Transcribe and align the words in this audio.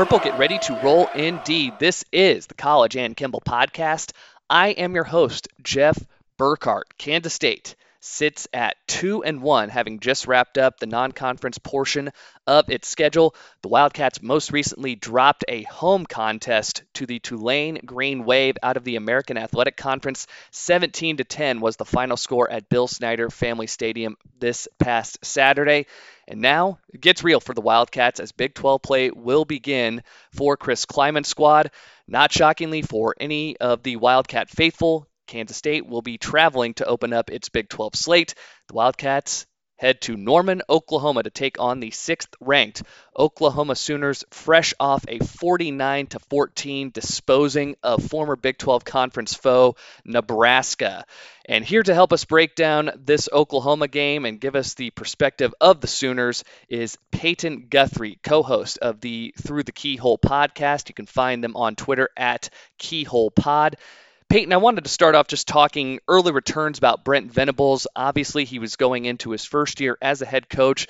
Purple, 0.00 0.18
get 0.20 0.38
ready 0.38 0.58
to 0.60 0.80
roll 0.82 1.08
indeed. 1.14 1.74
This 1.78 2.06
is 2.10 2.46
the 2.46 2.54
College 2.54 2.96
and 2.96 3.14
Kimball 3.14 3.42
podcast. 3.42 4.12
I 4.48 4.68
am 4.68 4.94
your 4.94 5.04
host, 5.04 5.48
Jeff 5.62 5.98
Burkhart, 6.38 6.84
Kansas 6.96 7.34
State 7.34 7.76
sits 8.00 8.48
at 8.52 8.76
2 8.88 9.22
and 9.22 9.42
1 9.42 9.68
having 9.68 10.00
just 10.00 10.26
wrapped 10.26 10.58
up 10.58 10.78
the 10.78 10.86
non-conference 10.86 11.58
portion 11.58 12.10
of 12.46 12.70
its 12.70 12.88
schedule. 12.88 13.34
The 13.62 13.68
Wildcats 13.68 14.22
most 14.22 14.52
recently 14.52 14.94
dropped 14.94 15.44
a 15.48 15.62
home 15.64 16.06
contest 16.06 16.82
to 16.94 17.06
the 17.06 17.18
Tulane 17.18 17.80
Green 17.84 18.24
Wave 18.24 18.56
out 18.62 18.76
of 18.76 18.84
the 18.84 18.96
American 18.96 19.36
Athletic 19.36 19.76
Conference. 19.76 20.26
17 20.50 21.18
to 21.18 21.24
10 21.24 21.60
was 21.60 21.76
the 21.76 21.84
final 21.84 22.16
score 22.16 22.50
at 22.50 22.68
Bill 22.68 22.88
Snyder 22.88 23.30
Family 23.30 23.66
Stadium 23.66 24.16
this 24.38 24.66
past 24.78 25.24
Saturday. 25.24 25.86
And 26.26 26.40
now 26.40 26.78
it 26.88 27.00
gets 27.00 27.24
real 27.24 27.40
for 27.40 27.54
the 27.54 27.60
Wildcats 27.60 28.20
as 28.20 28.32
Big 28.32 28.54
12 28.54 28.82
play 28.82 29.10
will 29.10 29.44
begin 29.44 30.02
for 30.32 30.56
Chris 30.56 30.86
Klieman's 30.86 31.28
squad. 31.28 31.70
Not 32.06 32.32
shockingly 32.32 32.82
for 32.82 33.14
any 33.20 33.56
of 33.58 33.82
the 33.82 33.96
Wildcat 33.96 34.48
faithful, 34.48 35.06
Kansas 35.30 35.56
State 35.56 35.86
will 35.86 36.02
be 36.02 36.18
traveling 36.18 36.74
to 36.74 36.84
open 36.84 37.12
up 37.12 37.30
its 37.30 37.50
Big 37.50 37.68
12 37.68 37.94
slate. 37.94 38.34
The 38.66 38.74
Wildcats 38.74 39.46
head 39.76 40.00
to 40.00 40.16
Norman, 40.16 40.60
Oklahoma 40.68 41.22
to 41.22 41.30
take 41.30 41.60
on 41.60 41.78
the 41.78 41.92
sixth 41.92 42.34
ranked 42.40 42.82
Oklahoma 43.16 43.76
Sooners, 43.76 44.24
fresh 44.30 44.74
off 44.80 45.04
a 45.06 45.20
49 45.20 46.08
to 46.08 46.18
14 46.18 46.90
disposing 46.90 47.76
of 47.82 48.04
former 48.04 48.34
Big 48.34 48.58
12 48.58 48.84
conference 48.84 49.32
foe 49.32 49.76
Nebraska. 50.04 51.06
And 51.48 51.64
here 51.64 51.84
to 51.84 51.94
help 51.94 52.12
us 52.12 52.24
break 52.24 52.56
down 52.56 52.90
this 52.96 53.28
Oklahoma 53.32 53.86
game 53.86 54.24
and 54.24 54.40
give 54.40 54.56
us 54.56 54.74
the 54.74 54.90
perspective 54.90 55.54
of 55.60 55.80
the 55.80 55.86
Sooners 55.86 56.42
is 56.68 56.98
Peyton 57.12 57.68
Guthrie, 57.70 58.18
co 58.24 58.42
host 58.42 58.78
of 58.78 59.00
the 59.00 59.32
Through 59.40 59.62
the 59.62 59.72
Keyhole 59.72 60.18
podcast. 60.18 60.88
You 60.88 60.94
can 60.94 61.06
find 61.06 61.42
them 61.42 61.56
on 61.56 61.76
Twitter 61.76 62.08
at 62.16 62.50
Keyhole 62.78 63.30
Pod. 63.30 63.76
Peyton, 64.30 64.52
I 64.52 64.58
wanted 64.58 64.84
to 64.84 64.90
start 64.90 65.16
off 65.16 65.26
just 65.26 65.48
talking 65.48 65.98
early 66.06 66.30
returns 66.30 66.78
about 66.78 67.02
Brent 67.02 67.32
Venables. 67.32 67.88
Obviously, 67.96 68.44
he 68.44 68.60
was 68.60 68.76
going 68.76 69.04
into 69.04 69.32
his 69.32 69.44
first 69.44 69.80
year 69.80 69.98
as 70.00 70.22
a 70.22 70.26
head 70.26 70.48
coach. 70.48 70.86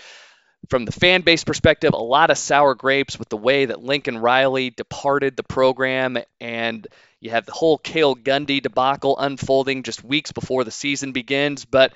From 0.69 0.85
the 0.85 0.93
fan 0.93 1.23
base 1.23 1.43
perspective, 1.43 1.95
a 1.95 1.97
lot 1.97 2.29
of 2.29 2.37
sour 2.37 2.75
grapes 2.75 3.19
with 3.19 3.31
the 3.31 3.39
way 3.39 3.65
that 3.65 3.83
Lincoln 3.83 4.19
Riley 4.19 4.69
departed 4.69 5.39
the 5.39 5.43
program, 5.43 6.19
and 6.39 6.87
you 7.19 7.31
have 7.31 7.47
the 7.47 7.53
whole 7.53 7.79
Cale 7.79 8.15
Gundy 8.15 8.63
debacle 8.63 9.19
unfolding 9.19 9.85
just 9.85 10.05
weeks 10.05 10.33
before 10.33 10.65
the 10.65 10.71
season 10.71 11.13
begins. 11.13 11.65
But 11.65 11.95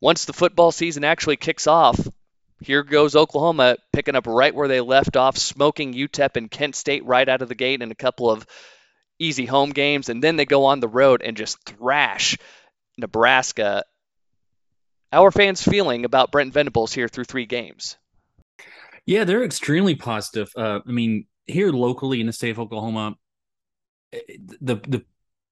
once 0.00 0.24
the 0.24 0.32
football 0.32 0.72
season 0.72 1.04
actually 1.04 1.36
kicks 1.36 1.66
off, 1.66 2.00
here 2.62 2.82
goes 2.82 3.14
Oklahoma 3.14 3.76
picking 3.92 4.16
up 4.16 4.26
right 4.26 4.54
where 4.54 4.68
they 4.68 4.80
left 4.80 5.18
off, 5.18 5.36
smoking 5.36 5.92
UTEP 5.92 6.36
and 6.36 6.50
Kent 6.50 6.74
State 6.74 7.04
right 7.04 7.28
out 7.28 7.42
of 7.42 7.50
the 7.50 7.54
gate 7.54 7.82
in 7.82 7.90
a 7.90 7.94
couple 7.94 8.30
of 8.30 8.46
easy 9.18 9.46
home 9.46 9.70
games, 9.70 10.08
and 10.08 10.22
then 10.22 10.36
they 10.36 10.44
go 10.44 10.66
on 10.66 10.80
the 10.80 10.88
road 10.88 11.22
and 11.22 11.36
just 11.36 11.62
thrash 11.64 12.36
Nebraska. 12.98 13.84
Are 15.12 15.30
fans 15.30 15.62
feeling 15.62 16.04
about 16.04 16.32
Brent 16.32 16.52
Venables 16.52 16.92
here 16.92 17.08
through 17.08 17.24
three 17.24 17.46
games? 17.46 17.96
Yeah, 19.06 19.24
they're 19.24 19.44
extremely 19.44 19.94
positive. 19.94 20.50
Uh, 20.56 20.80
I 20.86 20.90
mean, 20.90 21.26
here 21.46 21.70
locally 21.70 22.20
in 22.20 22.26
the 22.26 22.32
state 22.32 22.50
of 22.50 22.58
Oklahoma, 22.58 23.14
eh, 24.12 24.18
the 24.60 24.76
the 24.76 25.04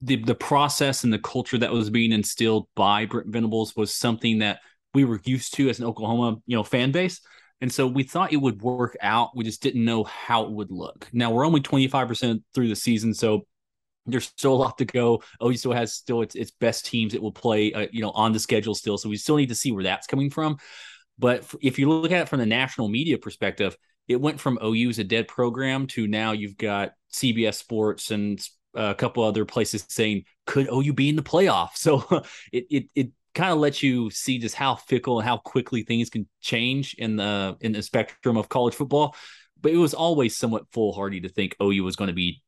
the 0.02 0.16
the 0.16 0.34
process 0.34 1.04
and 1.04 1.12
the 1.12 1.18
culture 1.18 1.58
that 1.58 1.72
was 1.72 1.88
being 1.88 2.12
instilled 2.12 2.66
by 2.74 3.06
Brent 3.06 3.28
Venables 3.28 3.74
was 3.76 3.94
something 3.94 4.40
that 4.40 4.60
we 4.92 5.04
were 5.04 5.20
used 5.24 5.54
to 5.54 5.68
as 5.68 5.78
an 5.78 5.86
Oklahoma, 5.86 6.38
you 6.46 6.56
know, 6.56 6.64
fan 6.64 6.92
base. 6.92 7.20
And 7.60 7.72
so 7.72 7.86
we 7.86 8.02
thought 8.02 8.32
it 8.32 8.36
would 8.36 8.60
work 8.60 8.96
out. 9.00 9.36
We 9.36 9.44
just 9.44 9.62
didn't 9.62 9.84
know 9.84 10.04
how 10.04 10.44
it 10.44 10.50
would 10.50 10.70
look. 10.70 11.08
Now 11.12 11.30
we're 11.30 11.46
only 11.46 11.60
25% 11.60 12.42
through 12.54 12.68
the 12.68 12.76
season, 12.76 13.14
so 13.14 13.46
there's 14.06 14.26
still 14.26 14.54
a 14.54 14.56
lot 14.56 14.78
to 14.78 14.84
go. 14.84 15.22
OU 15.42 15.56
still 15.56 15.72
has 15.72 15.94
still 15.94 16.22
its, 16.22 16.34
its 16.34 16.50
best 16.50 16.86
teams 16.86 17.14
it 17.14 17.22
will 17.22 17.32
play, 17.32 17.72
uh, 17.72 17.86
you 17.90 18.02
know, 18.02 18.10
on 18.10 18.32
the 18.32 18.38
schedule 18.38 18.74
still. 18.74 18.98
So 18.98 19.08
we 19.08 19.16
still 19.16 19.36
need 19.36 19.48
to 19.48 19.54
see 19.54 19.72
where 19.72 19.84
that's 19.84 20.06
coming 20.06 20.30
from. 20.30 20.58
But 21.18 21.44
if 21.62 21.78
you 21.78 21.88
look 21.88 22.12
at 22.12 22.22
it 22.22 22.28
from 22.28 22.40
the 22.40 22.46
national 22.46 22.88
media 22.88 23.18
perspective, 23.18 23.76
it 24.08 24.20
went 24.20 24.40
from 24.40 24.58
OU 24.62 24.90
as 24.90 24.98
a 24.98 25.04
dead 25.04 25.28
program 25.28 25.86
to 25.88 26.06
now 26.06 26.32
you've 26.32 26.58
got 26.58 26.92
CBS 27.12 27.54
Sports 27.54 28.10
and 28.10 28.40
a 28.74 28.94
couple 28.94 29.22
other 29.22 29.44
places 29.44 29.86
saying 29.88 30.24
could 30.46 30.68
OU 30.68 30.92
be 30.92 31.08
in 31.08 31.16
the 31.16 31.22
playoff. 31.22 31.70
So 31.76 32.04
it 32.52 32.66
it 32.70 32.84
it 32.94 33.10
kind 33.34 33.52
of 33.52 33.58
lets 33.58 33.82
you 33.82 34.10
see 34.10 34.38
just 34.38 34.54
how 34.54 34.76
fickle 34.76 35.18
and 35.18 35.28
how 35.28 35.38
quickly 35.38 35.82
things 35.82 36.10
can 36.10 36.28
change 36.40 36.94
in 36.98 37.16
the 37.16 37.56
in 37.60 37.72
the 37.72 37.82
spectrum 37.82 38.36
of 38.36 38.48
college 38.48 38.74
football. 38.74 39.16
But 39.60 39.72
it 39.72 39.78
was 39.78 39.94
always 39.94 40.36
somewhat 40.36 40.70
foolhardy 40.72 41.20
to 41.22 41.28
think 41.28 41.56
OU 41.62 41.84
was 41.84 41.96
going 41.96 42.08
to 42.08 42.14
be 42.14 42.42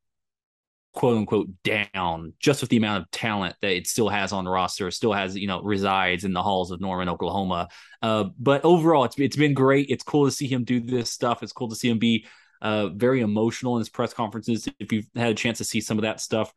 quote 0.96 1.18
unquote 1.18 1.48
down 1.62 2.32
just 2.40 2.62
with 2.62 2.70
the 2.70 2.78
amount 2.78 3.02
of 3.02 3.10
talent 3.10 3.54
that 3.60 3.76
it 3.76 3.86
still 3.86 4.08
has 4.08 4.32
on 4.32 4.44
the 4.44 4.50
roster, 4.50 4.90
still 4.90 5.12
has, 5.12 5.36
you 5.36 5.46
know, 5.46 5.62
resides 5.62 6.24
in 6.24 6.32
the 6.32 6.42
halls 6.42 6.70
of 6.70 6.80
Norman, 6.80 7.08
Oklahoma. 7.08 7.68
Uh, 8.02 8.24
but 8.38 8.64
overall, 8.64 9.04
it's, 9.04 9.18
it's 9.18 9.36
been 9.36 9.54
great. 9.54 9.90
It's 9.90 10.02
cool 10.02 10.24
to 10.24 10.32
see 10.32 10.48
him 10.48 10.64
do 10.64 10.80
this 10.80 11.12
stuff. 11.12 11.42
It's 11.42 11.52
cool 11.52 11.68
to 11.68 11.76
see 11.76 11.90
him 11.90 11.98
be 11.98 12.26
uh, 12.62 12.88
very 12.88 13.20
emotional 13.20 13.76
in 13.76 13.80
his 13.80 13.90
press 13.90 14.14
conferences. 14.14 14.66
If 14.80 14.90
you've 14.90 15.06
had 15.14 15.30
a 15.30 15.34
chance 15.34 15.58
to 15.58 15.64
see 15.64 15.82
some 15.82 15.98
of 15.98 16.02
that 16.02 16.20
stuff, 16.20 16.50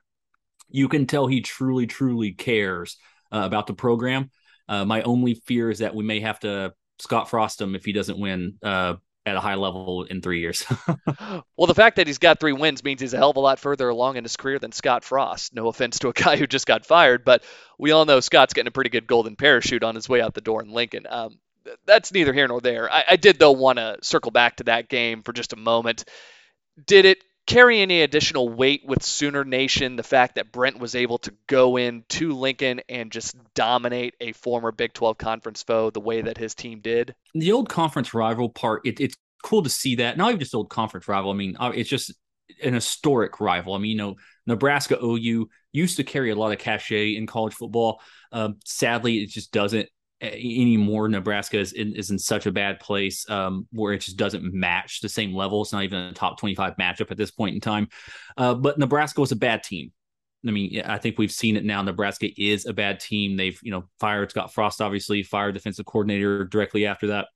you 0.70 0.88
can 0.88 1.06
tell 1.06 1.28
he 1.28 1.42
truly, 1.42 1.86
truly 1.86 2.32
cares 2.32 2.98
uh, 3.32 3.42
about 3.44 3.68
the 3.68 3.74
program. 3.74 4.32
Uh, 4.70 4.86
my 4.86 5.02
only 5.02 5.34
fear 5.34 5.70
is 5.70 5.80
that 5.80 5.94
we 5.94 6.04
may 6.04 6.22
have 6.22 6.40
to 6.40 6.74
Scott 7.00 7.30
Frost 7.30 7.60
him 7.60 7.76
if 7.76 7.84
he 7.84 7.92
doesn't 7.92 8.20
win 8.20 8.56
uh, 8.64 8.96
at 9.26 9.36
a 9.36 9.40
high 9.40 9.56
level 9.56 10.04
in 10.06 10.22
three 10.22 10.40
years. 10.40 10.66
well, 11.58 11.68
the 11.68 11.76
fact 11.76 11.98
that 11.98 12.08
he's 12.08 12.18
got 12.18 12.40
three 12.40 12.54
wins 12.54 12.84
means 12.84 13.02
he's 13.02 13.14
a 13.14 13.18
hell 13.18 13.32
of 13.32 13.38
a 13.38 13.42
lot 13.42 13.60
further 13.60 13.90
along 13.90 14.18
in 14.18 14.24
his 14.24 14.38
career 14.38 14.60
than 14.60 14.72
Scott 14.72 15.04
Frost. 15.04 15.54
No 15.54 15.68
offense 15.68 16.00
to 16.00 16.10
a 16.10 16.14
guy 16.14 16.38
who 16.38 16.48
just 16.48 16.66
got 16.66 16.86
fired, 16.86 17.24
but 17.26 17.44
we 17.78 17.92
all 17.92 18.06
know 18.06 18.20
Scott's 18.20 18.54
getting 18.54 18.68
a 18.68 18.72
pretty 18.72 18.90
good 18.90 19.08
golden 19.08 19.36
parachute 19.36 19.84
on 19.84 19.96
his 19.96 20.10
way 20.10 20.22
out 20.22 20.34
the 20.34 20.42
door 20.42 20.62
in 20.62 20.72
Lincoln. 20.72 21.06
Um, 21.10 21.40
that's 21.86 22.12
neither 22.12 22.34
here 22.34 22.48
nor 22.48 22.62
there. 22.62 22.92
I, 22.92 23.04
I 23.12 23.16
did, 23.16 23.38
though, 23.38 23.52
want 23.52 23.78
to 23.78 23.98
circle 24.02 24.32
back 24.32 24.58
to 24.58 24.64
that 24.66 24.90
game 24.90 25.22
for 25.24 25.34
just 25.34 25.54
a 25.54 25.58
moment. 25.58 26.06
Did 26.86 27.06
it 27.06 27.24
carry 27.50 27.80
any 27.80 28.04
additional 28.04 28.48
weight 28.48 28.84
with 28.86 29.04
Sooner 29.04 29.44
Nation, 29.44 29.96
the 29.96 30.04
fact 30.04 30.36
that 30.36 30.52
Brent 30.52 30.80
was 30.80 30.94
able 30.94 31.18
to 31.20 31.34
go 31.48 31.78
in 31.78 32.04
to 32.10 32.34
Lincoln 32.34 32.82
and 32.88 33.12
just 33.12 33.36
dominate 33.56 34.14
a 34.22 34.34
former 34.34 34.72
Big 34.72 34.94
12 34.94 35.18
conference 35.18 35.64
foe 35.64 35.90
the 35.90 36.00
way 36.00 36.22
that 36.22 36.38
his 36.38 36.54
team 36.54 36.80
did? 36.80 37.16
The 37.34 37.52
old 37.52 37.68
conference 37.68 38.14
rival 38.14 38.50
part, 38.50 38.86
it, 38.86 39.00
it's 39.00 39.16
cool 39.44 39.64
to 39.64 39.70
see 39.70 39.96
that. 39.96 40.16
Not 40.16 40.30
even 40.30 40.40
just 40.40 40.54
old 40.54 40.70
conference 40.70 41.08
rival. 41.08 41.32
I 41.32 41.34
mean, 41.34 41.58
uh, 41.60 41.72
it's 41.74 41.90
just 41.90 42.14
an 42.64 42.76
historic 42.76 43.40
rival. 43.40 43.74
I 43.74 43.80
mean, 43.80 43.92
you 43.92 43.98
know, 43.98 44.16
Nebraska 44.46 44.98
OU 45.04 45.50
used 45.72 45.98
to 45.98 46.04
carry 46.04 46.30
a 46.30 46.36
lot 46.36 46.52
of 46.52 46.60
cachet 46.60 47.16
in 47.16 47.26
college 47.26 47.56
football. 47.56 48.00
Um, 48.32 48.58
sadly, 48.64 49.24
it 49.24 49.30
just 49.30 49.52
doesn't 49.52 49.90
anymore. 50.22 51.08
Nebraska 51.08 51.60
is 51.60 51.74
in, 51.74 51.94
is 51.96 52.12
in 52.12 52.20
such 52.20 52.46
a 52.46 52.52
bad 52.52 52.80
place 52.80 53.30
um, 53.30 53.68
where 53.72 53.94
it 53.94 54.02
just 54.02 54.18
doesn't 54.18 54.54
match 54.54 55.02
the 55.02 55.10
same 55.10 55.34
level. 55.34 55.62
It's 55.62 55.74
not 55.74 55.84
even 55.84 56.00
a 56.00 56.14
top 56.14 56.40
25 56.40 56.76
matchup 56.78 57.12
at 57.12 57.18
this 57.18 57.32
point 57.32 57.56
in 57.56 57.62
time. 57.62 57.88
Uh, 58.38 58.54
but 58.54 58.78
Nebraska 58.78 59.22
was 59.22 59.32
a 59.32 59.38
bad 59.38 59.64
team. 59.64 59.92
I 60.48 60.52
mean, 60.52 60.82
I 60.86 60.98
think 60.98 61.18
we've 61.18 61.32
seen 61.32 61.58
it 61.58 61.66
now. 61.66 61.82
Nebraska 61.82 62.30
is 62.42 62.66
a 62.66 62.74
bad 62.74 63.00
team. 63.00 63.36
They've, 63.36 63.60
you 63.62 63.72
know, 63.72 63.90
fired 64.00 64.32
Scott 64.32 64.54
Frost, 64.54 64.82
obviously, 64.82 65.22
fired 65.24 65.54
defensive 65.54 65.86
coordinator 65.86 66.46
directly 66.46 66.86
after 66.86 67.08
that, 67.08 67.28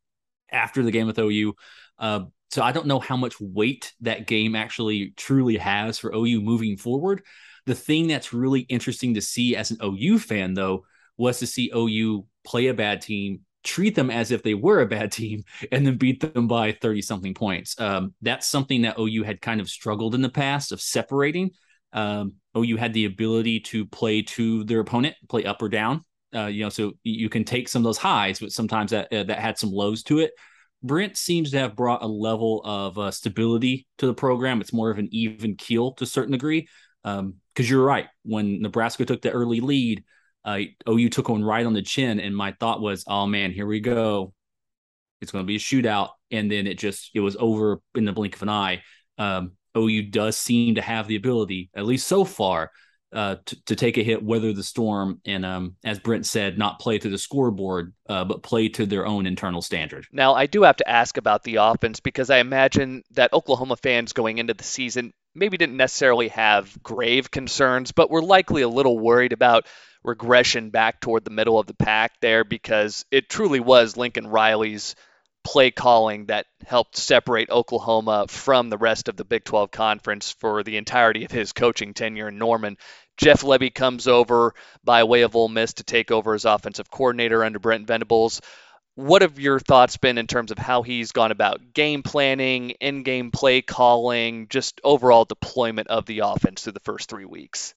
after 0.51 0.83
the 0.83 0.91
game 0.91 1.07
with 1.07 1.19
OU. 1.19 1.53
Uh, 1.99 2.21
so 2.49 2.61
I 2.61 2.71
don't 2.71 2.87
know 2.87 2.99
how 2.99 3.17
much 3.17 3.41
weight 3.41 3.93
that 4.01 4.27
game 4.27 4.55
actually 4.55 5.13
truly 5.17 5.57
has 5.57 5.99
for 5.99 6.13
OU 6.15 6.41
moving 6.41 6.77
forward. 6.77 7.23
The 7.65 7.75
thing 7.75 8.07
that's 8.07 8.33
really 8.33 8.61
interesting 8.61 9.15
to 9.15 9.21
see 9.21 9.55
as 9.55 9.71
an 9.71 9.77
OU 9.83 10.19
fan, 10.19 10.53
though, 10.53 10.85
was 11.17 11.39
to 11.39 11.47
see 11.47 11.71
OU 11.75 12.25
play 12.43 12.67
a 12.67 12.73
bad 12.73 13.01
team, 13.01 13.41
treat 13.63 13.95
them 13.95 14.09
as 14.09 14.31
if 14.31 14.43
they 14.43 14.53
were 14.53 14.81
a 14.81 14.85
bad 14.85 15.11
team, 15.19 15.43
and 15.71 15.85
then 15.85 15.97
beat 15.97 16.19
them 16.33 16.47
by 16.47 16.71
30 16.71 17.01
something 17.01 17.33
points. 17.33 17.79
Um, 17.79 18.13
that's 18.21 18.47
something 18.47 18.83
that 18.83 18.99
OU 18.99 19.23
had 19.23 19.41
kind 19.41 19.61
of 19.61 19.69
struggled 19.69 20.15
in 20.15 20.21
the 20.21 20.29
past 20.29 20.71
of 20.71 20.81
separating. 20.81 21.51
Um, 21.93 22.33
OU 22.57 22.77
had 22.77 22.93
the 22.93 23.05
ability 23.05 23.59
to 23.61 23.85
play 23.85 24.23
to 24.23 24.63
their 24.63 24.79
opponent, 24.79 25.15
play 25.29 25.45
up 25.45 25.61
or 25.61 25.69
down. 25.69 26.03
Uh, 26.35 26.47
you 26.47 26.63
know, 26.63 26.69
so 26.69 26.93
you 27.03 27.29
can 27.29 27.43
take 27.43 27.69
some 27.69 27.81
of 27.81 27.83
those 27.83 27.99
highs, 27.99 28.39
but 28.39 28.51
sometimes 28.51 28.89
that 28.89 29.13
uh, 29.13 29.23
that 29.23 29.37
had 29.37 29.57
some 29.57 29.71
lows 29.71 30.01
to 30.01 30.19
it. 30.19 30.31
Brent 30.81 31.15
seems 31.15 31.51
to 31.51 31.59
have 31.59 31.75
brought 31.75 32.03
a 32.03 32.07
level 32.07 32.61
of 32.65 32.97
uh, 32.97 33.11
stability 33.11 33.87
to 33.99 34.07
the 34.07 34.13
program. 34.13 34.59
It's 34.59 34.73
more 34.73 34.89
of 34.89 34.97
an 34.97 35.07
even 35.11 35.55
keel 35.55 35.93
to 35.93 36.03
a 36.03 36.07
certain 36.07 36.31
degree. 36.31 36.67
Because 37.03 37.19
um, 37.19 37.35
you're 37.55 37.85
right, 37.85 38.07
when 38.23 38.61
Nebraska 38.61 39.05
took 39.05 39.21
the 39.21 39.31
early 39.31 39.59
lead, 39.59 40.03
uh, 40.45 40.59
OU 40.89 41.09
took 41.09 41.29
one 41.29 41.43
right 41.43 41.65
on 41.65 41.73
the 41.73 41.81
chin, 41.81 42.19
and 42.19 42.35
my 42.35 42.51
thought 42.59 42.81
was, 42.81 43.03
oh 43.07 43.25
man, 43.25 43.51
here 43.51 43.65
we 43.65 43.79
go. 43.79 44.33
It's 45.21 45.31
going 45.31 45.43
to 45.43 45.47
be 45.47 45.55
a 45.55 45.59
shootout, 45.59 46.09
and 46.31 46.51
then 46.51 46.67
it 46.67 46.77
just 46.77 47.11
it 47.13 47.21
was 47.21 47.37
over 47.39 47.79
in 47.95 48.05
the 48.05 48.11
blink 48.11 48.35
of 48.35 48.41
an 48.41 48.49
eye. 48.49 48.83
Um, 49.17 49.53
OU 49.77 50.03
does 50.11 50.37
seem 50.37 50.75
to 50.75 50.81
have 50.81 51.07
the 51.07 51.15
ability, 51.15 51.69
at 51.73 51.85
least 51.85 52.07
so 52.07 52.25
far, 52.25 52.71
uh, 53.13 53.35
to, 53.45 53.65
to 53.65 53.75
take 53.75 53.97
a 53.97 54.03
hit, 54.03 54.23
weather 54.23 54.53
the 54.53 54.63
storm, 54.63 55.21
and 55.25 55.45
um, 55.45 55.75
as 55.83 55.99
Brent 55.99 56.25
said, 56.25 56.57
not 56.57 56.79
play 56.79 56.97
to 56.97 57.09
the 57.09 57.17
scoreboard, 57.17 57.93
uh, 58.09 58.25
but 58.25 58.43
play 58.43 58.69
to 58.69 58.85
their 58.85 59.05
own 59.05 59.25
internal 59.25 59.61
standard. 59.61 60.07
Now, 60.11 60.33
I 60.33 60.47
do 60.47 60.63
have 60.63 60.77
to 60.77 60.89
ask 60.89 61.17
about 61.17 61.43
the 61.43 61.57
offense 61.57 61.99
because 61.99 62.29
I 62.29 62.37
imagine 62.39 63.03
that 63.11 63.31
Oklahoma 63.31 63.77
fans 63.77 64.13
going 64.13 64.39
into 64.39 64.53
the 64.53 64.63
season 64.63 65.13
maybe 65.35 65.57
didn't 65.57 65.77
necessarily 65.77 66.29
have 66.29 66.75
grave 66.81 67.29
concerns, 67.31 67.91
but 67.91 68.09
were 68.09 68.21
likely 68.21 68.63
a 68.63 68.69
little 68.69 68.99
worried 68.99 69.33
about 69.33 69.67
regression 70.03 70.69
back 70.69 70.99
toward 70.99 71.23
the 71.23 71.31
middle 71.31 71.59
of 71.59 71.67
the 71.67 71.73
pack 71.73 72.13
there 72.21 72.43
because 72.43 73.05
it 73.11 73.29
truly 73.29 73.59
was 73.59 73.97
Lincoln 73.97 74.27
Riley's 74.27 74.95
play 75.43 75.71
calling 75.71 76.27
that 76.27 76.45
helped 76.65 76.95
separate 76.95 77.49
Oklahoma 77.49 78.25
from 78.29 78.69
the 78.69 78.77
rest 78.77 79.09
of 79.09 79.17
the 79.17 79.25
Big 79.25 79.43
12 79.43 79.71
conference 79.71 80.31
for 80.31 80.63
the 80.63 80.77
entirety 80.77 81.25
of 81.25 81.31
his 81.31 81.51
coaching 81.51 81.93
tenure 81.93 82.29
in 82.29 82.37
Norman. 82.37 82.77
Jeff 83.17 83.41
Lebby 83.41 83.73
comes 83.73 84.07
over 84.07 84.53
by 84.83 85.03
way 85.03 85.21
of 85.21 85.35
Ole 85.35 85.49
Miss 85.49 85.73
to 85.73 85.83
take 85.83 86.11
over 86.11 86.33
as 86.33 86.45
offensive 86.45 86.89
coordinator 86.89 87.43
under 87.43 87.59
Brent 87.59 87.87
Venables. 87.87 88.41
What 88.95 89.21
have 89.21 89.39
your 89.39 89.59
thoughts 89.59 89.97
been 89.97 90.17
in 90.17 90.27
terms 90.27 90.51
of 90.51 90.57
how 90.57 90.83
he's 90.83 91.11
gone 91.11 91.31
about 91.31 91.73
game 91.73 92.03
planning, 92.03 92.71
in 92.71 93.03
game 93.03 93.31
play 93.31 93.61
calling, 93.61 94.47
just 94.49 94.79
overall 94.83 95.25
deployment 95.25 95.87
of 95.87 96.05
the 96.05 96.19
offense 96.19 96.63
through 96.63 96.73
the 96.73 96.79
first 96.79 97.09
three 97.09 97.25
weeks? 97.25 97.73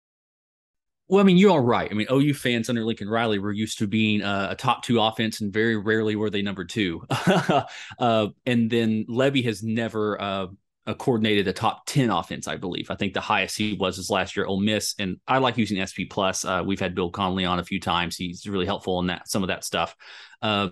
Well, 1.09 1.21
I 1.21 1.25
mean, 1.25 1.37
you're 1.37 1.53
all 1.53 1.61
right. 1.61 1.89
I 1.91 1.95
mean, 1.95 2.09
OU 2.11 2.35
fans 2.35 2.69
under 2.69 2.85
Lincoln 2.85 3.09
Riley 3.09 3.39
were 3.39 3.53
used 3.53 3.79
to 3.79 3.87
being 3.87 4.23
uh, 4.23 4.49
a 4.51 4.57
top 4.57 4.83
two 4.83 5.01
offense, 5.01 5.41
and 5.41 5.53
very 5.53 5.77
rarely 5.77 6.17
were 6.17 6.31
they 6.31 6.43
number 6.43 6.65
two. 6.65 7.05
uh, 7.11 8.29
and 8.45 8.71
then 8.71 9.05
Lebby 9.09 9.45
has 9.45 9.63
never 9.63 10.21
uh, 10.21 10.47
coordinated 10.95 11.47
a 11.47 11.53
top 11.53 11.87
10 11.87 12.11
offense, 12.11 12.49
I 12.49 12.57
believe. 12.57 12.91
I 12.91 12.97
think 12.97 13.15
the 13.15 13.21
highest 13.21 13.57
he 13.57 13.75
was 13.75 13.99
is 13.99 14.11
last 14.11 14.37
year, 14.37 14.47
Ole 14.47 14.61
Miss. 14.61 14.95
And 14.99 15.19
I 15.27 15.39
like 15.39 15.59
using 15.59 15.85
SP 15.85 16.07
Plus. 16.11 16.45
Uh, 16.45 16.63
we've 16.65 16.81
had 16.81 16.95
Bill 16.95 17.11
Connelly 17.11 17.45
on 17.45 17.59
a 17.59 17.65
few 17.65 17.81
times. 17.81 18.17
He's 18.17 18.47
really 18.47 18.67
helpful 18.67 18.99
in 19.01 19.07
that 19.07 19.29
some 19.29 19.43
of 19.43 19.49
that 19.49 19.65
stuff. 19.65 19.95
Uh, 20.43 20.69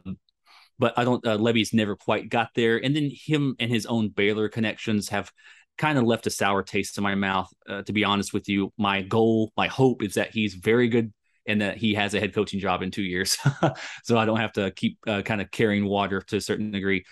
but 0.79 0.95
I 0.97 1.05
don't. 1.05 1.25
Uh, 1.25 1.39
Lebby's 1.39 1.73
never 1.73 1.95
quite 1.95 2.29
got 2.29 2.51
there, 2.55 2.83
and 2.83 2.97
then 2.97 3.11
him 3.13 3.55
and 3.61 3.71
his 3.71 3.87
own 3.87 4.09
Baylor 4.09 4.49
connections 4.49 5.09
have 5.11 5.31
kind 5.77 5.99
of 5.99 6.05
left 6.05 6.27
a 6.27 6.31
sour 6.31 6.63
taste 6.63 6.99
in 6.99 7.05
my 7.05 7.15
mouth. 7.15 7.53
Uh, 7.69 7.83
to 7.83 7.93
be 7.93 8.05
honest 8.05 8.33
with 8.33 8.49
you, 8.49 8.73
my 8.79 9.03
goal, 9.03 9.53
my 9.57 9.67
hope 9.67 10.03
is 10.03 10.15
that 10.15 10.33
he's 10.33 10.55
very 10.55 10.89
good 10.89 11.13
and 11.47 11.61
that 11.61 11.77
he 11.77 11.95
has 11.95 12.15
a 12.15 12.21
head 12.21 12.35
coaching 12.35 12.61
job 12.61 12.83
in 12.83 12.91
two 12.91 13.03
years, 13.03 13.37
so 14.05 14.17
I 14.17 14.25
don't 14.25 14.41
have 14.41 14.53
to 14.53 14.71
keep 14.71 14.99
uh, 15.07 15.21
kind 15.23 15.43
of 15.43 15.51
carrying 15.51 15.85
water 15.85 16.23
to 16.29 16.37
a 16.37 16.41
certain 16.41 16.71
degree. 16.71 17.05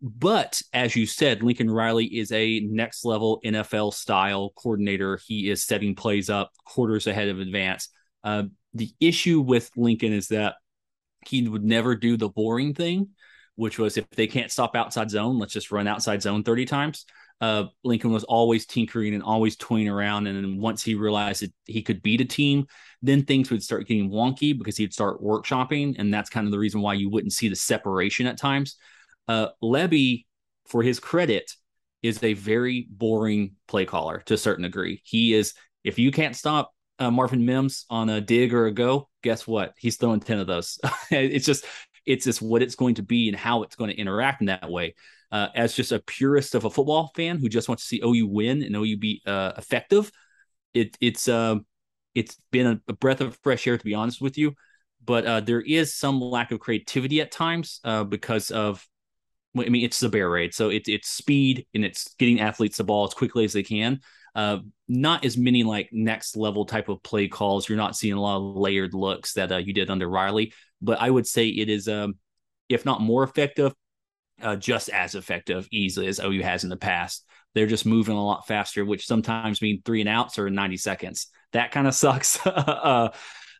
But 0.00 0.62
as 0.72 0.94
you 0.96 1.06
said, 1.06 1.42
Lincoln 1.42 1.70
Riley 1.70 2.06
is 2.06 2.30
a 2.32 2.60
next 2.60 3.04
level 3.04 3.40
NFL 3.44 3.92
style 3.92 4.50
coordinator. 4.56 5.18
He 5.26 5.50
is 5.50 5.64
setting 5.64 5.94
plays 5.94 6.30
up 6.30 6.52
quarters 6.64 7.06
ahead 7.06 7.28
of 7.28 7.40
advance. 7.40 7.88
Uh, 8.22 8.44
the 8.72 8.90
issue 9.00 9.40
with 9.40 9.70
Lincoln 9.76 10.12
is 10.12 10.28
that 10.28 10.54
he 11.26 11.46
would 11.48 11.64
never 11.64 11.96
do 11.96 12.16
the 12.16 12.28
boring 12.28 12.74
thing, 12.74 13.08
which 13.56 13.78
was 13.78 13.96
if 13.96 14.08
they 14.10 14.26
can't 14.26 14.52
stop 14.52 14.74
outside 14.74 15.10
zone, 15.10 15.38
let's 15.38 15.52
just 15.52 15.72
run 15.72 15.88
outside 15.88 16.22
zone 16.22 16.44
30 16.44 16.64
times 16.64 17.04
uh, 17.40 17.64
Lincoln 17.84 18.12
was 18.12 18.24
always 18.24 18.66
tinkering 18.66 19.14
and 19.14 19.22
always 19.22 19.56
toying 19.56 19.88
around. 19.88 20.26
And 20.26 20.36
then 20.36 20.60
once 20.60 20.82
he 20.82 20.94
realized 20.94 21.42
that 21.42 21.52
he 21.64 21.82
could 21.82 22.02
beat 22.02 22.20
a 22.20 22.26
team, 22.26 22.66
then 23.02 23.24
things 23.24 23.50
would 23.50 23.62
start 23.62 23.86
getting 23.86 24.10
wonky 24.10 24.56
because 24.56 24.76
he'd 24.76 24.92
start 24.92 25.22
workshopping. 25.22 25.96
And 25.98 26.12
that's 26.12 26.28
kind 26.28 26.46
of 26.46 26.52
the 26.52 26.58
reason 26.58 26.82
why 26.82 26.94
you 26.94 27.08
wouldn't 27.08 27.32
see 27.32 27.48
the 27.48 27.56
separation 27.56 28.26
at 28.26 28.36
times. 28.36 28.76
Uh, 29.26 29.48
Lebby, 29.62 30.26
for 30.66 30.82
his 30.82 31.00
credit, 31.00 31.50
is 32.02 32.22
a 32.22 32.34
very 32.34 32.86
boring 32.90 33.52
play 33.68 33.86
caller 33.86 34.22
to 34.26 34.34
a 34.34 34.38
certain 34.38 34.64
degree. 34.64 35.00
He 35.04 35.32
is, 35.32 35.54
if 35.82 35.98
you 35.98 36.10
can't 36.10 36.36
stop 36.36 36.72
uh, 36.98 37.10
Marvin 37.10 37.46
Mims 37.46 37.86
on 37.88 38.10
a 38.10 38.20
dig 38.20 38.52
or 38.52 38.66
a 38.66 38.72
go, 38.72 39.08
guess 39.22 39.46
what? 39.46 39.72
He's 39.78 39.96
throwing 39.96 40.20
10 40.20 40.40
of 40.40 40.46
those. 40.46 40.78
it's 41.10 41.46
just, 41.46 41.64
it's 42.04 42.24
just 42.24 42.42
what 42.42 42.62
it's 42.62 42.74
going 42.74 42.96
to 42.96 43.02
be 43.02 43.28
and 43.28 43.36
how 43.36 43.62
it's 43.62 43.76
going 43.76 43.90
to 43.90 43.96
interact 43.96 44.42
in 44.42 44.48
that 44.48 44.70
way 44.70 44.94
uh, 45.32 45.48
as 45.54 45.74
just 45.74 45.92
a 45.92 46.00
purist 46.00 46.54
of 46.54 46.64
a 46.64 46.70
football 46.70 47.10
fan 47.14 47.38
who 47.38 47.48
just 47.48 47.68
wants 47.68 47.84
to 47.84 47.88
see 47.88 48.02
OU 48.04 48.26
win 48.26 48.62
and 48.62 48.74
OU 48.74 48.96
be 48.98 49.22
uh, 49.26 49.52
effective, 49.56 50.10
it, 50.74 50.96
it's 51.00 51.28
uh, 51.28 51.56
it's 52.14 52.36
been 52.50 52.66
a, 52.66 52.80
a, 52.88 52.92
breath 52.92 53.20
of 53.20 53.38
fresh 53.42 53.66
air 53.66 53.78
to 53.78 53.84
be 53.84 53.94
honest 53.94 54.20
with 54.20 54.36
you. 54.36 54.54
But 55.04 55.24
uh, 55.24 55.40
there 55.40 55.60
is 55.60 55.94
some 55.94 56.20
lack 56.20 56.50
of 56.52 56.60
creativity 56.60 57.20
at 57.20 57.30
times 57.30 57.80
uh, 57.84 58.04
because 58.04 58.50
of, 58.50 58.86
I 59.56 59.68
mean, 59.68 59.84
it's 59.84 59.98
the 59.98 60.08
bear 60.08 60.28
raid, 60.28 60.54
so 60.54 60.68
it's 60.68 60.88
it's 60.88 61.08
speed 61.08 61.66
and 61.74 61.84
it's 61.84 62.14
getting 62.14 62.40
athletes 62.40 62.76
the 62.76 62.84
ball 62.84 63.06
as 63.06 63.14
quickly 63.14 63.44
as 63.44 63.52
they 63.52 63.62
can. 63.62 64.00
Uh, 64.34 64.58
not 64.86 65.24
as 65.24 65.36
many 65.36 65.64
like 65.64 65.88
next 65.92 66.36
level 66.36 66.64
type 66.64 66.88
of 66.88 67.02
play 67.02 67.26
calls. 67.26 67.68
You're 67.68 67.78
not 67.78 67.96
seeing 67.96 68.14
a 68.14 68.20
lot 68.20 68.36
of 68.36 68.56
layered 68.56 68.94
looks 68.94 69.32
that 69.34 69.50
uh, 69.50 69.56
you 69.56 69.72
did 69.72 69.90
under 69.90 70.08
Riley, 70.08 70.52
but 70.80 71.00
I 71.00 71.10
would 71.10 71.26
say 71.26 71.48
it 71.48 71.68
is, 71.68 71.88
um, 71.88 72.14
if 72.68 72.84
not 72.84 73.00
more 73.00 73.24
effective, 73.24 73.74
uh, 74.42 74.56
just 74.56 74.88
as 74.88 75.14
effective 75.14 75.68
easily 75.70 76.06
as 76.06 76.20
OU 76.20 76.42
has 76.42 76.64
in 76.64 76.70
the 76.70 76.76
past. 76.76 77.26
They're 77.54 77.66
just 77.66 77.86
moving 77.86 78.16
a 78.16 78.24
lot 78.24 78.46
faster, 78.46 78.84
which 78.84 79.06
sometimes 79.06 79.60
mean 79.60 79.82
three 79.84 80.00
and 80.00 80.08
outs 80.08 80.38
or 80.38 80.50
90 80.50 80.76
seconds. 80.76 81.26
That 81.52 81.72
kind 81.72 81.86
of 81.86 81.94
sucks. 81.96 82.38
uh, 82.46 83.10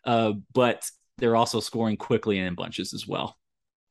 uh, 0.05 0.33
but 0.53 0.89
they're 1.19 1.37
also 1.37 1.61
scoring 1.61 1.97
quickly 1.97 2.39
and 2.39 2.49
in 2.49 2.55
bunches 2.55 2.95
as 2.95 3.07
well. 3.07 3.37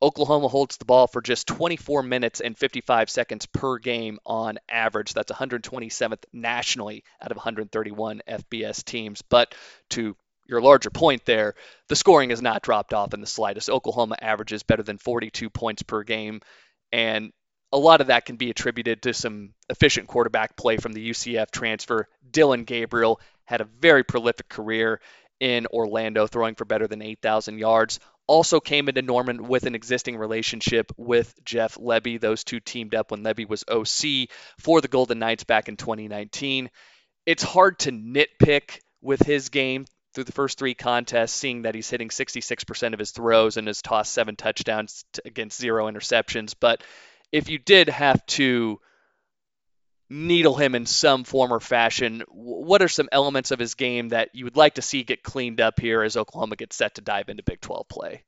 Oklahoma 0.01 0.47
holds 0.47 0.77
the 0.77 0.85
ball 0.85 1.07
for 1.07 1.21
just 1.21 1.47
24 1.47 2.03
minutes 2.03 2.39
and 2.39 2.57
55 2.57 3.09
seconds 3.09 3.45
per 3.47 3.77
game 3.77 4.17
on 4.25 4.57
average. 4.69 5.13
That's 5.13 5.31
127th 5.31 6.23
nationally 6.31 7.03
out 7.21 7.31
of 7.31 7.37
131 7.37 8.21
FBS 8.27 8.83
teams. 8.85 9.21
But 9.21 9.53
to 9.89 10.15
your 10.47 10.61
larger 10.61 10.89
point 10.89 11.25
there, 11.25 11.55
the 11.89 11.97
scoring 11.97 12.29
has 12.29 12.41
not 12.41 12.61
dropped 12.61 12.93
off 12.93 13.13
in 13.13 13.19
the 13.19 13.27
slightest. 13.27 13.69
Oklahoma 13.69 14.15
averages 14.21 14.63
better 14.63 14.83
than 14.83 14.97
42 14.97 15.49
points 15.49 15.83
per 15.83 16.03
game 16.03 16.39
and 16.91 17.31
a 17.71 17.77
lot 17.77 18.01
of 18.01 18.07
that 18.07 18.25
can 18.25 18.35
be 18.35 18.49
attributed 18.49 19.03
to 19.03 19.13
some 19.13 19.53
efficient 19.69 20.07
quarterback 20.07 20.55
play 20.55 20.77
from 20.77 20.93
the 20.93 21.09
UCF 21.09 21.51
transfer. 21.51 22.07
Dillon 22.29 22.63
Gabriel 22.63 23.19
had 23.45 23.61
a 23.61 23.69
very 23.79 24.03
prolific 24.03 24.49
career 24.49 24.99
in 25.39 25.67
Orlando, 25.67 26.27
throwing 26.27 26.55
for 26.55 26.65
better 26.65 26.87
than 26.87 27.01
8,000 27.01 27.59
yards. 27.59 27.99
Also 28.27 28.59
came 28.59 28.89
into 28.89 29.01
Norman 29.01 29.47
with 29.47 29.65
an 29.65 29.75
existing 29.75 30.17
relationship 30.17 30.91
with 30.97 31.33
Jeff 31.43 31.75
Lebby. 31.75 32.19
Those 32.19 32.43
two 32.43 32.59
teamed 32.59 32.93
up 32.93 33.11
when 33.11 33.23
Lebby 33.23 33.47
was 33.47 33.63
OC 33.67 34.29
for 34.59 34.81
the 34.81 34.87
Golden 34.87 35.19
Knights 35.19 35.43
back 35.43 35.67
in 35.69 35.77
2019. 35.77 36.69
It's 37.25 37.43
hard 37.43 37.79
to 37.79 37.91
nitpick 37.91 38.79
with 39.01 39.21
his 39.21 39.49
game 39.49 39.85
through 40.13 40.23
the 40.23 40.31
first 40.31 40.57
three 40.57 40.73
contests, 40.73 41.33
seeing 41.33 41.63
that 41.63 41.75
he's 41.75 41.89
hitting 41.89 42.09
66% 42.09 42.93
of 42.93 42.99
his 42.99 43.11
throws 43.11 43.57
and 43.57 43.67
has 43.67 43.81
tossed 43.81 44.13
seven 44.13 44.35
touchdowns 44.35 45.05
against 45.25 45.59
zero 45.59 45.89
interceptions. 45.89 46.55
But 46.59 46.83
if 47.31 47.49
you 47.49 47.59
did 47.59 47.89
have 47.89 48.25
to 48.27 48.79
needle 50.09 50.55
him 50.55 50.73
in 50.73 50.85
some 50.87 51.23
form 51.23 51.53
or 51.53 51.59
fashion, 51.59 52.23
what 52.29 52.81
are 52.81 52.87
some 52.87 53.09
elements 53.11 53.51
of 53.51 53.59
his 53.59 53.75
game 53.75 54.09
that 54.09 54.29
you 54.33 54.45
would 54.45 54.57
like 54.57 54.75
to 54.75 54.81
see 54.81 55.03
get 55.03 55.21
cleaned 55.21 55.61
up 55.61 55.79
here 55.79 56.01
as 56.01 56.17
Oklahoma 56.17 56.55
gets 56.55 56.75
set 56.75 56.95
to 56.95 57.01
dive 57.01 57.29
into 57.29 57.43
Big 57.43 57.61
12 57.61 57.87
play? 57.87 58.23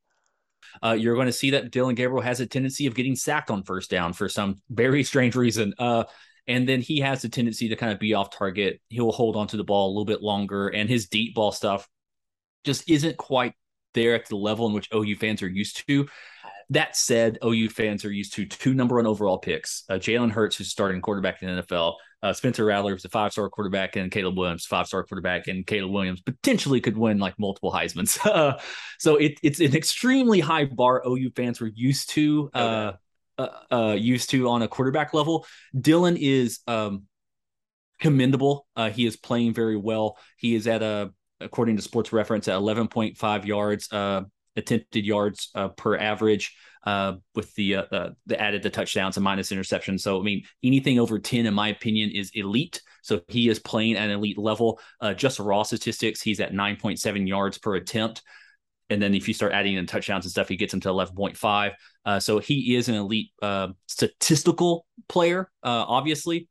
Uh, 0.83 0.93
you're 0.97 1.15
going 1.15 1.27
to 1.27 1.33
see 1.33 1.51
that 1.51 1.71
Dillon 1.71 1.95
Gabriel 1.95 2.21
has 2.21 2.39
a 2.39 2.45
tendency 2.45 2.85
of 2.85 2.95
getting 2.95 3.15
sacked 3.15 3.49
on 3.49 3.63
first 3.63 3.89
down 3.89 4.13
for 4.13 4.29
some 4.29 4.61
very 4.69 5.03
strange 5.03 5.35
reason. 5.35 5.73
Uh, 5.77 6.03
and 6.47 6.67
then 6.67 6.81
he 6.81 6.99
has 6.99 7.21
the 7.21 7.29
tendency 7.29 7.69
to 7.69 7.75
kind 7.75 7.91
of 7.91 7.99
be 7.99 8.13
off 8.13 8.35
target. 8.35 8.81
He'll 8.89 9.11
hold 9.11 9.35
onto 9.35 9.57
the 9.57 9.63
ball 9.63 9.87
a 9.87 9.91
little 9.91 10.05
bit 10.05 10.21
longer, 10.21 10.69
and 10.69 10.89
his 10.89 11.07
deep 11.07 11.35
ball 11.35 11.51
stuff 11.51 11.87
just 12.63 12.89
isn't 12.89 13.17
quite 13.17 13.53
there 13.93 14.15
at 14.15 14.27
the 14.27 14.35
level 14.35 14.67
in 14.67 14.73
which 14.73 14.89
OU 14.93 15.15
fans 15.15 15.41
are 15.41 15.49
used 15.49 15.85
to. 15.87 16.07
That 16.69 16.95
said, 16.95 17.37
OU 17.43 17.69
fans 17.69 18.05
are 18.05 18.11
used 18.11 18.33
to 18.33 18.45
two 18.45 18.73
number 18.73 18.95
one 18.95 19.07
overall 19.07 19.37
picks: 19.37 19.83
uh, 19.89 19.95
Jalen 19.95 20.31
Hurts, 20.31 20.55
who's 20.55 20.69
starting 20.69 21.01
quarterback 21.01 21.41
in 21.41 21.55
the 21.55 21.63
NFL, 21.63 21.95
uh, 22.23 22.33
Spencer 22.33 22.65
Rattler, 22.65 22.93
who's 22.93 23.05
a 23.05 23.09
five 23.09 23.31
star 23.31 23.49
quarterback, 23.49 23.95
and 23.95 24.11
Caleb 24.11 24.37
Williams, 24.37 24.65
five 24.65 24.87
star 24.87 25.03
quarterback, 25.03 25.47
and 25.47 25.65
Caleb 25.65 25.91
Williams 25.91 26.21
potentially 26.21 26.79
could 26.79 26.97
win 26.97 27.19
like 27.19 27.37
multiple 27.39 27.71
Heisman's. 27.71 28.19
so 28.99 29.15
it, 29.17 29.39
it's 29.43 29.59
an 29.59 29.75
extremely 29.75 30.39
high 30.39 30.65
bar 30.65 31.03
OU 31.05 31.31
fans 31.35 31.59
were 31.59 31.71
used 31.73 32.11
to. 32.11 32.49
Uh, 32.53 32.93
uh, 33.41 33.73
uh, 33.73 33.93
used 33.93 34.29
to 34.31 34.49
on 34.49 34.61
a 34.61 34.67
quarterback 34.67 35.13
level. 35.13 35.45
Dillon 35.79 36.17
is 36.17 36.59
um, 36.67 37.03
commendable. 37.99 38.67
Uh, 38.75 38.89
he 38.89 39.05
is 39.05 39.17
playing 39.17 39.53
very 39.53 39.77
well. 39.77 40.17
He 40.37 40.55
is 40.55 40.67
at 40.67 40.81
a, 40.81 41.11
according 41.39 41.77
to 41.77 41.81
Sports 41.81 42.13
Reference, 42.13 42.47
at 42.47 42.59
11.5 42.59 43.45
yards 43.45 43.91
uh, 43.91 44.23
attempted 44.55 45.05
yards 45.05 45.49
uh, 45.55 45.69
per 45.69 45.97
average. 45.97 46.55
Uh, 46.83 47.17
with 47.35 47.53
the 47.53 47.75
uh, 47.75 48.09
the 48.25 48.41
added 48.41 48.63
the 48.63 48.69
touchdowns 48.71 49.15
and 49.15 49.23
minus 49.23 49.51
interceptions. 49.51 49.99
So 49.99 50.19
I 50.19 50.23
mean, 50.23 50.41
anything 50.63 50.99
over 50.99 51.19
ten, 51.19 51.45
in 51.45 51.53
my 51.53 51.67
opinion, 51.67 52.09
is 52.09 52.31
elite. 52.33 52.81
So 53.03 53.21
he 53.27 53.49
is 53.49 53.59
playing 53.59 53.97
at 53.97 54.05
an 54.05 54.15
elite 54.15 54.39
level. 54.39 54.79
Just 55.15 55.37
raw 55.37 55.61
statistics, 55.61 56.23
he's 56.23 56.39
at 56.39 56.55
nine 56.55 56.77
point 56.77 56.99
seven 56.99 57.27
yards 57.27 57.59
per 57.59 57.75
attempt 57.75 58.23
and 58.91 59.01
then 59.01 59.15
if 59.15 59.27
you 59.27 59.33
start 59.33 59.53
adding 59.53 59.75
in 59.77 59.85
touchdowns 59.85 60.25
and 60.25 60.31
stuff, 60.31 60.49
he 60.49 60.57
gets 60.57 60.73
him 60.73 60.81
to 60.81 60.89
11.5. 60.89 61.71
Uh, 62.05 62.19
so 62.19 62.39
he 62.39 62.75
is 62.75 62.89
an 62.89 62.95
elite 62.95 63.31
uh, 63.41 63.69
statistical 63.87 64.85
player, 65.07 65.49
uh, 65.63 65.85
obviously. 65.87 66.47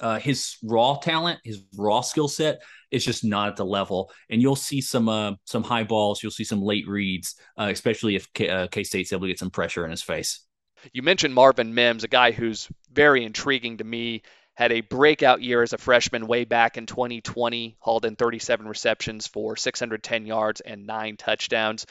Uh, 0.00 0.18
his 0.18 0.56
raw 0.62 0.96
talent, 0.96 1.40
his 1.44 1.62
raw 1.76 2.00
skill 2.00 2.28
set 2.28 2.60
is 2.90 3.04
just 3.04 3.24
not 3.24 3.48
at 3.48 3.56
the 3.56 3.64
level. 3.64 4.12
And 4.30 4.40
you'll 4.40 4.56
see 4.56 4.80
some 4.80 5.08
uh, 5.08 5.32
some 5.44 5.62
high 5.62 5.84
balls, 5.84 6.22
you'll 6.22 6.32
see 6.32 6.44
some 6.44 6.62
late 6.62 6.86
reads, 6.86 7.34
uh, 7.58 7.68
especially 7.70 8.14
if 8.16 8.32
K, 8.32 8.48
uh, 8.48 8.66
K-State's 8.68 9.12
able 9.12 9.22
to 9.22 9.28
get 9.28 9.38
some 9.38 9.50
pressure 9.50 9.84
in 9.84 9.90
his 9.90 10.02
face. 10.02 10.44
You 10.92 11.02
mentioned 11.02 11.34
Marvin 11.34 11.74
Mims, 11.74 12.04
a 12.04 12.08
guy 12.08 12.32
who's 12.32 12.68
very 12.92 13.24
intriguing 13.24 13.78
to 13.78 13.84
me. 13.84 14.22
Had 14.54 14.72
a 14.72 14.82
breakout 14.82 15.40
year 15.40 15.62
as 15.62 15.72
a 15.72 15.78
freshman 15.78 16.26
way 16.26 16.44
back 16.44 16.76
in 16.76 16.84
2020, 16.84 17.76
hauled 17.80 18.04
in 18.04 18.16
37 18.16 18.68
receptions 18.68 19.26
for 19.26 19.56
610 19.56 20.26
yards 20.26 20.60
and 20.60 20.86
nine 20.86 21.16
touchdowns. 21.16 21.86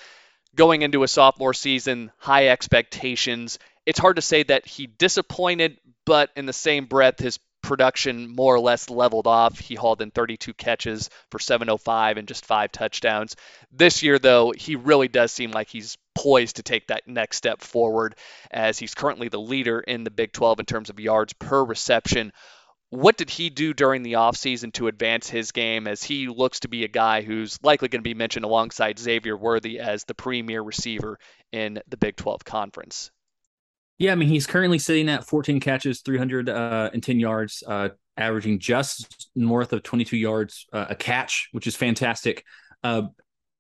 Going 0.56 0.82
into 0.82 1.04
a 1.04 1.08
sophomore 1.08 1.54
season, 1.54 2.12
high 2.18 2.50
expectations. 2.50 3.58
It's 3.86 4.00
hard 4.00 4.18
to 4.18 4.22
say 4.22 4.44
that 4.44 4.66
he 4.66 4.86
disappointed, 4.88 5.78
but 6.06 6.30
in 6.36 6.46
the 6.46 6.54
same 6.54 6.86
breath, 6.86 7.20
his 7.20 7.40
production 7.62 8.28
more 8.36 8.56
or 8.56 8.60
less 8.60 8.90
leveled 8.90 9.28
off. 9.28 9.60
He 9.60 9.76
hauled 9.76 10.02
in 10.02 10.12
32 10.12 10.54
catches 10.54 11.10
for 11.30 11.40
705 11.40 12.18
and 12.18 12.28
just 12.28 12.46
five 12.46 12.72
touchdowns. 12.72 13.36
This 13.72 14.04
year, 14.04 14.20
though, 14.20 14.52
he 14.52 14.76
really 14.76 15.08
does 15.08 15.32
seem 15.32 15.52
like 15.52 15.70
he's 15.70 15.98
poised 16.16 16.58
to 16.58 16.64
take 16.64 16.88
that 16.88 17.08
next 17.08 17.38
step 17.38 17.62
forward 17.62 18.16
as 18.50 18.78
he's 18.78 18.94
currently 18.94 19.30
the 19.30 19.40
leader 19.40 19.80
in 19.80 20.04
the 20.04 20.12
Big 20.12 20.34
12 20.34 20.60
in 20.60 20.66
terms 20.66 20.90
of 20.90 21.00
yards 21.00 21.34
per 21.34 21.64
reception. 21.64 22.34
What 22.92 23.16
did 23.16 23.30
he 23.30 23.50
do 23.50 23.74
during 23.74 24.04
the 24.04 24.14
offseason 24.14 24.74
to 24.74 24.88
advance 24.88 25.30
his 25.30 25.54
game 25.54 25.88
as 25.88 26.04
he 26.04 26.28
looks 26.28 26.60
to 26.60 26.68
be 26.68 26.84
a 26.84 26.90
guy 26.90 27.22
who's 27.22 27.58
likely 27.64 27.88
going 27.88 28.02
to 28.02 28.08
be 28.08 28.14
mentioned 28.14 28.44
alongside 28.44 29.00
Xavier 29.00 29.38
Worthy 29.38 29.80
as 29.80 30.04
the 30.04 30.14
premier 30.14 30.62
receiver 30.62 31.18
in 31.54 31.82
the 31.88 31.96
Big 31.96 32.18
12 32.18 32.44
conference? 32.44 33.10
Yeah, 33.98 34.12
I 34.12 34.16
mean, 34.16 34.28
he's 34.28 34.46
currently 34.46 34.78
sitting 34.78 35.08
at 35.08 35.24
14 35.24 35.62
catches, 35.62 36.02
310 36.02 37.16
uh, 37.16 37.18
yards, 37.18 37.64
uh, 37.66 37.90
averaging 38.18 38.60
just 38.60 39.30
north 39.36 39.72
of 39.72 39.84
22 39.84 40.18
yards 40.18 40.66
uh, 40.74 40.88
a 40.90 40.96
catch, 40.96 41.48
which 41.54 41.68
is 41.68 41.78
fantastic. 41.78 42.44
Uh, 42.84 43.04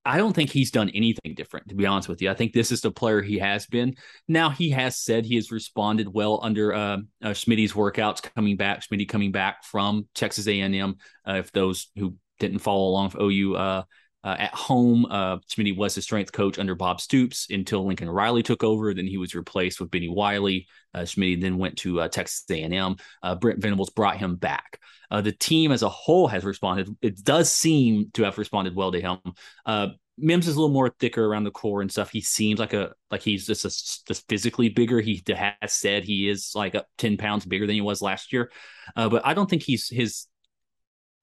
I 0.03 0.17
don't 0.17 0.33
think 0.33 0.49
he's 0.49 0.71
done 0.71 0.89
anything 0.89 1.35
different, 1.35 1.69
to 1.69 1.75
be 1.75 1.85
honest 1.85 2.09
with 2.09 2.21
you. 2.21 2.31
I 2.31 2.33
think 2.33 2.53
this 2.53 2.71
is 2.71 2.81
the 2.81 2.91
player 2.91 3.21
he 3.21 3.37
has 3.37 3.67
been. 3.67 3.95
Now 4.27 4.49
he 4.49 4.71
has 4.71 4.97
said 4.97 5.25
he 5.25 5.35
has 5.35 5.51
responded 5.51 6.11
well 6.11 6.39
under 6.41 6.73
uh, 6.73 6.97
uh, 7.21 7.29
Schmitty's 7.29 7.73
workouts 7.73 8.21
coming 8.35 8.57
back. 8.57 8.81
Schmitty 8.81 9.07
coming 9.07 9.31
back 9.31 9.63
from 9.63 10.07
Texas 10.15 10.47
A&M. 10.47 10.95
Uh, 11.27 11.33
if 11.33 11.51
those 11.51 11.89
who 11.95 12.15
didn't 12.39 12.59
follow 12.59 12.89
along 12.89 13.11
for 13.11 13.21
OU 13.21 13.55
uh, 13.55 13.83
uh, 14.23 14.35
at 14.37 14.53
home, 14.53 15.05
uh, 15.09 15.37
Smitty 15.39 15.75
was 15.75 15.95
the 15.95 16.01
strength 16.01 16.31
coach 16.31 16.59
under 16.59 16.75
Bob 16.75 17.01
Stoops 17.01 17.47
until 17.49 17.85
Lincoln 17.85 18.09
Riley 18.09 18.43
took 18.43 18.63
over. 18.63 18.93
Then 18.93 19.07
he 19.07 19.17
was 19.17 19.33
replaced 19.33 19.79
with 19.79 19.89
Bennie 19.89 20.09
Wylie. 20.09 20.67
Uh, 20.93 20.99
Smitty 20.99 21.41
then 21.41 21.57
went 21.57 21.77
to 21.79 22.01
uh, 22.01 22.07
Texas 22.07 22.43
A&M. 22.51 22.97
Uh, 23.23 23.35
Brent 23.35 23.59
Venables 23.59 23.89
brought 23.89 24.17
him 24.17 24.35
back. 24.35 24.79
Uh, 25.09 25.21
the 25.21 25.31
team 25.31 25.71
as 25.71 25.81
a 25.81 25.89
whole 25.89 26.27
has 26.27 26.43
responded. 26.43 26.95
It 27.01 27.23
does 27.23 27.51
seem 27.51 28.11
to 28.13 28.23
have 28.23 28.37
responded 28.37 28.75
well 28.75 28.91
to 28.91 29.01
him. 29.01 29.17
Uh, 29.65 29.87
Mims 30.17 30.47
is 30.47 30.55
a 30.55 30.59
little 30.59 30.73
more 30.73 30.93
thicker 30.99 31.25
around 31.25 31.45
the 31.45 31.51
core 31.51 31.81
and 31.81 31.91
stuff. 31.91 32.11
He 32.11 32.21
seems 32.21 32.59
like 32.59 32.73
a 32.73 32.93
like 33.09 33.21
he's 33.21 33.47
just 33.47 33.65
a, 33.65 33.69
just 34.07 34.27
physically 34.29 34.69
bigger. 34.69 35.01
He 35.01 35.23
has 35.29 35.73
said 35.73 36.03
he 36.03 36.29
is 36.29 36.51
like 36.53 36.75
up 36.75 36.85
ten 36.97 37.17
pounds 37.17 37.45
bigger 37.45 37.65
than 37.65 37.73
he 37.73 37.81
was 37.81 38.03
last 38.03 38.31
year, 38.31 38.51
but 38.95 39.25
I 39.25 39.33
don't 39.33 39.49
think 39.49 39.63
he's 39.63 39.87
his 39.87 40.27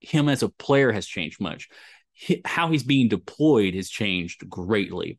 him 0.00 0.28
as 0.28 0.42
a 0.42 0.48
player 0.48 0.90
has 0.90 1.06
changed 1.06 1.40
much 1.40 1.68
how 2.44 2.70
he's 2.70 2.82
being 2.82 3.08
deployed 3.08 3.74
has 3.74 3.88
changed 3.88 4.48
greatly. 4.48 5.18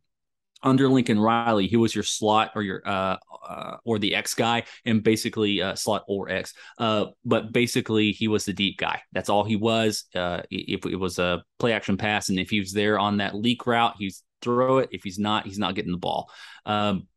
Under 0.62 0.90
Lincoln 0.90 1.20
Riley, 1.20 1.68
he 1.68 1.78
was 1.78 1.96
your 1.96 2.04
slot 2.04 2.52
or 2.54 2.62
your 2.62 2.82
uh, 2.86 3.16
uh 3.48 3.78
or 3.86 3.98
the 3.98 4.14
X 4.14 4.34
guy, 4.34 4.64
and 4.86 5.02
basically 5.02 5.62
uh, 5.62 5.76
slot 5.76 6.04
or 6.08 6.30
X. 6.30 6.54
Uh, 6.78 7.06
but 7.24 7.54
basically, 7.54 8.12
he 8.12 8.28
was 8.28 8.44
the 8.44 8.52
deep 8.52 8.78
guy. 8.78 9.02
That's 9.14 9.30
all 9.30 9.46
he 9.46 9.56
was. 9.56 10.04
Uh, 10.14 10.42
if 10.52 10.86
it 10.86 10.98
was 10.98 11.18
a 11.18 11.44
play 11.60 11.72
action 11.72 11.96
pass, 11.96 12.28
and 12.28 12.40
if 12.40 12.50
he 12.50 12.60
was 12.60 12.74
there 12.74 13.00
on 13.00 13.18
that 13.18 13.36
leak 13.36 13.66
route, 13.66 13.96
he's 13.98 14.22
throw 14.42 14.80
it. 14.80 14.90
If 14.92 15.04
he's 15.04 15.20
not, 15.20 15.46
he's 15.46 15.60
not 15.60 15.76
getting 15.76 15.92
the 15.92 15.98
ball. 15.98 16.30
Um, 16.66 17.08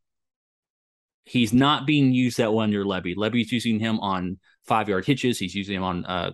he's 1.25 1.53
not 1.53 1.85
being 1.85 2.13
used 2.13 2.37
that 2.37 2.53
one 2.53 2.65
under 2.65 2.85
Lebby. 2.85 3.15
Lebby's 3.15 3.51
using 3.51 3.79
him 3.79 3.99
on 3.99 4.39
five 4.65 4.89
yard 4.89 5.05
hitches. 5.05 5.39
He's 5.39 5.55
using 5.55 5.75
him 5.77 5.83
on 5.83 6.05
uh, 6.05 6.31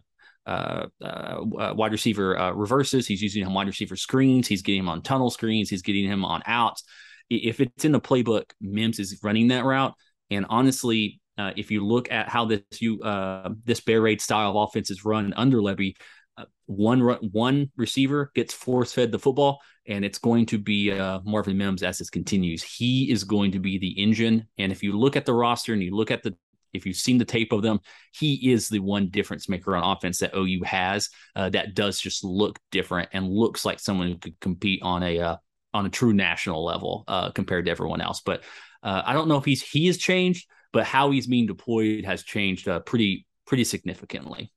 uh, 0.49 0.87
uh, 1.03 1.73
wide 1.75 1.91
receiver 1.91 2.37
uh, 2.37 2.51
reverses. 2.51 3.05
He's 3.07 3.21
using 3.21 3.45
him 3.45 3.53
wide 3.53 3.67
receiver 3.67 3.95
screens. 3.95 4.47
He's 4.47 4.63
getting 4.63 4.79
him 4.79 4.89
on 4.89 5.01
tunnel 5.01 5.29
screens. 5.29 5.69
He's 5.69 5.83
getting 5.83 6.05
him 6.05 6.25
on 6.25 6.41
outs. 6.45 6.83
If 7.29 7.59
it's 7.59 7.85
in 7.85 7.91
the 7.91 8.01
playbook, 8.01 8.45
Mims 8.59 8.99
is 8.99 9.19
running 9.21 9.49
that 9.49 9.63
route. 9.63 9.93
And 10.31 10.47
honestly, 10.49 11.21
uh, 11.37 11.51
if 11.55 11.69
you 11.69 11.85
look 11.85 12.11
at 12.11 12.29
how 12.29 12.45
this 12.45 12.61
you 12.79 13.01
uh, 13.01 13.49
this 13.63 13.79
bear 13.79 14.01
raid 14.01 14.21
style 14.21 14.49
of 14.49 14.55
offense 14.55 14.89
is 14.89 15.05
run 15.05 15.33
under 15.33 15.61
uh, 15.61 16.45
one 16.65 17.01
one 17.31 17.71
receiver 17.77 18.31
gets 18.33 18.53
force 18.53 18.91
fed 18.91 19.11
the 19.11 19.19
football, 19.19 19.59
and 19.85 20.03
it's 20.03 20.19
going 20.19 20.47
to 20.47 20.57
be 20.57 20.91
Marvin 21.23 21.57
Mims 21.57 21.83
as 21.83 21.99
this 21.99 22.09
continues. 22.09 22.63
He 22.63 23.11
is 23.11 23.23
going 23.23 23.51
to 23.51 23.59
be 23.59 23.77
the 23.77 24.01
engine. 24.01 24.47
And 24.57 24.71
if 24.71 24.83
you 24.83 24.97
look 24.97 25.15
at 25.15 25.25
the 25.25 25.33
roster 25.33 25.73
and 25.73 25.83
you 25.83 25.95
look 25.95 26.11
at 26.11 26.23
the 26.23 26.35
if 26.73 26.85
you've 26.85 26.95
seen 26.95 27.17
the 27.17 27.25
tape 27.25 27.51
of 27.51 27.61
them, 27.61 27.79
he 28.13 28.51
is 28.51 28.69
the 28.69 28.79
one 28.79 29.09
difference 29.09 29.49
maker 29.49 29.75
on 29.75 29.97
offense 29.97 30.19
that 30.19 30.35
OU 30.35 30.63
has 30.63 31.09
uh, 31.35 31.49
that 31.49 31.75
does 31.75 31.99
just 31.99 32.23
look 32.23 32.59
different 32.71 33.09
and 33.13 33.29
looks 33.29 33.65
like 33.65 33.79
someone 33.79 34.07
who 34.07 34.17
could 34.17 34.39
compete 34.39 34.81
on 34.81 35.03
a 35.03 35.19
uh, 35.19 35.35
on 35.73 35.85
a 35.85 35.89
true 35.89 36.13
national 36.13 36.63
level 36.63 37.03
uh, 37.07 37.31
compared 37.31 37.65
to 37.65 37.71
everyone 37.71 38.01
else. 38.01 38.21
But 38.25 38.43
uh, 38.83 39.01
I 39.05 39.13
don't 39.13 39.27
know 39.27 39.37
if 39.37 39.45
he's 39.45 39.61
he 39.61 39.87
has 39.87 39.97
changed, 39.97 40.47
but 40.71 40.85
how 40.85 41.11
he's 41.11 41.27
being 41.27 41.47
deployed 41.47 42.05
has 42.05 42.23
changed 42.23 42.67
uh, 42.67 42.79
pretty 42.79 43.25
pretty 43.45 43.63
significantly. 43.63 44.51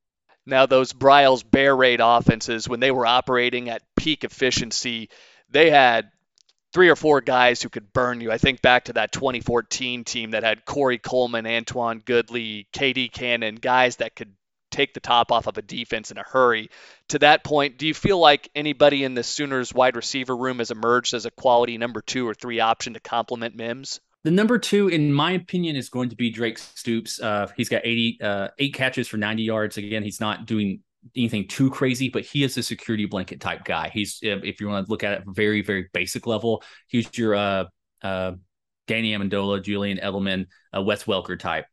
Now 0.45 0.67
those 0.67 0.93
Briles 0.93 1.49
Bear 1.49 1.75
Raid 1.75 2.01
offenses, 2.03 2.69
when 2.69 2.81
they 2.81 2.91
were 2.91 3.07
operating 3.07 3.69
at 3.69 3.83
peak 3.97 4.25
efficiency, 4.25 5.09
they 5.49 5.71
had 5.71 6.11
three 6.73 6.89
or 6.89 6.97
four 6.97 7.21
guys 7.21 7.63
who 7.63 7.69
could 7.69 7.93
burn 7.93 8.21
you. 8.21 8.33
I 8.33 8.39
think 8.39 8.63
back 8.63 8.85
to 8.85 8.95
that 8.95 9.13
2014 9.13 10.05
team 10.05 10.31
that 10.31 10.43
had 10.43 10.65
Corey 10.65 10.99
Coleman, 10.99 11.47
Antoine 11.47 12.01
Goodley, 12.01 12.67
KD 12.73 13.13
Cannon, 13.13 13.57
guys 13.57 13.97
that 13.97 14.17
could 14.17 14.33
take 14.71 14.95
the 14.95 15.01
top 15.01 15.31
off 15.31 15.47
of 15.47 15.59
a 15.59 15.63
defense 15.63 16.11
in 16.11 16.19
a 16.19 16.23
hurry. 16.23 16.71
To 17.09 17.19
that 17.21 17.45
point, 17.45 17.77
do 17.77 17.87
you 17.87 17.95
feel 17.95 18.19
like 18.19 18.51
anybody 18.55 19.05
in 19.05 19.15
the 19.15 19.23
Sooners 19.23 19.73
wide 19.73 19.97
receiver 19.97 20.37
room 20.37 20.59
has 20.59 20.71
emerged 20.71 21.15
as 21.15 21.27
a 21.27 21.31
quality 21.31 21.77
number 21.79 22.01
two 22.01 22.27
or 22.27 22.35
three 22.35 22.61
option 22.61 22.95
to 22.95 23.01
complement 23.01 23.55
Mims? 23.55 24.01
The 24.25 24.31
number 24.31 24.59
two, 24.59 24.89
in 24.89 25.13
my 25.13 25.33
opinion, 25.33 25.77
is 25.77 25.89
going 25.89 26.09
to 26.11 26.17
be 26.17 26.31
Drake 26.31 26.57
Stoops. 26.57 27.21
Uh, 27.21 27.49
he's 27.57 27.69
got 27.69 27.83
80, 27.85 28.19
uh, 28.23 28.49
eight 28.59 28.73
catches 28.73 29.09
for 29.09 29.17
90 29.17 29.43
yards. 29.43 29.77
Again, 29.77 30.05
he's 30.05 30.21
not 30.21 30.47
doing 30.47 30.81
anything 31.17 31.49
too 31.49 31.71
crazy, 31.71 32.09
but 32.09 32.23
he 32.25 32.45
is 32.45 32.57
a 32.57 32.63
security 32.63 33.07
blanket 33.07 33.41
type 33.41 33.65
guy. 33.65 33.91
He's 33.93 34.19
if 34.23 34.61
you 34.61 34.69
want 34.69 34.87
to 34.87 34.91
look 34.91 35.05
at 35.05 35.13
it 35.15 35.25
very 35.27 35.63
very 35.63 35.89
basic 35.93 36.27
level, 36.27 36.63
he's 36.89 37.09
your 37.17 37.35
uh 37.35 37.65
uh 38.03 38.33
Danny 38.89 39.13
Amendola, 39.13 39.63
Julian 39.63 39.99
Edelman, 39.99 40.47
uh, 40.77 40.83
Wes 40.83 41.05
Welker 41.05 41.39
type. 41.39 41.67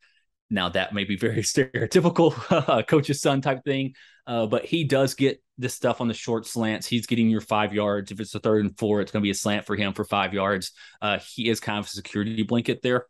Now 0.50 0.70
that 0.70 0.94
may 0.94 1.04
be 1.04 1.18
very 1.18 1.38
stereotypical 1.42 2.34
uh, 2.50 2.84
coach's 2.84 3.22
son 3.22 3.42
type 3.42 3.64
thing, 3.64 3.94
uh, 4.28 4.46
but 4.48 4.66
he 4.66 4.84
does 4.84 5.16
get 5.16 5.42
this 5.58 5.74
stuff 5.74 6.02
on 6.02 6.08
the 6.08 6.14
short 6.14 6.46
slants. 6.46 6.88
He's 6.88 7.08
getting 7.08 7.30
your 7.30 7.42
five 7.42 7.74
yards. 7.74 8.12
If 8.12 8.20
it's 8.20 8.34
a 8.36 8.40
third 8.40 8.66
and 8.66 8.78
four, 8.78 9.02
it's 9.02 9.12
going 9.12 9.22
to 9.22 9.26
be 9.26 9.32
a 9.32 9.36
slant 9.36 9.66
for 9.66 9.76
him 9.76 9.94
for 9.94 10.06
five 10.06 10.34
yards. 10.34 10.72
Uh, 11.02 11.20
he 11.20 11.50
is 11.50 11.60
kind 11.60 11.80
of 11.80 11.86
a 11.86 11.90
security 11.90 12.44
blanket 12.44 12.82
there. 12.82 13.06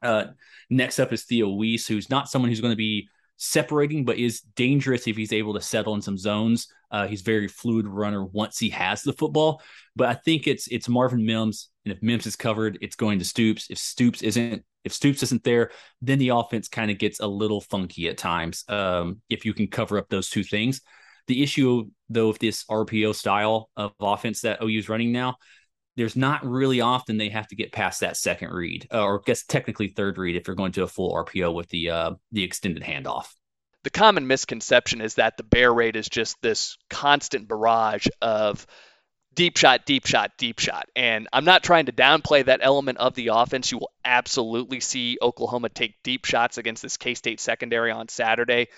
Uh, 0.00 0.26
next 0.70 0.98
up 0.98 1.12
is 1.12 1.24
Theo 1.24 1.50
Wease, 1.50 1.86
who's 1.86 2.10
not 2.10 2.28
someone 2.28 2.48
who's 2.48 2.60
going 2.60 2.72
to 2.72 2.76
be 2.76 3.08
separating, 3.42 4.04
but 4.04 4.18
is 4.18 4.40
dangerous 4.54 5.08
if 5.08 5.16
he's 5.16 5.32
able 5.32 5.52
to 5.54 5.60
settle 5.60 5.94
in 5.94 6.00
some 6.00 6.16
zones. 6.16 6.68
Uh, 6.92 7.08
he's 7.08 7.22
very 7.22 7.48
fluid 7.48 7.86
runner 7.88 8.24
once 8.24 8.56
he 8.56 8.68
has 8.68 9.02
the 9.02 9.12
football. 9.12 9.60
But 9.96 10.08
I 10.08 10.14
think 10.14 10.46
it's 10.46 10.68
it's 10.68 10.88
Marvin 10.88 11.26
Mims, 11.26 11.68
and 11.84 11.92
if 11.92 12.02
Mims 12.02 12.26
is 12.26 12.36
covered, 12.36 12.78
it's 12.80 12.94
going 12.94 13.18
to 13.18 13.24
Stoops. 13.24 13.68
If 13.68 13.78
Stoops 13.78 14.22
isn't, 14.22 14.62
if 14.84 14.92
Stoops 14.92 15.24
isn't 15.24 15.42
there, 15.42 15.70
then 16.00 16.20
the 16.20 16.28
offense 16.28 16.68
kind 16.68 16.90
of 16.90 16.98
gets 16.98 17.18
a 17.18 17.26
little 17.26 17.60
funky 17.60 18.08
at 18.08 18.16
times. 18.16 18.64
Um, 18.68 19.20
if 19.28 19.44
you 19.44 19.54
can 19.54 19.66
cover 19.66 19.98
up 19.98 20.08
those 20.08 20.30
two 20.30 20.44
things. 20.44 20.80
The 21.28 21.42
issue, 21.42 21.88
though, 22.08 22.30
of 22.30 22.38
this 22.40 22.64
RPO 22.64 23.14
style 23.14 23.70
of 23.76 23.92
offense 24.00 24.40
that 24.40 24.62
OU 24.62 24.78
is 24.78 24.88
running 24.88 25.12
now, 25.12 25.36
there's 25.96 26.16
not 26.16 26.44
really 26.44 26.80
often 26.80 27.16
they 27.16 27.28
have 27.28 27.48
to 27.48 27.56
get 27.56 27.72
past 27.72 28.00
that 28.00 28.16
second 28.16 28.50
read, 28.50 28.88
uh, 28.92 29.02
or 29.02 29.18
I 29.18 29.22
guess 29.24 29.44
technically 29.44 29.88
third 29.88 30.18
read 30.18 30.36
if 30.36 30.46
you're 30.46 30.56
going 30.56 30.72
to 30.72 30.82
a 30.82 30.88
full 30.88 31.12
RPO 31.12 31.54
with 31.54 31.68
the 31.68 31.90
uh, 31.90 32.14
the 32.30 32.44
extended 32.44 32.82
handoff. 32.82 33.26
The 33.84 33.90
common 33.90 34.26
misconception 34.26 35.00
is 35.00 35.14
that 35.14 35.36
the 35.36 35.42
bear 35.42 35.72
raid 35.72 35.96
is 35.96 36.08
just 36.08 36.40
this 36.40 36.78
constant 36.88 37.48
barrage 37.48 38.06
of 38.20 38.66
deep 39.34 39.56
shot, 39.56 39.86
deep 39.86 40.06
shot, 40.06 40.32
deep 40.38 40.60
shot. 40.60 40.88
And 40.94 41.28
I'm 41.32 41.44
not 41.44 41.64
trying 41.64 41.86
to 41.86 41.92
downplay 41.92 42.44
that 42.44 42.60
element 42.62 42.98
of 42.98 43.14
the 43.14 43.28
offense. 43.28 43.72
You 43.72 43.78
will 43.78 43.92
absolutely 44.04 44.80
see 44.80 45.18
Oklahoma 45.20 45.68
take 45.68 46.02
deep 46.04 46.24
shots 46.24 46.58
against 46.58 46.82
this 46.82 46.96
K 46.96 47.14
State 47.14 47.40
secondary 47.40 47.90
on 47.90 48.08
Saturday 48.08 48.68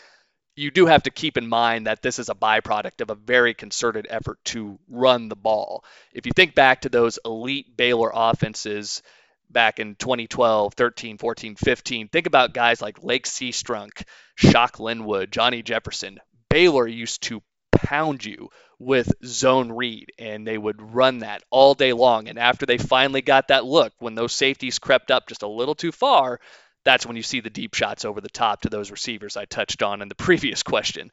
you 0.57 0.71
do 0.71 0.87
have 0.87 1.03
to 1.05 1.11
keep 1.11 1.37
in 1.37 1.49
mind 1.49 1.87
that 1.87 2.03
this 2.03 2.19
is 2.19 2.29
a 2.29 2.35
byproduct 2.35 3.01
of 3.01 3.11
a 3.11 3.15
very 3.15 3.55
concerted 3.55 4.07
effort 4.09 4.39
to 4.45 4.79
run 4.89 5.29
the 5.29 5.37
ball. 5.37 5.85
If 6.13 6.27
you 6.27 6.33
think 6.33 6.55
back 6.55 6.83
to 6.83 6.89
those 6.89 7.19
elite 7.25 7.77
Baylor 7.77 8.11
offenses 8.15 9.03
back 9.51 9.81
in 9.81 9.97
2012, 9.97 10.75
13, 10.75 11.19
14, 11.19 11.57
15, 11.57 12.09
think 12.09 12.27
about 12.27 12.55
guys 12.55 12.81
like 12.81 13.03
Lache 13.03 13.25
Seastrunk, 13.25 14.05
Shock 14.37 14.79
Linwood, 14.79 15.33
Johnny 15.33 15.63
Jefferson. 15.63 16.19
Baylor 16.49 16.87
used 16.87 17.25
to 17.25 17.43
pound 17.73 18.25
you 18.25 18.49
with 18.79 19.13
zone 19.25 19.73
read, 19.73 20.13
and 20.19 20.47
they 20.47 20.59
would 20.59 20.81
run 20.81 21.21
that 21.21 21.43
all 21.51 21.75
day 21.75 21.93
long. 21.93 22.29
And 22.29 22.39
after 22.39 22.67
they 22.67 22.79
finally 22.79 23.23
got 23.23 23.49
that 23.49 23.65
look, 23.65 23.93
when 23.99 24.15
those 24.15 24.33
safeties 24.33 24.79
crept 24.79 25.11
up 25.11 25.29
just 25.29 25.43
a 25.43 25.49
little 25.49 25.75
too 25.75 25.93
far, 25.93 26.41
that's 26.85 27.07
when 27.07 27.17
you 27.17 27.23
see 27.23 27.41
the 27.41 27.51
deep 27.51 27.75
shots 27.75 28.05
over 28.05 28.21
the 28.21 28.29
top 28.29 28.63
to 28.63 28.71
those 28.71 28.91
receivers 28.91 29.37
I 29.37 29.45
touched 29.45 29.83
on 29.83 30.03
in 30.03 30.09
the 30.09 30.15
previous 30.15 30.63
question. 30.63 31.11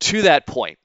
To 0.00 0.22
that 0.22 0.46
point, 0.46 0.78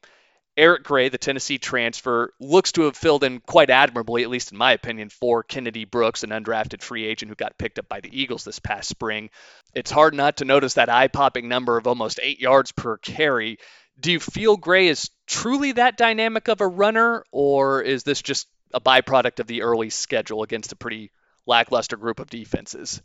Eric 0.57 0.83
Gray, 0.83 1.09
the 1.09 1.19
Tennessee 1.19 1.59
transfer, 1.59 2.33
looks 2.39 2.71
to 2.73 2.83
have 2.83 2.97
filled 2.97 3.23
in 3.23 3.39
quite 3.41 3.69
admirably, 3.69 4.23
at 4.23 4.29
least 4.29 4.51
in 4.51 4.57
my 4.57 4.71
opinion, 4.71 5.09
for 5.09 5.43
Kennedy 5.43 5.85
Brooks, 5.85 6.23
an 6.23 6.31
undrafted 6.31 6.81
free 6.81 7.05
agent 7.05 7.29
who 7.29 7.35
got 7.35 7.59
picked 7.59 7.77
up 7.77 7.87
by 7.87 7.99
the 7.99 8.21
Eagles 8.21 8.43
this 8.43 8.57
past 8.57 8.89
spring. 8.89 9.29
It's 9.75 9.91
hard 9.91 10.15
not 10.15 10.37
to 10.37 10.45
notice 10.45 10.73
that 10.73 10.89
eye 10.89 11.09
popping 11.09 11.47
number 11.47 11.77
of 11.77 11.85
almost 11.85 12.19
eight 12.23 12.39
yards 12.39 12.71
per 12.71 12.97
carry. 12.97 13.59
Do 13.99 14.11
you 14.11 14.19
feel 14.19 14.57
Gray 14.57 14.87
is 14.87 15.11
truly 15.27 15.73
that 15.73 15.95
dynamic 15.95 16.47
of 16.47 16.61
a 16.61 16.67
runner, 16.67 17.23
or 17.31 17.83
is 17.83 18.03
this 18.03 18.23
just 18.23 18.47
a 18.73 18.81
byproduct 18.81 19.39
of 19.39 19.45
the 19.45 19.61
early 19.61 19.91
schedule 19.91 20.41
against 20.41 20.71
a 20.71 20.75
pretty 20.75 21.11
lackluster 21.45 21.97
group 21.97 22.19
of 22.19 22.31
defenses? 22.31 23.01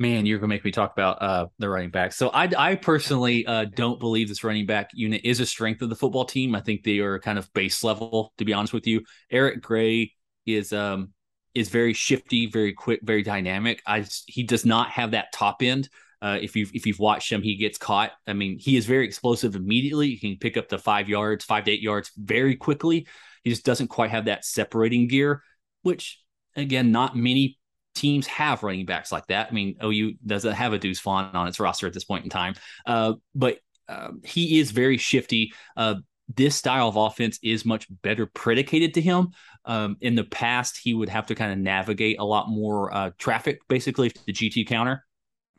Man, 0.00 0.26
you're 0.26 0.38
gonna 0.38 0.48
make 0.48 0.64
me 0.64 0.72
talk 0.72 0.92
about 0.92 1.22
uh, 1.22 1.46
the 1.58 1.68
running 1.68 1.90
back. 1.90 2.12
So 2.12 2.28
I, 2.30 2.50
I 2.56 2.74
personally 2.74 3.46
uh, 3.46 3.66
don't 3.76 4.00
believe 4.00 4.28
this 4.28 4.42
running 4.42 4.66
back 4.66 4.90
unit 4.92 5.20
is 5.24 5.40
a 5.40 5.46
strength 5.46 5.82
of 5.82 5.88
the 5.88 5.94
football 5.94 6.24
team. 6.24 6.54
I 6.54 6.60
think 6.60 6.82
they 6.82 6.98
are 6.98 7.18
kind 7.20 7.38
of 7.38 7.52
base 7.52 7.84
level, 7.84 8.32
to 8.38 8.44
be 8.44 8.52
honest 8.52 8.72
with 8.72 8.86
you. 8.86 9.02
Eric 9.30 9.62
Gray 9.62 10.12
is 10.46 10.72
um 10.72 11.12
is 11.54 11.68
very 11.68 11.92
shifty, 11.92 12.46
very 12.46 12.72
quick, 12.72 13.00
very 13.02 13.22
dynamic. 13.22 13.80
I 13.86 14.04
he 14.26 14.42
does 14.42 14.66
not 14.66 14.90
have 14.90 15.12
that 15.12 15.32
top 15.32 15.62
end. 15.62 15.88
Uh, 16.20 16.38
if 16.40 16.56
you've 16.56 16.74
if 16.74 16.86
you've 16.86 16.98
watched 16.98 17.30
him, 17.30 17.42
he 17.42 17.56
gets 17.56 17.78
caught. 17.78 18.10
I 18.26 18.32
mean, 18.32 18.58
he 18.58 18.76
is 18.76 18.86
very 18.86 19.04
explosive 19.04 19.54
immediately. 19.54 20.14
He 20.14 20.30
can 20.30 20.38
pick 20.38 20.56
up 20.56 20.68
the 20.68 20.78
five 20.78 21.08
yards, 21.08 21.44
five 21.44 21.64
to 21.64 21.70
eight 21.70 21.82
yards 21.82 22.10
very 22.16 22.56
quickly. 22.56 23.06
He 23.42 23.50
just 23.50 23.64
doesn't 23.64 23.88
quite 23.88 24.10
have 24.10 24.24
that 24.24 24.44
separating 24.44 25.06
gear, 25.06 25.42
which 25.82 26.20
again, 26.56 26.90
not 26.90 27.14
many 27.14 27.58
teams 27.94 28.26
have 28.26 28.62
running 28.62 28.86
backs 28.86 29.12
like 29.12 29.26
that. 29.28 29.48
I 29.50 29.52
mean, 29.52 29.76
OU 29.82 30.14
doesn't 30.26 30.54
have 30.54 30.72
a 30.72 30.78
Deuce 30.78 31.00
Vaughn 31.00 31.34
on 31.34 31.48
its 31.48 31.60
roster 31.60 31.86
at 31.86 31.92
this 31.92 32.04
point 32.04 32.24
in 32.24 32.30
time, 32.30 32.54
uh, 32.86 33.14
but 33.34 33.58
uh, 33.88 34.10
he 34.24 34.58
is 34.58 34.70
very 34.70 34.96
shifty. 34.96 35.52
Uh, 35.76 35.96
this 36.34 36.56
style 36.56 36.88
of 36.88 36.96
offense 36.96 37.38
is 37.42 37.64
much 37.64 37.86
better 38.02 38.26
predicated 38.26 38.94
to 38.94 39.00
him. 39.00 39.28
Um, 39.66 39.96
in 40.00 40.14
the 40.14 40.24
past, 40.24 40.78
he 40.82 40.94
would 40.94 41.08
have 41.08 41.26
to 41.26 41.34
kind 41.34 41.52
of 41.52 41.58
navigate 41.58 42.18
a 42.18 42.24
lot 42.24 42.48
more 42.48 42.94
uh, 42.94 43.10
traffic, 43.18 43.60
basically, 43.68 44.10
to 44.10 44.26
the 44.26 44.32
GT 44.32 44.66
counter 44.66 45.04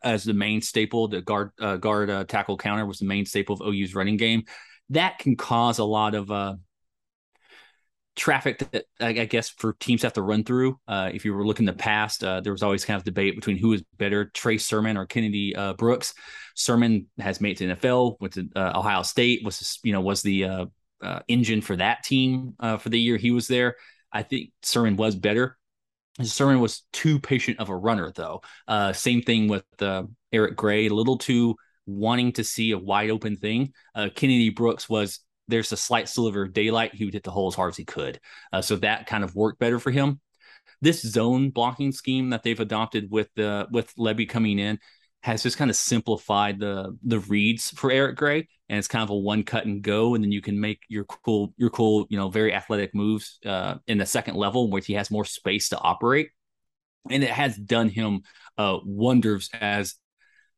as 0.04 0.24
the 0.24 0.34
main 0.34 0.62
staple. 0.62 1.08
The 1.08 1.22
guard 1.22 1.52
uh, 1.60 1.78
guard 1.78 2.10
uh, 2.10 2.24
tackle 2.26 2.58
counter 2.58 2.86
was 2.86 3.00
the 3.00 3.06
main 3.06 3.26
staple 3.26 3.56
of 3.56 3.62
OU's 3.62 3.96
running 3.96 4.18
game. 4.18 4.44
That 4.90 5.20
can 5.20 5.36
cause 5.36 5.80
a 5.80 5.84
lot 5.84 6.16
of 6.16 6.58
traffic 8.16 8.60
that 8.72 8.86
I 9.00 9.12
guess 9.26 9.50
for 9.50 9.74
teams 9.74 10.04
have 10.04 10.14
to 10.14 10.22
run 10.22 10.44
through. 10.44 10.80
Uh, 10.88 11.10
if 11.14 11.26
you 11.26 11.34
were 11.34 11.46
looking 11.46 11.66
the 11.66 11.74
past, 11.74 12.24
uh, 12.24 12.42
there 12.42 12.54
was 12.54 12.64
always 12.64 12.86
kind 12.86 12.98
of 12.98 13.04
debate 13.04 13.36
between 13.36 13.58
who 13.58 13.74
is 13.74 13.84
better, 13.98 14.26
Trey 14.26 14.58
Sermon 14.58 14.98
or 14.98 15.06
Kennedy 15.06 15.56
uh, 15.56 15.74
Brooks. 15.74 16.14
Sermon 16.56 17.08
has 17.20 17.42
made 17.42 17.62
it 17.62 17.76
to 17.76 17.76
NFL, 17.76 18.16
went 18.22 18.34
to 18.34 18.48
uh, 18.56 18.74
Ohio 18.76 19.02
State, 19.02 19.44
was 19.44 19.80
you 19.84 19.92
know 19.92 20.02
was 20.02 20.22
the 20.22 20.46
uh, 20.46 20.66
uh, 21.02 21.20
engine 21.28 21.62
for 21.62 21.76
that 21.76 22.04
team 22.04 22.54
for 22.80 22.90
the 22.90 23.00
year 23.00 23.18
he 23.18 23.32
was 23.32 23.48
there. 23.48 23.76
I 24.12 24.24
think 24.24 24.52
Sermon 24.64 24.96
was 24.96 25.16
better. 25.16 25.58
Sermon 26.24 26.62
was 26.62 26.84
too 26.94 27.20
patient 27.20 27.60
of 27.60 27.68
a 27.68 27.76
runner, 27.76 28.14
though. 28.16 28.42
same 28.94 29.22
thing 29.22 29.50
with 29.50 29.66
Eric 30.32 30.56
Gray, 30.56 30.88
a 30.88 30.94
little 30.94 31.18
too 31.18 31.56
wanting 31.86 32.32
to 32.32 32.44
see 32.44 32.72
a 32.72 32.78
wide 32.78 33.10
open 33.10 33.36
thing. 33.36 33.74
Kennedy 33.94 34.50
Brooks 34.50 34.88
was 34.88 35.20
there's 35.48 35.72
a 35.72 35.78
slight 35.78 36.10
sliver 36.10 36.44
of 36.44 36.54
daylight, 36.54 36.96
he 36.96 37.06
would 37.06 37.14
hit 37.14 37.24
the 37.24 37.32
hole 37.32 37.48
as 37.48 37.56
hard 37.56 37.70
as 37.70 37.78
he 37.78 37.86
could. 37.86 38.20
Uh, 38.52 38.62
so 38.62 38.76
that 38.78 39.08
kind 39.08 39.24
of 39.24 39.36
worked 39.36 39.60
better 39.60 39.80
for 39.80 39.92
him. 39.92 40.20
This 40.82 41.02
zone 41.02 41.50
blocking 41.52 41.92
scheme 41.92 42.32
that 42.32 42.44
they've 42.44 42.60
adopted 42.60 43.10
with 43.10 43.30
the 43.36 43.68
with 43.72 43.94
Lebby 43.96 44.28
coming 44.28 44.60
in 44.60 44.80
has 45.22 45.42
just 45.42 45.58
kind 45.58 45.72
of 45.72 45.76
simplified 45.76 46.60
the 46.60 46.96
the 47.04 47.20
reads 47.20 47.72
for 47.72 47.92
Eric 47.92 48.16
Gray, 48.18 48.48
and 48.70 48.78
it's 48.78 48.88
kind 48.88 49.04
of 49.04 49.10
a 49.10 49.16
one 49.16 49.44
cut 49.44 49.66
and 49.66 49.82
go, 49.82 50.14
and 50.14 50.24
then 50.24 50.32
you 50.32 50.42
can 50.42 50.60
make 50.60 50.82
your 50.88 51.06
cool 51.06 51.54
your 51.58 51.70
cool 51.70 52.06
you 52.10 52.18
know 52.18 52.30
very 52.30 52.54
athletic 52.54 52.94
moves 52.94 53.40
uh, 53.46 53.76
in 53.88 53.98
the 53.98 54.06
second 54.06 54.36
level 54.36 54.70
where 54.70 54.82
he 54.82 54.94
has 54.94 55.10
more 55.10 55.26
space 55.26 55.70
to 55.70 55.80
operate, 55.80 56.30
and 57.10 57.24
it 57.24 57.30
has 57.32 57.56
done 57.56 57.90
him 57.90 58.22
uh, 58.58 58.78
wonders 58.84 59.50
as 59.54 59.96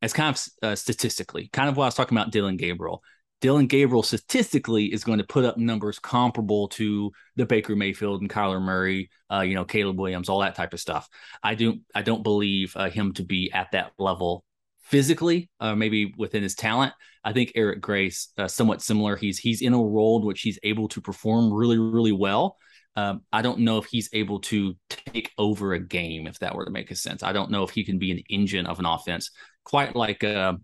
as 0.02 0.12
kind 0.12 0.36
of 0.36 0.68
uh, 0.68 0.74
statistically, 0.74 1.48
kind 1.52 1.68
of 1.68 1.76
what 1.76 1.84
I 1.84 1.86
was 1.88 1.94
talking 1.94 2.16
about 2.16 2.30
Dillon 2.30 2.56
Gabriel. 2.56 3.02
Dillon 3.40 3.66
Gabriel 3.66 4.02
statistically 4.02 4.92
is 4.92 5.04
going 5.04 5.18
to 5.18 5.24
put 5.24 5.44
up 5.44 5.56
numbers 5.56 5.98
comparable 5.98 6.68
to 6.68 7.12
the 7.36 7.46
Baker 7.46 7.76
Mayfield 7.76 8.20
and 8.20 8.30
Kyler 8.30 8.60
Murray, 8.60 9.10
uh, 9.32 9.40
you 9.40 9.54
know, 9.54 9.64
Caleb 9.64 9.98
Williams, 9.98 10.28
all 10.28 10.40
that 10.40 10.56
type 10.56 10.72
of 10.72 10.80
stuff. 10.80 11.08
I 11.42 11.54
do 11.54 11.78
I 11.94 12.02
don't 12.02 12.22
believe 12.22 12.72
uh, 12.76 12.90
him 12.90 13.12
to 13.14 13.24
be 13.24 13.52
at 13.52 13.70
that 13.72 13.92
level 13.98 14.44
physically, 14.80 15.50
uh, 15.60 15.74
maybe 15.74 16.14
within 16.16 16.42
his 16.42 16.56
talent. 16.56 16.94
I 17.22 17.32
think 17.32 17.52
Eric 17.54 17.80
Grace 17.80 18.32
uh, 18.38 18.48
somewhat 18.48 18.82
similar. 18.82 19.14
He's 19.16 19.38
he's 19.38 19.62
in 19.62 19.72
a 19.72 19.82
role 19.82 20.20
in 20.20 20.26
which 20.26 20.42
he's 20.42 20.58
able 20.64 20.88
to 20.88 21.00
perform 21.00 21.52
really 21.52 21.78
really 21.78 22.12
well. 22.12 22.56
Um, 22.96 23.20
I 23.32 23.42
don't 23.42 23.60
know 23.60 23.78
if 23.78 23.84
he's 23.84 24.08
able 24.12 24.40
to 24.40 24.74
take 24.88 25.30
over 25.38 25.74
a 25.74 25.78
game, 25.78 26.26
if 26.26 26.40
that 26.40 26.56
were 26.56 26.64
to 26.64 26.72
make 26.72 26.90
a 26.90 26.96
sense. 26.96 27.22
I 27.22 27.32
don't 27.32 27.52
know 27.52 27.62
if 27.62 27.70
he 27.70 27.84
can 27.84 28.00
be 28.00 28.10
an 28.10 28.22
engine 28.28 28.66
of 28.66 28.80
an 28.80 28.86
offense, 28.86 29.30
quite 29.62 29.94
like 29.94 30.24
uh, 30.24 30.54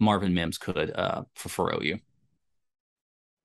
Marvin 0.00 0.34
Mims 0.34 0.58
could 0.58 0.90
uh, 0.90 1.22
for, 1.36 1.48
for 1.48 1.74
OU 1.80 2.00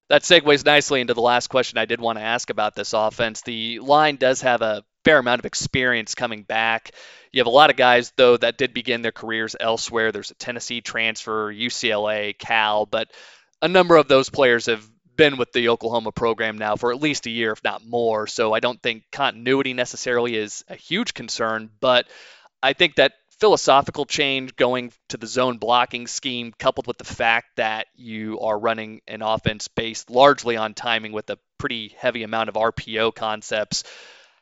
that 0.10 0.24
segues 0.24 0.66
nicely 0.66 1.02
into 1.02 1.14
the 1.14 1.22
last 1.22 1.48
question 1.48 1.78
I 1.78 1.86
did 1.86 2.02
want 2.02 2.18
to 2.18 2.24
ask 2.24 2.50
about 2.50 2.76
this 2.76 2.94
offense. 2.94 3.42
The 3.42 3.80
line 3.80 4.16
does 4.16 4.42
have 4.42 4.62
a 4.62 4.84
fair 5.06 5.20
amount 5.20 5.40
of 5.40 5.46
experience 5.46 6.16
coming 6.16 6.44
back. 6.44 6.92
You 7.32 7.40
have 7.40 7.48
a 7.48 7.52
lot 7.52 7.70
of 7.70 7.76
guys, 7.76 8.12
though, 8.18 8.36
that 8.38 8.58
did 8.58 8.74
begin 8.74 9.02
their 9.02 9.12
careers 9.12 9.56
elsewhere. 9.60 10.12
There's 10.12 10.32
a 10.32 10.36
Tennessee 10.36 10.82
transfer, 10.82 11.54
UCLA, 11.54 12.38
Cal, 12.38 12.86
but 12.86 13.10
a 13.62 13.68
number 13.68 13.98
of 13.98 14.08
those 14.08 14.30
players 14.30 14.66
have 14.66 14.88
been 15.16 15.38
with 15.38 15.52
the 15.52 15.70
Oklahoma 15.70 16.12
program 16.12 16.58
now 16.58 16.76
for 16.76 16.92
at 16.92 17.02
least 17.02 17.28
a 17.28 17.30
year, 17.30 17.52
if 17.52 17.64
not 17.64 17.86
more. 17.86 18.26
So 18.26 18.54
I 18.54 18.62
don't 18.62 18.82
think 18.82 19.04
continuity 19.12 19.74
necessarily 19.74 20.36
is 20.36 20.64
a 20.70 20.76
huge 20.76 21.14
concern, 21.14 21.70
but 21.82 22.08
I 22.64 22.74
think 22.74 22.96
that 22.96 23.14
philosophical 23.40 24.06
change 24.06 24.56
going 24.56 24.92
to 25.10 25.18
the 25.18 25.28
zone 25.28 25.58
blocking 25.58 26.08
scheme, 26.08 26.54
coupled 26.58 26.88
with 26.88 26.98
the 26.98 27.04
fact 27.04 27.56
that 27.56 27.88
you 27.96 28.40
are 28.40 28.58
running 28.58 29.02
an 29.08 29.22
offense 29.22 29.68
based 29.68 30.10
largely 30.10 30.58
on 30.58 30.74
timing 30.74 31.12
with 31.12 31.30
a 31.30 31.38
pretty 31.58 31.96
heavy 31.98 32.24
amount 32.24 32.50
of 32.50 32.56
RPO 32.56 33.16
concepts. 33.16 33.84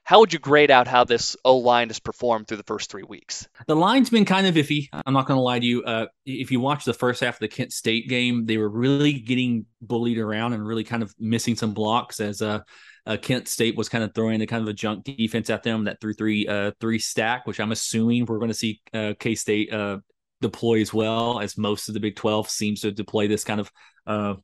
How 0.08 0.22
would 0.22 0.32
you 0.32 0.39
grade 0.39 0.72
out 0.72 0.88
how 0.88 1.04
this 1.04 1.36
O 1.43 1.58
line 1.58 1.89
has 1.89 2.00
performed 2.00 2.48
through 2.48 2.56
the 2.56 2.63
first 2.63 2.89
three 2.89 3.04
weeks? 3.04 3.46
The 3.67 3.76
line's 3.76 4.10
been 4.10 4.24
kind 4.24 4.48
of 4.48 4.56
iffy. 4.56 4.88
I'm 4.93 5.13
not 5.13 5.28
going 5.28 5.36
to 5.36 5.41
lie 5.41 5.60
to 5.60 5.65
you. 5.65 5.84
Uh, 5.84 6.06
if 6.26 6.50
you 6.50 6.62
watch 6.62 6.86
the 6.86 6.93
first 6.93 7.22
half 7.22 7.34
of 7.34 7.39
the 7.41 7.50
Kent 7.50 7.74
State 7.74 8.08
game, 8.08 8.46
they 8.46 8.58
were 8.58 8.70
really 8.70 9.12
getting 9.12 9.65
bullied 9.82 10.17
around 10.17 10.54
and 10.54 10.65
really 10.65 10.86
kind 10.86 11.04
of 11.04 11.13
missing 11.20 11.58
some 11.58 11.74
blocks 11.74 12.22
as 12.22 12.41
uh, 12.41 12.62
uh, 13.06 13.17
Kent 13.22 13.50
State 13.50 13.76
was 13.76 13.89
kind 13.89 14.02
of 14.02 14.15
throwing 14.15 14.41
a 14.41 14.48
kind 14.48 14.62
of 14.62 14.70
a 14.70 14.74
junk 14.74 15.04
defense 15.04 15.50
at 15.50 15.63
them 15.63 15.84
that 15.84 16.00
through 16.00 16.13
three 16.13 16.48
uh, 16.48 16.72
three 16.80 17.00
stack, 17.00 17.46
which 17.46 17.60
I'm 17.60 17.74
assuming 17.74 18.24
we're 18.28 18.39
going 18.39 18.48
to 18.48 18.54
see 18.54 18.80
uh, 18.93 19.13
K 19.20 19.36
State 19.36 19.74
uh, 19.74 19.98
deploy 20.39 20.80
as 20.80 20.93
well 20.93 21.41
as 21.41 21.58
most 21.58 21.89
of 21.89 21.93
the 21.93 22.00
Big 22.00 22.15
Twelve 22.15 22.50
seems 22.50 22.80
to 22.80 22.93
deploy 22.93 23.28
this 23.28 23.43
kind 23.43 23.60
of 23.60 24.39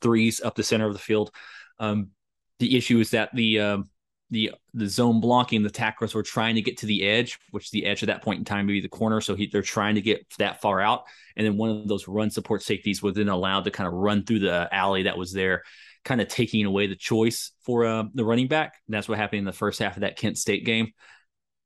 threes 0.00 0.40
up 0.40 0.54
the 0.54 0.62
center 0.62 0.86
of 0.86 0.94
the 0.94 0.98
field. 0.98 1.30
Um, 1.78 2.12
the 2.60 2.78
issue 2.78 2.98
is 2.98 3.10
that 3.10 3.28
the 3.34 3.60
um, 3.60 3.90
the 4.30 4.52
the 4.74 4.88
zone 4.88 5.20
blocking 5.20 5.62
the 5.62 5.70
tacklers 5.70 6.14
were 6.14 6.22
trying 6.22 6.54
to 6.54 6.62
get 6.62 6.78
to 6.78 6.86
the 6.86 7.02
edge, 7.06 7.38
which 7.50 7.70
the 7.70 7.84
edge 7.84 8.02
at 8.02 8.06
that 8.06 8.22
point 8.22 8.38
in 8.38 8.44
time 8.44 8.66
maybe 8.66 8.80
the 8.80 8.88
corner. 8.88 9.20
So 9.20 9.34
he, 9.34 9.46
they're 9.46 9.62
trying 9.62 9.96
to 9.96 10.00
get 10.00 10.24
that 10.38 10.60
far 10.60 10.80
out, 10.80 11.04
and 11.36 11.46
then 11.46 11.56
one 11.56 11.70
of 11.70 11.88
those 11.88 12.08
run 12.08 12.30
support 12.30 12.62
safeties 12.62 13.02
was 13.02 13.14
then 13.14 13.28
allowed 13.28 13.64
to 13.64 13.70
kind 13.70 13.86
of 13.88 13.94
run 13.94 14.24
through 14.24 14.40
the 14.40 14.68
alley 14.72 15.04
that 15.04 15.18
was 15.18 15.32
there 15.32 15.62
kind 16.04 16.20
of 16.20 16.28
taking 16.28 16.64
away 16.64 16.86
the 16.86 16.96
choice 16.96 17.52
for 17.60 17.84
uh, 17.84 18.04
the 18.14 18.24
running 18.24 18.48
back. 18.48 18.74
And 18.86 18.94
that's 18.94 19.08
what 19.08 19.18
happened 19.18 19.40
in 19.40 19.44
the 19.44 19.52
first 19.52 19.80
half 19.80 19.96
of 19.96 20.00
that 20.00 20.16
Kent 20.16 20.38
State 20.38 20.64
game. 20.64 20.92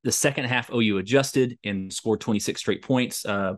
The 0.03 0.13
second 0.13 0.47
half, 0.47 0.71
OU 0.71 0.99
adjusted 0.99 1.59
and 1.65 1.93
scored 1.93 2.21
26 2.21 2.61
straight 2.61 2.83
points. 2.83 3.25
Uh, 3.25 3.55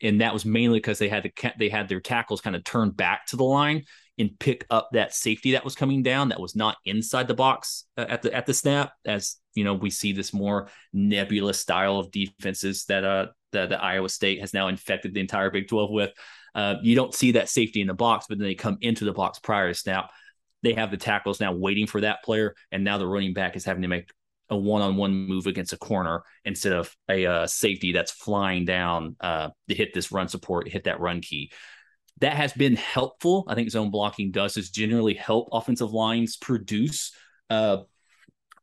and 0.00 0.20
that 0.20 0.32
was 0.32 0.44
mainly 0.44 0.78
because 0.78 0.98
they 0.98 1.08
had 1.08 1.32
they 1.58 1.68
had 1.68 1.88
their 1.88 2.00
tackles 2.00 2.40
kind 2.40 2.54
of 2.54 2.62
turned 2.62 2.96
back 2.96 3.26
to 3.26 3.36
the 3.36 3.44
line 3.44 3.84
and 4.18 4.38
pick 4.38 4.66
up 4.70 4.88
that 4.92 5.14
safety 5.14 5.52
that 5.52 5.64
was 5.64 5.74
coming 5.74 6.02
down 6.02 6.28
that 6.28 6.40
was 6.40 6.56
not 6.56 6.76
inside 6.84 7.28
the 7.28 7.34
box 7.34 7.84
uh, 7.96 8.06
at 8.08 8.22
the 8.22 8.32
at 8.34 8.46
the 8.46 8.54
snap. 8.54 8.92
As 9.04 9.36
you 9.54 9.64
know, 9.64 9.74
we 9.74 9.90
see 9.90 10.12
this 10.12 10.32
more 10.32 10.68
nebulous 10.92 11.60
style 11.60 11.98
of 11.98 12.10
defenses 12.10 12.84
that 12.86 13.04
uh 13.04 13.26
that 13.52 13.70
the 13.70 13.82
Iowa 13.82 14.08
State 14.08 14.40
has 14.40 14.52
now 14.52 14.68
infected 14.68 15.14
the 15.14 15.20
entire 15.20 15.50
Big 15.50 15.68
12 15.68 15.90
with. 15.90 16.10
Uh, 16.54 16.76
you 16.82 16.94
don't 16.94 17.14
see 17.14 17.32
that 17.32 17.48
safety 17.48 17.80
in 17.80 17.86
the 17.86 17.94
box, 17.94 18.26
but 18.28 18.38
then 18.38 18.46
they 18.46 18.54
come 18.54 18.78
into 18.80 19.04
the 19.04 19.12
box 19.12 19.38
prior 19.38 19.68
to 19.68 19.74
snap. 19.74 20.10
They 20.62 20.74
have 20.74 20.90
the 20.90 20.96
tackles 20.96 21.40
now 21.40 21.52
waiting 21.52 21.86
for 21.86 22.00
that 22.00 22.22
player, 22.24 22.54
and 22.72 22.84
now 22.84 22.98
the 22.98 23.06
running 23.06 23.32
back 23.32 23.56
is 23.56 23.64
having 23.64 23.82
to 23.82 23.88
make 23.88 24.10
a 24.50 24.56
one-on-one 24.56 25.28
move 25.28 25.46
against 25.46 25.72
a 25.72 25.76
corner 25.76 26.22
instead 26.44 26.72
of 26.72 26.94
a 27.08 27.26
uh, 27.26 27.46
safety 27.46 27.92
that's 27.92 28.10
flying 28.10 28.64
down 28.64 29.14
uh, 29.20 29.50
to 29.68 29.74
hit 29.74 29.92
this 29.92 30.10
run 30.10 30.28
support, 30.28 30.68
hit 30.68 30.84
that 30.84 31.00
run 31.00 31.20
key. 31.20 31.52
That 32.20 32.34
has 32.34 32.52
been 32.52 32.76
helpful. 32.76 33.44
I 33.48 33.54
think 33.54 33.70
zone 33.70 33.90
blocking 33.90 34.30
does 34.30 34.56
is 34.56 34.70
generally 34.70 35.14
help 35.14 35.48
offensive 35.52 35.92
lines 35.92 36.36
produce. 36.36 37.12
Uh, 37.48 37.78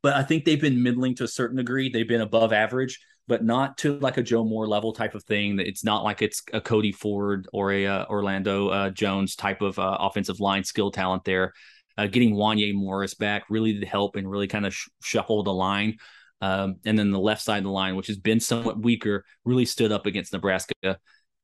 but 0.04 0.14
I 0.14 0.24
think 0.24 0.46
they've 0.46 0.62
been 0.62 0.84
middling 0.84 1.16
to 1.16 1.24
a 1.24 1.28
certain 1.28 1.58
degree. 1.58 1.90
They've 1.90 2.08
been 2.08 2.22
above 2.22 2.54
average, 2.54 3.00
but 3.28 3.44
not 3.44 3.78
to 3.80 3.98
like 4.00 4.18
a 4.18 4.24
Joe 4.24 4.44
Moore 4.44 4.68
level 4.68 4.94
type 4.94 5.16
of 5.16 5.24
thing. 5.24 5.60
It's 5.60 5.84
not 5.84 6.04
like 6.04 6.22
it's 6.22 6.44
a 6.54 6.62
Cody 6.62 6.92
Ford 6.92 7.48
or 7.54 7.72
a 7.72 7.88
uh, 7.88 8.06
Orlando 8.06 8.68
uh, 8.70 8.90
Jones 8.92 9.36
type 9.36 9.62
of 9.62 9.80
uh, 9.80 9.98
offensive 10.00 10.40
line 10.40 10.64
skill 10.64 10.92
talent 10.92 11.24
there. 11.24 11.54
Uh, 11.98 12.08
getting 12.08 12.36
Wanya 12.36 12.74
Morris 12.74 13.14
back 13.14 13.46
really 13.50 13.74
did 13.74 13.86
help 13.86 14.16
and 14.18 14.30
really 14.30 14.48
kind 14.48 14.66
of 14.66 14.76
sh- 14.76 14.90
shuffle 15.02 15.44
the 15.44 15.54
line. 15.54 15.98
Um, 16.42 16.76
and 16.86 17.00
then 17.00 17.12
the 17.12 17.20
left 17.20 17.42
side 17.42 17.60
of 17.60 17.64
the 17.64 17.70
line, 17.72 17.96
which 17.96 18.08
has 18.08 18.18
been 18.18 18.42
somewhat 18.42 18.78
weaker, 18.78 19.24
really 19.46 19.66
stood 19.66 19.94
up 19.94 20.06
against 20.06 20.34
Nebraska 20.34 21.00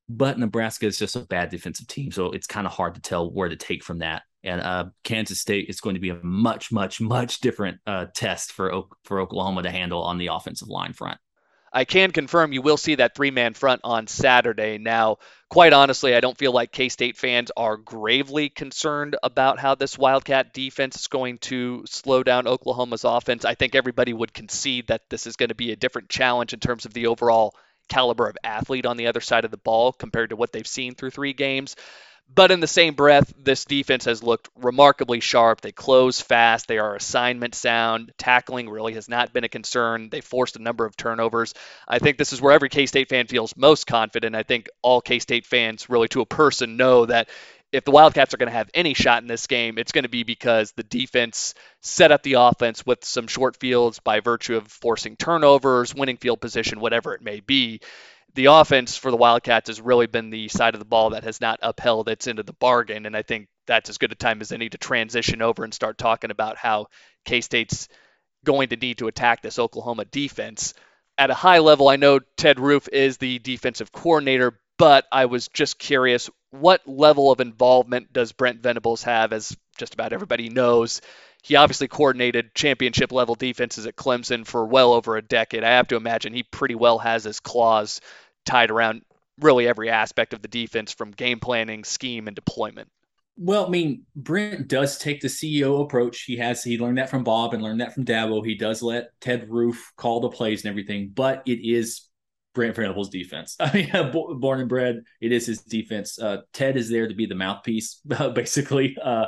but 0.09 0.37
Nebraska 0.37 0.85
is 0.85 0.97
just 0.97 1.15
a 1.15 1.21
bad 1.21 1.49
defensive 1.49 1.87
team, 1.87 2.11
so 2.11 2.31
it's 2.31 2.47
kind 2.47 2.67
of 2.67 2.73
hard 2.73 2.95
to 2.95 3.01
tell 3.01 3.31
where 3.31 3.49
to 3.49 3.55
take 3.55 3.83
from 3.83 3.99
that. 3.99 4.23
And 4.43 4.59
uh, 4.61 4.85
Kansas 5.03 5.39
State 5.39 5.69
is 5.69 5.81
going 5.81 5.95
to 5.95 6.01
be 6.01 6.09
a 6.09 6.19
much, 6.23 6.71
much, 6.71 6.99
much 6.99 7.41
different 7.41 7.79
uh, 7.85 8.07
test 8.15 8.51
for 8.51 8.83
for 9.03 9.19
Oklahoma 9.19 9.63
to 9.63 9.71
handle 9.71 10.03
on 10.03 10.17
the 10.17 10.27
offensive 10.27 10.67
line 10.67 10.93
front. 10.93 11.19
I 11.73 11.85
can 11.85 12.11
confirm 12.11 12.51
you 12.51 12.61
will 12.61 12.75
see 12.75 12.95
that 12.95 13.15
three 13.15 13.31
man 13.31 13.53
front 13.53 13.81
on 13.85 14.07
Saturday. 14.07 14.77
Now, 14.77 15.17
quite 15.49 15.71
honestly, 15.71 16.13
I 16.13 16.19
don't 16.19 16.37
feel 16.37 16.51
like 16.51 16.73
K 16.73 16.89
State 16.89 17.17
fans 17.17 17.51
are 17.55 17.77
gravely 17.77 18.49
concerned 18.49 19.15
about 19.23 19.59
how 19.59 19.75
this 19.75 19.97
Wildcat 19.97 20.53
defense 20.53 20.99
is 20.99 21.07
going 21.07 21.37
to 21.39 21.83
slow 21.87 22.23
down 22.23 22.47
Oklahoma's 22.47 23.05
offense. 23.05 23.45
I 23.45 23.55
think 23.55 23.75
everybody 23.75 24.11
would 24.11 24.33
concede 24.33 24.87
that 24.87 25.09
this 25.09 25.25
is 25.25 25.37
going 25.37 25.49
to 25.49 25.55
be 25.55 25.71
a 25.71 25.77
different 25.77 26.09
challenge 26.09 26.51
in 26.53 26.59
terms 26.59 26.85
of 26.85 26.93
the 26.93 27.07
overall 27.07 27.55
caliber 27.91 28.27
of 28.27 28.37
athlete 28.43 28.85
on 28.85 28.97
the 28.97 29.07
other 29.07 29.21
side 29.21 29.45
of 29.45 29.51
the 29.51 29.57
ball 29.57 29.91
compared 29.91 30.29
to 30.29 30.35
what 30.35 30.51
they've 30.51 30.65
seen 30.65 30.95
through 30.95 31.11
three 31.11 31.33
games. 31.33 31.75
But 32.33 32.51
in 32.51 32.61
the 32.61 32.67
same 32.67 32.93
breath, 32.93 33.33
this 33.37 33.65
defense 33.65 34.05
has 34.05 34.23
looked 34.23 34.47
remarkably 34.55 35.19
sharp. 35.19 35.59
They 35.59 35.73
close 35.73 36.21
fast. 36.21 36.67
They 36.67 36.77
are 36.77 36.95
assignment 36.95 37.55
sound. 37.55 38.13
Tackling 38.17 38.69
really 38.69 38.93
has 38.93 39.09
not 39.09 39.33
been 39.33 39.43
a 39.43 39.49
concern. 39.49 40.07
They 40.09 40.21
forced 40.21 40.55
a 40.55 40.61
number 40.61 40.85
of 40.85 40.95
turnovers. 40.95 41.53
I 41.85 41.99
think 41.99 42.17
this 42.17 42.31
is 42.31 42.41
where 42.41 42.53
every 42.53 42.69
K 42.69 42.85
State 42.85 43.09
fan 43.09 43.27
feels 43.27 43.57
most 43.57 43.85
confident. 43.85 44.33
I 44.35 44.43
think 44.43 44.69
all 44.81 45.01
K 45.01 45.19
State 45.19 45.45
fans, 45.45 45.89
really 45.89 46.07
to 46.09 46.21
a 46.21 46.25
person, 46.25 46.77
know 46.77 47.05
that 47.05 47.27
if 47.71 47.85
the 47.85 47.91
Wildcats 47.91 48.33
are 48.33 48.37
going 48.37 48.49
to 48.51 48.57
have 48.57 48.69
any 48.73 48.93
shot 48.93 49.21
in 49.21 49.27
this 49.27 49.47
game, 49.47 49.77
it's 49.77 49.91
going 49.91 50.03
to 50.03 50.09
be 50.09 50.23
because 50.23 50.73
the 50.73 50.83
defense 50.83 51.53
set 51.81 52.11
up 52.11 52.21
the 52.23 52.33
offense 52.33 52.85
with 52.85 53.05
some 53.05 53.27
short 53.27 53.57
fields 53.57 53.99
by 53.99 54.19
virtue 54.19 54.57
of 54.57 54.67
forcing 54.67 55.15
turnovers, 55.15 55.95
winning 55.95 56.17
field 56.17 56.41
position, 56.41 56.81
whatever 56.81 57.13
it 57.13 57.21
may 57.21 57.39
be. 57.39 57.79
The 58.33 58.45
offense 58.45 58.97
for 58.97 59.11
the 59.11 59.17
Wildcats 59.17 59.69
has 59.69 59.81
really 59.81 60.07
been 60.07 60.29
the 60.29 60.47
side 60.47 60.73
of 60.73 60.79
the 60.79 60.85
ball 60.85 61.11
that 61.11 61.23
has 61.23 61.41
not 61.41 61.59
upheld 61.61 62.09
its 62.09 62.27
end 62.27 62.39
of 62.39 62.45
the 62.45 62.53
bargain. 62.53 63.05
And 63.05 63.15
I 63.15 63.21
think 63.23 63.47
that's 63.67 63.89
as 63.89 63.97
good 63.97 64.11
a 64.11 64.15
time 64.15 64.41
as 64.41 64.51
any 64.51 64.69
to 64.69 64.77
transition 64.77 65.41
over 65.41 65.63
and 65.63 65.73
start 65.73 65.97
talking 65.97 66.31
about 66.31 66.57
how 66.57 66.87
K 67.25 67.41
State's 67.41 67.87
going 68.45 68.69
to 68.69 68.75
need 68.77 68.97
to 68.97 69.07
attack 69.07 69.41
this 69.41 69.59
Oklahoma 69.59 70.05
defense. 70.05 70.73
At 71.17 71.29
a 71.29 71.35
high 71.35 71.59
level, 71.59 71.87
I 71.87 71.97
know 71.97 72.19
Ted 72.37 72.59
Roof 72.59 72.87
is 72.91 73.17
the 73.17 73.39
defensive 73.39 73.91
coordinator, 73.91 74.59
but 74.81 75.05
I 75.11 75.25
was 75.25 75.47
just 75.47 75.77
curious 75.77 76.27
what 76.49 76.81
level 76.87 77.31
of 77.31 77.39
involvement 77.39 78.11
does 78.11 78.31
Brent 78.31 78.63
Venables 78.63 79.03
have? 79.03 79.31
As 79.31 79.55
just 79.77 79.93
about 79.93 80.11
everybody 80.11 80.49
knows, 80.49 81.01
he 81.43 81.55
obviously 81.55 81.87
coordinated 81.87 82.55
championship 82.55 83.11
level 83.11 83.35
defenses 83.35 83.85
at 83.85 83.95
Clemson 83.95 84.43
for 84.43 84.65
well 84.65 84.93
over 84.93 85.17
a 85.17 85.21
decade. 85.21 85.63
I 85.63 85.69
have 85.69 85.89
to 85.89 85.97
imagine 85.97 86.33
he 86.33 86.41
pretty 86.41 86.73
well 86.73 86.97
has 86.97 87.25
his 87.25 87.39
claws 87.39 88.01
tied 88.43 88.71
around 88.71 89.03
really 89.39 89.67
every 89.67 89.91
aspect 89.91 90.33
of 90.33 90.41
the 90.41 90.47
defense 90.47 90.91
from 90.91 91.11
game 91.11 91.39
planning, 91.39 91.83
scheme, 91.83 92.25
and 92.25 92.35
deployment. 92.35 92.89
Well, 93.37 93.67
I 93.67 93.69
mean, 93.69 94.07
Brent 94.15 94.67
does 94.67 94.97
take 94.97 95.21
the 95.21 95.27
CEO 95.27 95.83
approach. 95.83 96.23
He 96.23 96.37
has 96.37 96.63
he 96.63 96.79
learned 96.79 96.97
that 96.97 97.11
from 97.11 97.23
Bob 97.23 97.53
and 97.53 97.61
learned 97.61 97.81
that 97.81 97.93
from 97.93 98.05
Dabo. 98.05 98.43
He 98.43 98.55
does 98.55 98.81
let 98.81 99.11
Ted 99.21 99.47
Roof 99.47 99.93
call 99.95 100.21
the 100.21 100.29
plays 100.29 100.63
and 100.63 100.71
everything, 100.71 101.11
but 101.13 101.43
it 101.45 101.59
is 101.63 102.07
Brent 102.53 102.75
Venables' 102.75 103.09
defense. 103.09 103.55
I 103.59 103.73
mean, 103.73 104.11
born 104.39 104.59
and 104.59 104.69
bred, 104.69 105.03
it 105.19 105.31
is 105.31 105.45
his 105.45 105.61
defense. 105.61 106.19
Uh, 106.19 106.41
Ted 106.53 106.77
is 106.77 106.89
there 106.89 107.07
to 107.07 107.15
be 107.15 107.25
the 107.25 107.35
mouthpiece, 107.35 108.01
basically. 108.33 108.97
Uh, 109.01 109.27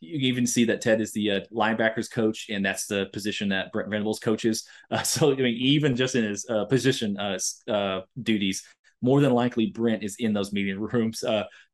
you 0.00 0.28
even 0.28 0.46
see 0.46 0.64
that 0.66 0.80
Ted 0.80 1.00
is 1.00 1.12
the 1.12 1.30
uh, 1.30 1.40
linebackers 1.52 2.10
coach, 2.10 2.46
and 2.50 2.64
that's 2.64 2.86
the 2.86 3.06
position 3.12 3.48
that 3.50 3.72
Brent 3.72 3.90
Venables 3.90 4.20
coaches. 4.20 4.68
Uh, 4.90 5.02
so, 5.02 5.32
I 5.32 5.36
mean, 5.36 5.56
even 5.56 5.96
just 5.96 6.14
in 6.14 6.24
his 6.24 6.46
uh, 6.48 6.66
position 6.66 7.16
uh, 7.18 8.00
duties, 8.22 8.62
more 9.00 9.20
than 9.20 9.32
likely 9.32 9.66
Brent 9.66 10.04
is 10.04 10.16
in 10.18 10.32
those 10.32 10.52
meeting 10.52 10.78
rooms, 10.78 11.24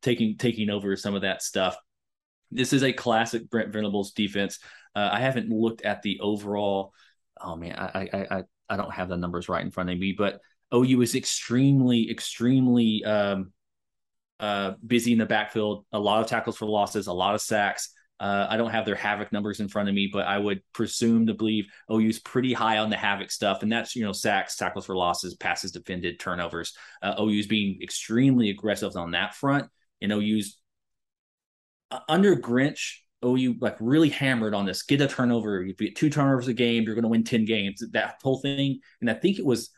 taking 0.00 0.38
taking 0.38 0.70
over 0.70 0.96
some 0.96 1.14
of 1.14 1.22
that 1.22 1.42
stuff. 1.42 1.76
This 2.50 2.72
is 2.72 2.82
a 2.82 2.92
classic 2.92 3.50
Brent 3.50 3.72
Venables 3.72 4.12
defense. 4.12 4.58
I 4.94 5.20
haven't 5.20 5.50
looked 5.50 5.82
at 5.82 6.02
the 6.02 6.20
overall. 6.20 6.94
Oh 7.38 7.56
man, 7.56 7.74
I 7.76 8.08
I 8.12 8.36
I, 8.38 8.42
I 8.70 8.76
don't 8.76 8.92
have 8.92 9.08
the 9.08 9.18
numbers 9.18 9.48
right 9.48 9.64
in 9.64 9.70
front 9.70 9.90
of 9.90 9.98
me, 9.98 10.14
but 10.16 10.40
OU 10.74 11.02
is 11.02 11.14
extremely, 11.14 12.10
extremely 12.10 13.04
um, 13.04 13.52
uh, 14.38 14.72
busy 14.86 15.12
in 15.12 15.18
the 15.18 15.26
backfield. 15.26 15.84
A 15.92 15.98
lot 15.98 16.22
of 16.22 16.26
tackles 16.26 16.56
for 16.56 16.66
losses, 16.66 17.06
a 17.06 17.12
lot 17.12 17.34
of 17.34 17.40
sacks. 17.40 17.92
Uh, 18.20 18.46
I 18.50 18.58
don't 18.58 18.70
have 18.70 18.84
their 18.84 18.94
havoc 18.94 19.32
numbers 19.32 19.60
in 19.60 19.68
front 19.68 19.88
of 19.88 19.94
me, 19.94 20.10
but 20.12 20.26
I 20.26 20.36
would 20.36 20.60
presume 20.74 21.26
to 21.26 21.34
believe 21.34 21.64
OU's 21.90 22.18
pretty 22.18 22.52
high 22.52 22.76
on 22.76 22.90
the 22.90 22.96
havoc 22.96 23.30
stuff, 23.30 23.62
and 23.62 23.72
that's 23.72 23.96
you 23.96 24.04
know 24.04 24.12
sacks, 24.12 24.56
tackles 24.56 24.84
for 24.84 24.94
losses, 24.94 25.34
passes 25.34 25.72
defended, 25.72 26.20
turnovers. 26.20 26.74
Uh, 27.02 27.14
OU's 27.18 27.46
being 27.46 27.80
extremely 27.82 28.50
aggressive 28.50 28.94
on 28.94 29.12
that 29.12 29.34
front, 29.34 29.68
and 30.02 30.12
OU's 30.12 30.58
uh, 31.90 32.00
under 32.08 32.36
Grinch. 32.36 32.96
OU 33.24 33.56
like 33.60 33.76
really 33.80 34.08
hammered 34.08 34.54
on 34.54 34.64
this. 34.64 34.82
Get 34.82 35.02
a 35.02 35.08
turnover. 35.08 35.62
If 35.62 35.80
you 35.80 35.88
get 35.88 35.96
two 35.96 36.08
turnovers 36.08 36.48
a 36.48 36.54
game, 36.54 36.84
you're 36.84 36.94
going 36.94 37.02
to 37.02 37.08
win 37.08 37.24
ten 37.24 37.46
games. 37.46 37.82
That 37.92 38.16
whole 38.22 38.38
thing, 38.40 38.80
and 39.00 39.10
I 39.10 39.14
think 39.14 39.38
it 39.38 39.44
was 39.44 39.70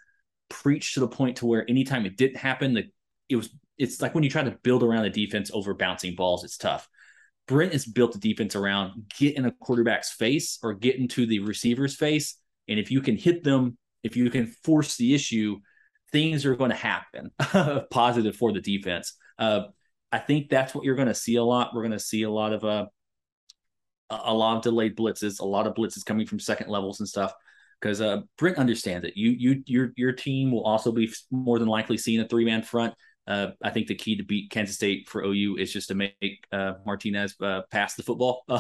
preached 0.53 0.95
to 0.95 1.01
the 1.01 1.09
point 1.09 1.39
to 1.39 1.47
where 1.47 1.69
anytime 1.69 2.05
it 2.05 2.17
didn't 2.17 2.37
happen, 2.37 2.75
that 2.75 2.85
it 3.29 3.37
was 3.37 3.49
it's 3.79 4.01
like 4.01 4.15
when 4.15 4.23
you 4.23 4.31
try 4.31 4.43
to 4.43 4.57
build 4.63 4.83
around 4.83 5.07
a 5.07 5.11
defense 5.11 5.51
over 5.53 5.75
bouncing 5.75 6.15
balls, 6.15 6.45
it's 6.45 6.59
tough. 6.59 6.87
Brent 7.49 7.73
has 7.73 7.87
built 7.87 8.13
the 8.13 8.19
defense 8.19 8.55
around 8.55 9.13
get 9.19 9.37
in 9.37 9.47
a 9.47 9.51
quarterback's 9.51 10.13
face 10.13 10.59
or 10.63 10.75
get 10.75 10.97
into 10.97 11.27
the 11.27 11.41
receiver's 11.41 11.97
face. 11.97 12.37
And 12.69 12.79
if 12.79 12.91
you 12.91 13.01
can 13.01 13.17
hit 13.17 13.43
them, 13.43 13.77
if 14.05 14.15
you 14.15 14.31
can 14.31 14.47
force 14.63 14.97
the 14.97 15.15
issue, 15.15 15.59
things 16.13 16.47
are 16.47 16.55
going 16.55 16.71
to 16.71 16.77
happen 16.77 17.31
positive 17.91 18.37
for 18.37 18.53
the 18.53 18.61
defense. 18.61 19.15
Uh, 19.39 19.63
I 20.13 20.19
think 20.19 20.51
that's 20.51 20.75
what 20.75 20.85
you're 20.85 20.95
going 20.95 21.09
to 21.09 21.15
see 21.15 21.37
a 21.37 21.43
lot. 21.45 21.75
We're 21.75 21.83
going 21.83 21.93
to 21.93 21.99
see 21.99 22.23
a 22.23 22.31
lot 22.31 22.53
of 22.53 22.65
uh, 22.65 22.87
a 24.11 24.35
lot 24.35 24.59
of 24.59 24.63
delayed 24.63 24.97
blitzes, 24.97 25.41
a 25.41 25.45
lot 25.45 25.67
of 25.67 25.75
blitzes 25.75 26.05
coming 26.05 26.27
from 26.27 26.39
second 26.39 26.69
levels 26.69 27.01
and 27.01 27.09
stuff 27.09 27.33
because 27.83 28.01
uh, 28.01 28.21
Brent 28.39 28.59
understands 28.59 29.07
it. 29.07 29.17
You 29.17 29.31
you 29.31 29.63
your 29.67 29.93
your 29.97 30.13
team 30.13 30.53
will 30.53 30.63
also 30.63 30.93
be 30.93 31.13
more 31.31 31.59
than 31.59 31.69
likely 31.69 31.99
seeing 31.99 32.21
a 32.21 32.29
three 32.29 32.45
man 32.45 32.63
front. 32.63 32.95
Uh, 33.27 33.49
I 33.63 33.71
think 33.71 33.87
the 33.87 33.95
key 33.95 34.17
to 34.17 34.25
beat 34.25 34.51
Kansas 34.51 34.75
State 34.75 35.09
for 35.09 35.23
OU 35.23 35.57
is 35.57 35.73
just 35.73 35.89
to 35.89 35.95
make 35.95 36.45
uh, 36.51 36.75
Martinez 36.85 37.37
uh, 37.41 37.63
pass 37.71 37.95
the 37.95 38.03
football. 38.03 38.45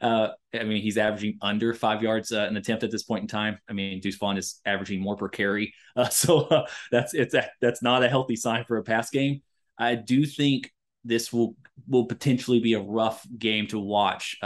Uh, 0.00 0.28
I 0.54 0.64
mean, 0.64 0.80
he's 0.80 0.96
averaging 0.96 1.36
under 1.42 1.74
five 1.74 2.02
yards 2.02 2.32
uh, 2.32 2.46
an 2.48 2.56
attempt 2.56 2.82
at 2.82 2.90
this 2.90 3.02
point 3.02 3.22
in 3.22 3.28
time. 3.28 3.58
I 3.68 3.74
mean, 3.74 4.00
Deuce 4.00 4.16
Vaughn 4.16 4.38
is 4.38 4.60
averaging 4.64 5.00
more 5.00 5.16
per 5.16 5.28
carry, 5.28 5.74
so 6.10 6.64
that's 6.90 7.12
it's 7.12 7.34
a, 7.34 7.48
that's 7.60 7.82
not 7.82 8.02
a 8.02 8.08
healthy 8.08 8.36
sign 8.36 8.64
for 8.64 8.78
a 8.78 8.82
pass 8.82 9.10
game. 9.10 9.42
I 9.78 9.94
do 9.94 10.24
think 10.24 10.72
this 11.04 11.32
will 11.32 11.54
will 11.86 12.06
potentially 12.06 12.60
be 12.60 12.74
a 12.74 12.80
rough 12.80 13.26
game 13.38 13.66
to 13.68 13.78
watch 13.78 14.38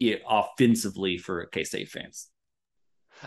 it 0.00 0.22
offensively 0.26 1.18
for 1.18 1.46
K 1.46 1.64
State 1.64 1.90
fans. 1.90 2.31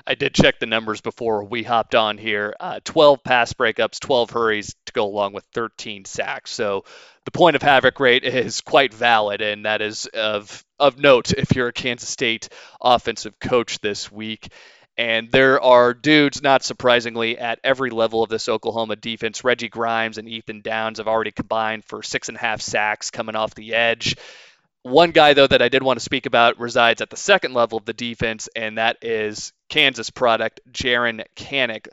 I 0.06 0.16
did 0.16 0.34
check 0.34 0.60
the 0.60 0.66
numbers 0.66 1.02
before 1.02 1.44
we 1.44 1.64
hopped 1.64 1.96
on 1.96 2.18
here. 2.18 2.56
Uh, 2.60 2.80
12 2.84 3.24
pass 3.24 3.54
breakups, 3.54 4.00
12 4.00 4.30
hurries 4.30 4.76
to 4.86 4.94
go 4.94 5.06
along 5.06 5.34
with 5.34 5.46
13 5.54 6.06
sacks. 6.06 6.52
So 6.52 6.86
the 7.26 7.32
point 7.32 7.56
of 7.56 7.62
havoc 7.62 8.00
rate 8.00 8.24
is 8.26 8.62
quite 8.62 8.94
valid, 8.94 9.42
and 9.42 9.66
that 9.66 9.82
is 9.82 10.06
of 10.08 10.64
of 10.80 10.98
note 10.98 11.32
if 11.32 11.56
you're 11.56 11.70
a 11.70 11.74
Kansas 11.74 12.10
State 12.10 12.50
offensive 12.82 13.40
coach 13.40 13.80
this 13.80 14.12
week. 14.12 14.50
And 14.98 15.30
there 15.30 15.62
are 15.62 15.94
dudes, 15.94 16.42
not 16.42 16.64
surprisingly, 16.64 17.38
at 17.38 17.60
every 17.66 17.90
level 17.90 18.24
of 18.24 18.30
this 18.30 18.48
Oklahoma 18.48 18.96
defense. 18.96 19.44
Reggie 19.44 19.68
Grimes 19.68 20.18
and 20.18 20.30
Ethan 20.30 20.62
Downs 20.62 21.00
have 21.00 21.08
already 21.08 21.32
combined 21.32 21.84
for 21.84 22.02
six 22.02 22.30
and 22.30 22.38
a 22.38 22.40
half 22.40 22.62
sacks 22.62 23.12
coming 23.12 23.36
off 23.36 23.56
the 23.56 23.74
edge. 23.74 24.16
One 24.86 25.10
guy, 25.10 25.34
though, 25.34 25.48
that 25.48 25.64
I 25.64 25.70
did 25.70 25.82
want 25.82 25.98
to 25.98 26.06
speak 26.06 26.28
about 26.28 26.60
resides 26.60 27.02
at 27.02 27.10
the 27.10 27.18
second 27.18 27.56
level 27.56 27.80
of 27.80 27.86
the 27.86 27.94
defense, 27.94 28.48
and 28.56 28.78
that 28.78 28.98
is 29.02 29.52
Kansas 29.68 30.12
product, 30.12 30.60
Jaren 30.72 31.24
Kanak. 31.36 31.88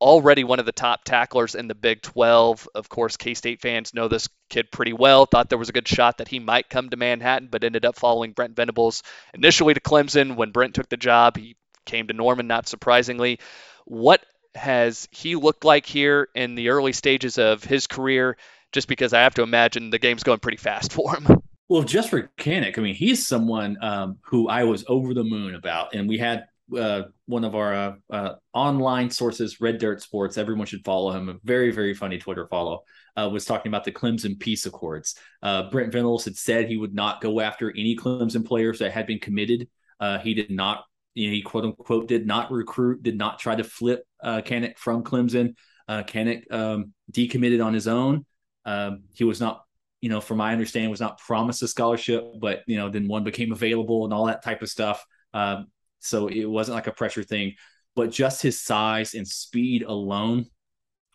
Already 0.00 0.42
one 0.44 0.58
of 0.58 0.64
the 0.64 0.72
top 0.72 1.04
tacklers 1.04 1.54
in 1.54 1.68
the 1.68 1.74
Big 1.74 2.00
12. 2.00 2.66
Of 2.74 2.88
course, 2.88 3.18
K 3.18 3.34
State 3.34 3.60
fans 3.60 3.92
know 3.92 4.08
this 4.08 4.30
kid 4.48 4.72
pretty 4.72 4.94
well. 4.94 5.26
Thought 5.26 5.50
there 5.50 5.58
was 5.58 5.68
a 5.68 5.74
good 5.74 5.86
shot 5.86 6.16
that 6.16 6.28
he 6.28 6.38
might 6.38 6.70
come 6.70 6.88
to 6.88 6.96
Manhattan, 6.96 7.48
but 7.48 7.62
ended 7.62 7.84
up 7.84 7.96
following 7.96 8.32
Brent 8.32 8.56
Venables 8.56 9.02
initially 9.34 9.74
to 9.74 9.80
Clemson. 9.80 10.36
When 10.36 10.50
Brent 10.50 10.74
took 10.74 10.88
the 10.88 10.96
job, 10.96 11.36
he 11.36 11.56
came 11.84 12.06
to 12.06 12.14
Norman, 12.14 12.46
not 12.46 12.66
surprisingly. 12.66 13.38
What 13.84 14.24
has 14.54 15.06
he 15.10 15.36
looked 15.36 15.66
like 15.66 15.84
here 15.84 16.28
in 16.34 16.54
the 16.54 16.70
early 16.70 16.94
stages 16.94 17.36
of 17.36 17.62
his 17.64 17.86
career? 17.86 18.38
just 18.72 18.86
because 18.86 19.12
I 19.12 19.22
have 19.22 19.34
to 19.34 19.42
imagine 19.42 19.90
the 19.90 19.98
game's 19.98 20.22
going 20.22 20.38
pretty 20.38 20.56
fast 20.56 20.92
for 20.94 21.16
him. 21.16 21.42
Well, 21.70 21.84
just 21.84 22.10
for 22.10 22.32
Kanak, 22.36 22.76
I 22.78 22.82
mean, 22.82 22.96
he's 22.96 23.28
someone 23.28 23.76
um, 23.80 24.18
who 24.22 24.48
I 24.48 24.64
was 24.64 24.84
over 24.88 25.14
the 25.14 25.22
moon 25.22 25.54
about, 25.54 25.94
and 25.94 26.08
we 26.08 26.18
had 26.18 26.46
uh, 26.76 27.02
one 27.26 27.44
of 27.44 27.54
our 27.54 27.72
uh, 27.72 27.92
uh, 28.10 28.34
online 28.52 29.08
sources, 29.08 29.60
Red 29.60 29.78
Dirt 29.78 30.02
Sports. 30.02 30.36
Everyone 30.36 30.66
should 30.66 30.84
follow 30.84 31.12
him. 31.12 31.28
A 31.28 31.34
very, 31.44 31.70
very 31.70 31.94
funny 31.94 32.18
Twitter 32.18 32.48
follow. 32.48 32.80
Uh, 33.16 33.28
was 33.32 33.44
talking 33.44 33.70
about 33.70 33.84
the 33.84 33.92
Clemson 33.92 34.36
peace 34.36 34.66
accords. 34.66 35.14
Uh, 35.44 35.70
Brent 35.70 35.92
Venables 35.92 36.24
had 36.24 36.36
said 36.36 36.66
he 36.66 36.76
would 36.76 36.92
not 36.92 37.20
go 37.20 37.38
after 37.38 37.70
any 37.70 37.94
Clemson 37.94 38.44
players 38.44 38.80
that 38.80 38.90
had 38.90 39.06
been 39.06 39.20
committed. 39.20 39.68
Uh, 40.00 40.18
he 40.18 40.34
did 40.34 40.50
not, 40.50 40.86
you 41.14 41.28
know, 41.28 41.34
he 41.34 41.40
quote 41.40 41.64
unquote 41.64 42.08
did 42.08 42.26
not 42.26 42.50
recruit, 42.50 43.04
did 43.04 43.16
not 43.16 43.38
try 43.38 43.54
to 43.54 43.62
flip 43.62 44.02
uh, 44.24 44.42
from 44.76 45.04
Clemson. 45.04 45.54
Uh, 45.86 46.02
um, 46.50 46.92
decommitted 47.12 47.64
on 47.64 47.74
his 47.74 47.86
own. 47.86 48.26
Um, 48.64 49.04
he 49.14 49.22
was 49.22 49.40
not, 49.40 49.64
you 50.00 50.08
know, 50.08 50.20
from 50.20 50.38
my 50.38 50.52
understanding, 50.52 50.90
was 50.90 51.00
not 51.00 51.18
promised 51.18 51.62
a 51.62 51.68
scholarship, 51.68 52.24
but 52.40 52.62
you 52.66 52.76
know, 52.76 52.88
then 52.88 53.08
one 53.08 53.24
became 53.24 53.52
available 53.52 54.04
and 54.04 54.14
all 54.14 54.26
that 54.26 54.42
type 54.42 54.62
of 54.62 54.68
stuff. 54.68 55.04
Um, 55.34 55.66
so 56.00 56.28
it 56.28 56.44
wasn't 56.44 56.74
like 56.74 56.86
a 56.86 56.92
pressure 56.92 57.22
thing, 57.22 57.54
but 57.94 58.10
just 58.10 58.42
his 58.42 58.60
size 58.60 59.14
and 59.14 59.26
speed 59.26 59.82
alone 59.82 60.46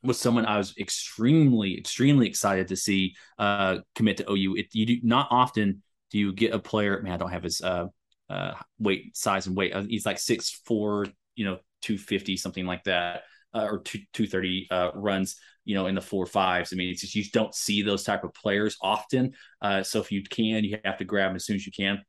was 0.04 0.20
someone 0.20 0.46
I 0.46 0.58
was 0.58 0.78
extremely, 0.78 1.78
extremely 1.78 2.28
excited 2.28 2.68
to 2.68 2.76
see 2.76 3.16
uh, 3.40 3.80
commit 3.96 4.18
to 4.18 4.32
OU. 4.32 4.56
It, 4.58 4.68
you 4.74 4.86
do 4.86 5.00
not 5.04 5.28
often 5.32 5.82
do 6.12 6.20
you 6.20 6.32
get 6.34 6.54
a 6.54 6.60
player. 6.60 7.02
Man, 7.02 7.14
I 7.14 7.18
don't 7.18 7.32
have 7.32 7.44
his 7.44 7.62
uh, 7.62 7.88
uh, 8.30 8.54
weight, 8.80 9.18
size, 9.18 9.48
and 9.48 9.58
weight. 9.58 9.74
Uh, 9.74 9.84
he's 9.84 10.06
like 10.06 10.20
six 10.20 10.62
four, 10.66 11.08
you 11.36 11.46
know, 11.46 11.58
two 11.82 11.98
fifty, 11.98 12.38
something 12.38 12.66
like 12.66 12.84
that, 12.84 13.24
uh, 13.54 13.68
or 13.70 13.80
two 13.80 14.00
two 14.14 14.28
thirty 14.28 14.68
uh, 14.70 14.92
runs. 14.94 15.38
You 15.66 15.76
know, 15.76 15.88
in 15.88 15.96
the 15.96 16.02
four 16.02 16.26
fives. 16.26 16.72
I 16.72 16.76
mean, 16.76 16.90
it's 16.90 17.02
just 17.02 17.16
you 17.16 17.24
don't 17.34 17.54
see 17.54 17.82
those 17.82 18.04
type 18.04 18.24
of 18.24 18.34
players 18.34 18.78
often. 18.82 19.34
Uh, 19.62 19.84
so 19.84 20.00
if 20.00 20.12
you 20.12 20.24
can, 20.24 20.64
you 20.64 20.78
have 20.86 20.98
to 21.00 21.06
grab 21.06 21.30
them 21.30 21.36
as 21.36 21.46
soon 21.46 21.56
as 21.56 21.66
you 21.66 21.72
can. 21.72 22.02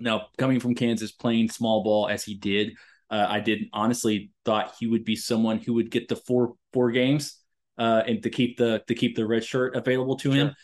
Now, 0.00 0.26
coming 0.38 0.60
from 0.60 0.74
Kansas, 0.74 1.12
playing 1.12 1.50
small 1.50 1.82
ball 1.82 2.08
as 2.08 2.22
he 2.24 2.34
did, 2.34 2.74
uh, 3.10 3.26
I 3.28 3.40
did 3.40 3.68
honestly 3.72 4.30
thought 4.44 4.74
he 4.78 4.86
would 4.86 5.04
be 5.04 5.16
someone 5.16 5.58
who 5.58 5.74
would 5.74 5.90
get 5.90 6.08
the 6.08 6.16
four 6.16 6.54
four 6.72 6.90
games 6.90 7.38
uh, 7.78 8.02
and 8.06 8.22
to 8.22 8.30
keep 8.30 8.56
the 8.56 8.82
to 8.88 8.94
keep 8.94 9.16
the 9.16 9.26
red 9.26 9.44
shirt 9.44 9.76
available 9.76 10.16
to 10.18 10.30
him. 10.30 10.48
Sure. 10.48 10.56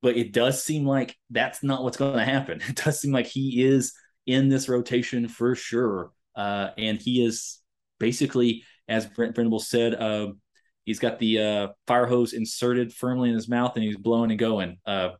But 0.00 0.16
it 0.16 0.32
does 0.32 0.62
seem 0.62 0.86
like 0.86 1.16
that's 1.30 1.62
not 1.62 1.82
what's 1.82 1.96
going 1.96 2.16
to 2.16 2.24
happen. 2.24 2.60
It 2.68 2.76
does 2.76 3.00
seem 3.00 3.12
like 3.12 3.26
he 3.26 3.64
is 3.64 3.94
in 4.26 4.48
this 4.48 4.68
rotation 4.68 5.26
for 5.26 5.54
sure, 5.54 6.12
uh, 6.36 6.70
and 6.78 7.00
he 7.00 7.24
is 7.24 7.58
basically, 7.98 8.62
as 8.86 9.06
Brent 9.06 9.34
Venables 9.34 9.68
said, 9.68 9.94
uh, 9.94 10.28
he's 10.88 11.00
got 11.00 11.18
the 11.18 11.38
uh, 11.38 11.68
fire 11.86 12.06
hose 12.06 12.32
inserted 12.32 12.94
firmly 12.94 13.28
in 13.28 13.34
his 13.34 13.46
mouth 13.46 13.72
and 13.74 13.84
he's 13.84 13.98
blowing 13.98 14.30
and 14.30 14.40
going. 14.40 14.78
Uh, 14.86 15.10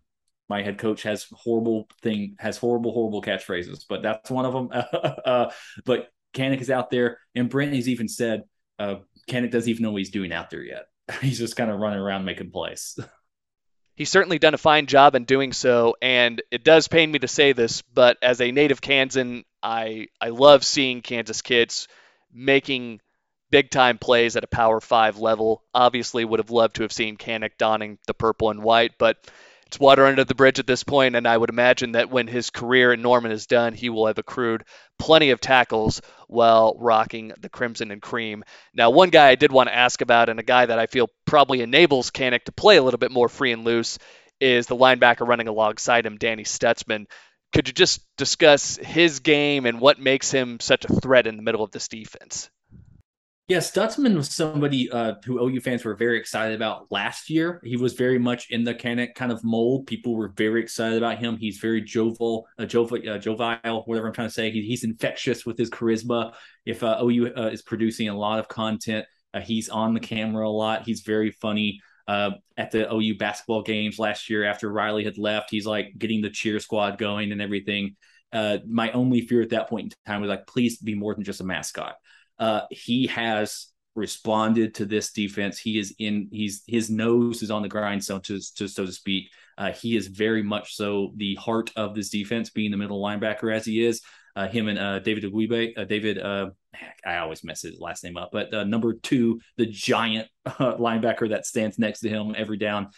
my 0.48 0.62
head 0.62 0.78
coach 0.78 1.02
has 1.02 1.26
horrible 1.30 1.86
thing 2.00 2.36
has 2.38 2.56
horrible 2.56 2.90
horrible 2.90 3.20
catchphrases, 3.20 3.84
but 3.86 4.02
that's 4.02 4.30
one 4.30 4.46
of 4.46 4.54
them. 4.54 4.70
uh, 5.26 5.50
but 5.84 6.08
Kanak 6.32 6.62
is 6.62 6.70
out 6.70 6.88
there, 6.88 7.18
and 7.34 7.50
Brittany's 7.50 7.86
even 7.86 8.08
said 8.08 8.44
uh, 8.78 8.96
doesn't 9.26 9.68
even 9.68 9.82
know 9.82 9.90
what 9.90 9.98
he's 9.98 10.10
doing 10.10 10.32
out 10.32 10.48
there 10.48 10.62
yet. 10.62 10.86
he's 11.20 11.38
just 11.38 11.54
kind 11.54 11.70
of 11.70 11.78
running 11.78 12.00
around 12.00 12.24
making 12.24 12.50
plays. 12.50 12.98
He's 13.94 14.10
certainly 14.10 14.38
done 14.38 14.54
a 14.54 14.58
fine 14.58 14.86
job 14.86 15.16
in 15.16 15.24
doing 15.24 15.52
so, 15.52 15.96
and 16.00 16.40
it 16.52 16.62
does 16.62 16.86
pain 16.86 17.10
me 17.10 17.18
to 17.18 17.26
say 17.26 17.52
this, 17.52 17.82
but 17.82 18.16
as 18.22 18.40
a 18.40 18.52
native 18.52 18.80
Kansan, 18.80 19.42
I 19.60 20.06
I 20.20 20.28
love 20.28 20.64
seeing 20.64 21.02
Kansas 21.02 21.42
kids 21.42 21.88
making 22.32 23.00
big 23.50 23.70
time 23.70 23.98
plays 23.98 24.36
at 24.36 24.44
a 24.44 24.48
Power 24.48 24.80
Five 24.80 25.18
level. 25.18 25.62
Obviously, 25.74 26.24
would 26.24 26.40
have 26.40 26.50
loved 26.50 26.76
to 26.76 26.82
have 26.82 26.92
seen 26.92 27.16
Kanak 27.16 27.58
donning 27.58 27.98
the 28.06 28.14
purple 28.14 28.50
and 28.50 28.62
white, 28.62 28.92
but 28.98 29.16
it's 29.68 29.78
water 29.78 30.06
under 30.06 30.24
the 30.24 30.34
bridge 30.34 30.58
at 30.58 30.66
this 30.66 30.82
point, 30.82 31.14
and 31.14 31.28
I 31.28 31.36
would 31.36 31.50
imagine 31.50 31.92
that 31.92 32.08
when 32.08 32.26
his 32.26 32.48
career 32.48 32.90
in 32.90 33.02
Norman 33.02 33.32
is 33.32 33.46
done, 33.46 33.74
he 33.74 33.90
will 33.90 34.06
have 34.06 34.16
accrued 34.16 34.64
plenty 34.98 35.28
of 35.28 35.42
tackles 35.42 36.00
while 36.26 36.74
rocking 36.78 37.34
the 37.38 37.50
crimson 37.50 37.90
and 37.90 38.00
cream. 38.00 38.44
Now, 38.72 38.88
one 38.88 39.10
guy 39.10 39.28
I 39.28 39.34
did 39.34 39.52
want 39.52 39.68
to 39.68 39.76
ask 39.76 40.00
about, 40.00 40.30
and 40.30 40.40
a 40.40 40.42
guy 40.42 40.64
that 40.64 40.78
I 40.78 40.86
feel 40.86 41.10
probably 41.26 41.60
enables 41.60 42.10
Kanak 42.10 42.44
to 42.44 42.52
play 42.52 42.78
a 42.78 42.82
little 42.82 42.98
bit 42.98 43.12
more 43.12 43.28
free 43.28 43.52
and 43.52 43.62
loose, 43.64 43.98
is 44.40 44.66
the 44.68 44.76
linebacker 44.76 45.28
running 45.28 45.48
alongside 45.48 46.06
him, 46.06 46.16
Danny 46.16 46.44
Stutsman. 46.44 47.04
Could 47.52 47.68
you 47.68 47.74
just 47.74 48.00
discuss 48.16 48.76
his 48.76 49.20
game 49.20 49.66
and 49.66 49.80
what 49.80 49.98
makes 49.98 50.30
him 50.30 50.60
such 50.60 50.86
a 50.86 50.94
threat 50.94 51.26
in 51.26 51.36
the 51.36 51.42
middle 51.42 51.62
of 51.62 51.72
this 51.72 51.88
defense? 51.88 52.48
Yeah, 53.48 53.58
Stutsman 53.58 54.14
was 54.14 54.28
somebody 54.28 54.90
uh, 54.90 55.14
who 55.24 55.42
OU 55.42 55.62
fans 55.62 55.82
were 55.82 55.94
very 55.94 56.18
excited 56.18 56.54
about 56.54 56.92
last 56.92 57.30
year. 57.30 57.62
He 57.64 57.78
was 57.78 57.94
very 57.94 58.18
much 58.18 58.50
in 58.50 58.62
the 58.62 58.74
kind 58.74 59.00
of 59.00 59.08
kind 59.14 59.32
of 59.32 59.42
mold. 59.42 59.86
People 59.86 60.16
were 60.16 60.28
very 60.28 60.60
excited 60.60 60.98
about 60.98 61.16
him. 61.16 61.38
He's 61.38 61.56
very 61.56 61.80
jovial, 61.80 62.46
uh, 62.58 62.66
jovial, 62.66 63.14
uh, 63.14 63.16
jovial, 63.16 63.84
whatever 63.86 64.06
I'm 64.06 64.12
trying 64.12 64.28
to 64.28 64.34
say. 64.34 64.50
He, 64.50 64.60
he's 64.60 64.84
infectious 64.84 65.46
with 65.46 65.56
his 65.56 65.70
charisma. 65.70 66.34
If 66.66 66.82
uh, 66.82 66.98
OU 67.02 67.32
uh, 67.34 67.48
is 67.50 67.62
producing 67.62 68.10
a 68.10 68.18
lot 68.18 68.38
of 68.38 68.48
content, 68.48 69.06
uh, 69.32 69.40
he's 69.40 69.70
on 69.70 69.94
the 69.94 70.00
camera 70.00 70.46
a 70.46 70.50
lot. 70.50 70.82
He's 70.82 71.00
very 71.00 71.30
funny. 71.30 71.80
Uh, 72.06 72.32
at 72.58 72.70
the 72.70 72.92
OU 72.92 73.16
basketball 73.16 73.62
games 73.62 73.98
last 73.98 74.28
year, 74.28 74.44
after 74.44 74.70
Riley 74.70 75.04
had 75.04 75.16
left, 75.16 75.50
he's 75.50 75.66
like 75.66 75.94
getting 75.96 76.20
the 76.20 76.30
cheer 76.30 76.60
squad 76.60 76.98
going 76.98 77.32
and 77.32 77.40
everything. 77.40 77.96
my 78.30 78.90
only 78.92 79.22
fear 79.22 79.40
at 79.40 79.50
that 79.50 79.70
point 79.70 79.84
in 79.86 80.12
time 80.12 80.20
was 80.20 80.28
like, 80.28 80.46
please 80.46 80.76
be 80.76 80.94
more 80.94 81.14
than 81.14 81.24
just 81.24 81.40
a 81.40 81.44
mascot 81.44 81.96
uh, 82.38 82.62
he 82.70 83.06
has 83.08 83.68
responded 83.94 84.74
to 84.76 84.86
this 84.86 85.12
defense. 85.12 85.58
He 85.58 85.78
is 85.78 85.94
in. 85.98 86.28
He's 86.30 86.62
his 86.66 86.88
nose 86.88 87.42
is 87.42 87.50
on 87.50 87.62
the 87.62 87.68
grindstone, 87.68 88.20
to, 88.22 88.40
to 88.56 88.68
so 88.68 88.86
to 88.86 88.92
speak. 88.92 89.30
Uh, 89.58 89.72
he 89.72 89.96
is 89.96 90.06
very 90.06 90.42
much 90.42 90.76
so 90.76 91.12
the 91.16 91.34
heart 91.34 91.70
of 91.76 91.94
this 91.94 92.10
defense, 92.10 92.50
being 92.50 92.70
the 92.70 92.76
middle 92.76 93.02
linebacker 93.02 93.54
as 93.54 93.64
he 93.64 93.84
is. 93.84 94.00
Uh, 94.36 94.46
him 94.46 94.68
and 94.68 94.78
uh, 94.78 95.00
David 95.00 95.24
Ugwoegbu, 95.24 95.76
uh, 95.76 95.84
David, 95.84 96.16
uh, 96.16 96.50
I 97.04 97.16
always 97.16 97.42
mess 97.42 97.62
his 97.62 97.80
last 97.80 98.04
name 98.04 98.16
up, 98.16 98.30
but 98.30 98.54
uh, 98.54 98.62
number 98.62 98.94
two, 98.94 99.40
the 99.56 99.66
giant 99.66 100.28
uh, 100.46 100.76
linebacker 100.76 101.30
that 101.30 101.44
stands 101.44 101.76
next 101.76 102.00
to 102.00 102.08
him 102.08 102.34
every 102.38 102.56
down. 102.56 102.90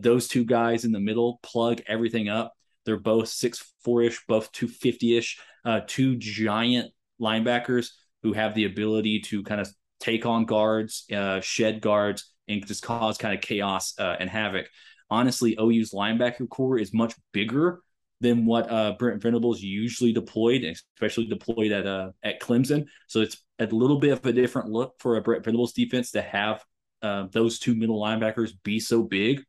Those 0.00 0.26
two 0.26 0.44
guys 0.44 0.84
in 0.84 0.90
the 0.90 0.98
middle 0.98 1.38
plug 1.44 1.80
everything 1.86 2.28
up. 2.28 2.54
They're 2.84 2.98
both 2.98 3.28
six 3.28 3.72
four 3.84 4.02
ish, 4.02 4.20
both 4.26 4.50
two 4.50 4.66
fifty 4.66 5.16
ish, 5.16 5.38
two 5.86 6.16
giant 6.16 6.90
linebackers 7.20 7.90
who 8.26 8.32
have 8.32 8.54
the 8.54 8.64
ability 8.64 9.20
to 9.20 9.44
kind 9.44 9.60
of 9.60 9.72
take 10.00 10.26
on 10.26 10.44
guards, 10.44 11.04
uh, 11.14 11.40
shed 11.40 11.80
guards, 11.80 12.32
and 12.48 12.66
just 12.66 12.82
cause 12.82 13.16
kind 13.16 13.32
of 13.32 13.40
chaos 13.40 13.94
uh, 14.00 14.16
and 14.18 14.28
havoc. 14.28 14.66
Honestly, 15.08 15.56
OU's 15.60 15.92
linebacker 15.92 16.48
core 16.48 16.76
is 16.76 16.92
much 16.92 17.14
bigger 17.32 17.78
than 18.20 18.44
what 18.44 18.68
uh, 18.68 18.94
Brent 18.98 19.22
Venables 19.22 19.60
usually 19.60 20.12
deployed, 20.12 20.64
especially 20.64 21.26
deployed 21.26 21.70
at 21.70 21.86
uh, 21.86 22.10
at 22.24 22.40
Clemson. 22.40 22.86
So 23.06 23.20
it's 23.20 23.36
a 23.60 23.66
little 23.66 24.00
bit 24.00 24.10
of 24.10 24.26
a 24.26 24.32
different 24.32 24.70
look 24.70 24.94
for 24.98 25.16
a 25.16 25.22
Brent 25.22 25.44
Venables 25.44 25.72
defense 25.72 26.10
to 26.12 26.22
have 26.22 26.64
uh, 27.02 27.26
those 27.30 27.60
two 27.60 27.76
middle 27.76 28.02
linebackers 28.02 28.54
be 28.64 28.80
so 28.80 29.04
big 29.04 29.44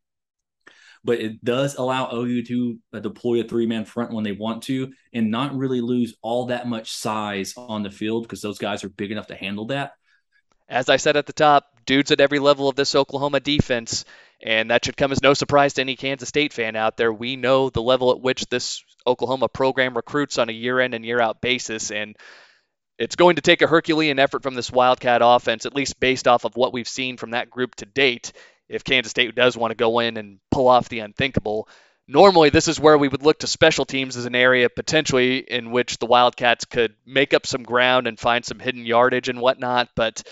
but 1.08 1.22
it 1.22 1.44
does 1.44 1.76
allow 1.76 2.10
OU 2.14 2.44
to 2.44 2.80
uh, 2.94 3.00
deploy 3.00 3.40
a 3.40 3.44
three 3.46 3.66
man 3.66 3.86
front 3.86 4.12
when 4.12 4.26
they 4.26 4.34
want 4.34 4.64
to 4.64 4.92
and 5.14 5.32
not 5.32 5.56
really 5.56 5.80
lose 5.80 6.14
all 6.22 6.48
that 6.48 6.68
much 6.68 6.92
size 6.92 7.54
on 7.56 7.82
the 7.82 7.90
field 7.90 8.24
because 8.24 8.42
those 8.42 8.58
guys 8.60 8.84
are 8.84 8.90
big 8.90 9.10
enough 9.10 9.28
to 9.28 9.36
handle 9.36 9.68
that. 9.68 9.94
As 10.68 10.90
I 10.90 10.98
said 10.98 11.16
at 11.16 11.26
the 11.26 11.32
top, 11.32 11.66
dudes 11.86 12.12
at 12.12 12.20
every 12.20 12.40
level 12.40 12.68
of 12.68 12.76
this 12.76 12.94
Oklahoma 12.94 13.40
defense, 13.40 14.04
and 14.44 14.70
that 14.70 14.84
should 14.84 14.98
come 14.98 15.14
as 15.14 15.24
no 15.24 15.34
surprise 15.34 15.76
to 15.76 15.82
any 15.82 15.96
Kansas 15.96 16.28
State 16.28 16.52
fan 16.52 16.76
out 16.76 16.98
there. 16.98 17.14
We 17.14 17.38
know 17.38 17.70
the 17.70 17.82
level 17.82 18.12
at 18.12 18.20
which 18.20 18.46
this 18.48 18.84
Oklahoma 19.08 19.48
program 19.48 19.96
recruits 19.96 20.38
on 20.38 20.50
a 20.50 20.54
year 20.54 20.82
in 20.82 20.94
and 20.94 21.06
year 21.06 21.22
out 21.22 21.40
basis, 21.40 21.90
and 21.90 22.18
it's 23.00 23.16
going 23.16 23.38
to 23.38 23.42
take 23.42 23.62
a 23.62 23.68
Herculean 23.68 24.20
effort 24.20 24.44
from 24.44 24.56
this 24.56 24.70
Wildcat 24.70 25.22
offense, 25.24 25.66
at 25.66 25.74
least 25.74 26.02
based 26.02 26.28
off 26.28 26.44
of 26.44 26.58
what 26.58 26.74
we've 26.74 26.88
seen 26.88 27.16
from 27.16 27.32
that 27.32 27.50
group 27.50 27.76
to 27.76 27.86
date 27.86 28.34
if 28.70 28.84
Kansas 28.84 29.12
State 29.12 29.36
does 29.36 29.58
want 29.58 29.72
to 29.72 29.76
go 29.76 30.00
in 30.00 30.18
and 30.18 30.40
pull 30.52 30.68
off 30.68 30.90
the 30.90 31.00
unthinkable. 31.00 31.68
Normally, 32.08 32.50
this 32.50 32.68
is 32.68 32.80
where 32.80 32.98
we 32.98 33.08
would 33.08 33.24
look 33.24 33.40
to 33.40 33.48
special 33.48 33.86
teams 33.86 34.16
as 34.16 34.26
an 34.26 34.36
area 34.36 34.70
potentially 34.70 35.38
in 35.40 35.72
which 35.72 35.98
the 35.98 36.06
Wildcats 36.06 36.66
could 36.66 36.96
make 37.06 37.34
up 37.34 37.46
some 37.46 37.64
ground 37.64 38.08
and 38.08 38.18
find 38.20 38.46
some 38.46 38.60
hidden 38.60 38.86
yardage 38.86 39.28
and 39.28 39.42
whatnot. 39.42 39.90
But 39.96 40.24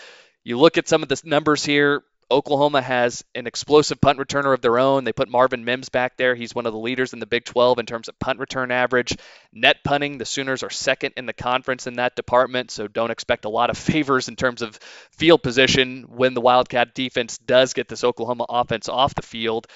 you 0.44 0.58
look 0.58 0.78
at 0.78 0.88
some 0.88 1.04
of 1.04 1.10
the 1.10 1.22
numbers 1.26 1.66
here, 1.66 2.04
Oklahoma 2.32 2.82
has 2.82 3.24
an 3.36 3.46
explosive 3.46 4.02
punt 4.02 4.18
returner 4.18 4.54
of 4.54 4.62
their 4.62 4.80
own. 4.80 5.04
They 5.04 5.14
put 5.14 5.30
Marvin 5.30 5.64
Mims 5.64 5.90
back 5.90 6.18
there. 6.18 6.34
He's 6.34 6.56
one 6.56 6.66
of 6.66 6.74
the 6.74 6.80
leaders 6.80 7.14
in 7.14 7.20
the 7.20 7.28
Big 7.28 7.46
12 7.46 7.78
in 7.80 7.86
terms 7.86 8.08
of 8.08 8.18
punt 8.18 8.40
return 8.40 8.72
average. 8.72 9.16
Net 9.54 9.78
punting, 9.84 10.18
the 10.18 10.26
Sooners 10.26 10.64
are 10.64 10.72
second 10.72 11.14
in 11.18 11.28
the 11.28 11.34
conference 11.34 11.86
in 11.86 11.96
that 11.96 12.16
department, 12.16 12.72
so 12.72 12.88
don't 12.88 13.12
expect 13.12 13.46
a 13.46 13.50
lot 13.50 13.70
of 13.70 13.78
favors 13.78 14.28
in 14.28 14.36
terms 14.36 14.62
of 14.62 14.78
field 15.12 15.44
position 15.44 16.06
when 16.10 16.34
the 16.34 16.42
Wildcat 16.42 16.96
defense 16.96 17.38
does 17.38 17.74
get 17.74 17.88
this 17.88 18.04
Oklahoma 18.04 18.46
offense 18.50 18.90
off 18.90 19.14
the 19.14 19.22
field. 19.22 19.68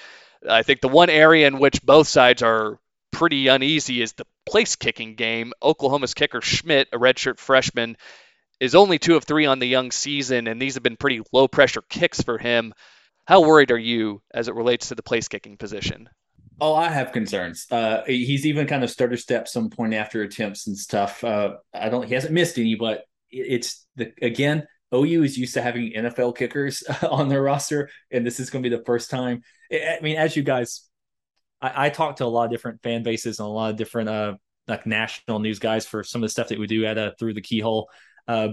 I 0.48 0.62
think 0.62 0.80
the 0.80 0.88
one 0.88 1.10
area 1.10 1.46
in 1.46 1.58
which 1.58 1.82
both 1.82 2.08
sides 2.08 2.42
are 2.42 2.78
pretty 3.12 3.48
uneasy 3.48 4.02
is 4.02 4.14
the 4.14 4.26
place 4.48 4.76
kicking 4.76 5.14
game. 5.14 5.52
Oklahoma's 5.62 6.14
kicker 6.14 6.40
Schmidt, 6.40 6.88
a 6.92 6.98
redshirt 6.98 7.38
freshman, 7.38 7.96
is 8.60 8.74
only 8.74 8.98
two 8.98 9.16
of 9.16 9.24
three 9.24 9.46
on 9.46 9.58
the 9.58 9.66
young 9.66 9.90
season, 9.90 10.46
and 10.46 10.60
these 10.60 10.74
have 10.74 10.82
been 10.82 10.96
pretty 10.96 11.22
low 11.32 11.48
pressure 11.48 11.82
kicks 11.88 12.22
for 12.22 12.38
him. 12.38 12.72
How 13.26 13.40
worried 13.40 13.70
are 13.70 13.78
you 13.78 14.22
as 14.32 14.48
it 14.48 14.54
relates 14.54 14.88
to 14.88 14.94
the 14.94 15.02
place 15.02 15.28
kicking 15.28 15.56
position? 15.56 16.08
Oh, 16.60 16.74
I 16.74 16.88
have 16.90 17.12
concerns. 17.12 17.66
Uh, 17.70 18.02
he's 18.06 18.44
even 18.44 18.66
kind 18.66 18.84
of 18.84 18.90
stutter 18.90 19.16
step 19.16 19.48
some 19.48 19.70
point 19.70 19.94
after 19.94 20.22
attempts 20.22 20.66
and 20.66 20.76
stuff. 20.76 21.24
Uh, 21.24 21.54
I 21.72 21.88
don't. 21.88 22.06
He 22.06 22.14
hasn't 22.14 22.34
missed 22.34 22.58
any, 22.58 22.74
but 22.74 23.04
it's 23.30 23.86
the 23.96 24.12
again. 24.20 24.66
OU 24.92 25.22
is 25.22 25.38
used 25.38 25.54
to 25.54 25.62
having 25.62 25.92
NFL 25.92 26.36
kickers 26.36 26.82
on 27.08 27.28
their 27.28 27.42
roster, 27.42 27.88
and 28.10 28.26
this 28.26 28.40
is 28.40 28.50
going 28.50 28.62
to 28.62 28.68
be 28.68 28.76
the 28.76 28.84
first 28.84 29.08
time. 29.08 29.42
I 29.72 29.98
mean, 30.02 30.16
as 30.16 30.36
you 30.36 30.42
guys, 30.42 30.86
I, 31.62 31.86
I 31.86 31.90
talk 31.90 32.16
to 32.16 32.24
a 32.24 32.26
lot 32.26 32.46
of 32.46 32.50
different 32.50 32.82
fan 32.82 33.04
bases 33.04 33.38
and 33.38 33.46
a 33.46 33.50
lot 33.50 33.70
of 33.70 33.76
different 33.76 34.08
uh 34.08 34.34
like 34.68 34.86
national 34.86 35.40
news 35.40 35.58
guys 35.58 35.86
for 35.86 36.04
some 36.04 36.22
of 36.22 36.26
the 36.26 36.30
stuff 36.30 36.48
that 36.48 36.58
we 36.58 36.66
do 36.66 36.84
at 36.84 36.96
uh, 36.96 37.10
through 37.18 37.34
the 37.34 37.40
keyhole, 37.40 37.88
uh, 38.28 38.48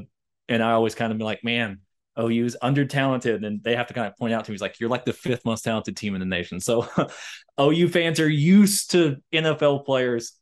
and 0.49 0.63
I 0.63 0.71
always 0.71 0.95
kind 0.95 1.11
of 1.11 1.17
be 1.17 1.23
like, 1.23 1.43
man, 1.43 1.79
OU 2.19 2.45
is 2.45 2.57
under 2.61 2.85
talented, 2.85 3.43
and 3.43 3.63
they 3.63 3.75
have 3.75 3.87
to 3.87 3.93
kind 3.93 4.07
of 4.07 4.15
point 4.17 4.33
out 4.33 4.45
to 4.45 4.51
me, 4.51 4.55
he's 4.55 4.61
like, 4.61 4.79
you're 4.79 4.89
like 4.89 5.05
the 5.05 5.13
fifth 5.13 5.45
most 5.45 5.63
talented 5.63 5.95
team 5.95 6.15
in 6.15 6.19
the 6.19 6.25
nation. 6.25 6.59
So 6.59 6.87
OU 7.61 7.89
fans 7.89 8.19
are 8.19 8.29
used 8.29 8.91
to 8.91 9.17
NFL 9.33 9.85
players 9.85 10.33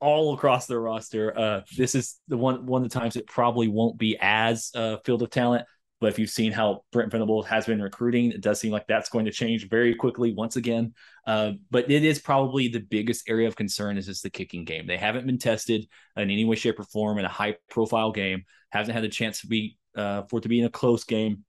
all 0.00 0.34
across 0.34 0.66
their 0.66 0.80
roster. 0.80 1.36
Uh, 1.36 1.60
this 1.76 1.94
is 1.94 2.18
the 2.28 2.36
one 2.36 2.66
one 2.66 2.84
of 2.84 2.90
the 2.90 2.98
times 2.98 3.16
it 3.16 3.26
probably 3.26 3.68
won't 3.68 3.98
be 3.98 4.16
as 4.20 4.70
a 4.74 4.80
uh, 4.80 4.96
field 5.04 5.22
of 5.22 5.30
talent. 5.30 5.66
But 6.00 6.08
if 6.08 6.18
you've 6.18 6.30
seen 6.30 6.52
how 6.52 6.84
Brent 6.92 7.10
Venables 7.10 7.46
has 7.46 7.66
been 7.66 7.82
recruiting, 7.82 8.30
it 8.30 8.40
does 8.40 8.60
seem 8.60 8.70
like 8.70 8.86
that's 8.86 9.08
going 9.08 9.24
to 9.24 9.32
change 9.32 9.68
very 9.68 9.94
quickly 9.94 10.32
once 10.32 10.56
again. 10.56 10.94
Uh, 11.26 11.52
but 11.70 11.90
it 11.90 12.04
is 12.04 12.20
probably 12.20 12.68
the 12.68 12.80
biggest 12.80 13.28
area 13.28 13.48
of 13.48 13.56
concern 13.56 13.98
is 13.98 14.06
just 14.06 14.22
the 14.22 14.30
kicking 14.30 14.64
game. 14.64 14.86
They 14.86 14.96
haven't 14.96 15.26
been 15.26 15.38
tested 15.38 15.88
in 16.16 16.30
any 16.30 16.44
way, 16.44 16.56
shape, 16.56 16.78
or 16.78 16.84
form 16.84 17.18
in 17.18 17.24
a 17.24 17.28
high 17.28 17.56
profile 17.68 18.12
game. 18.12 18.44
Hasn't 18.70 18.94
had 18.94 19.04
a 19.04 19.08
chance 19.08 19.40
to 19.40 19.48
be 19.48 19.76
uh, 19.96 20.22
for 20.30 20.38
it 20.38 20.42
to 20.42 20.48
be 20.48 20.60
in 20.60 20.66
a 20.66 20.70
close 20.70 21.04
game. 21.04 21.44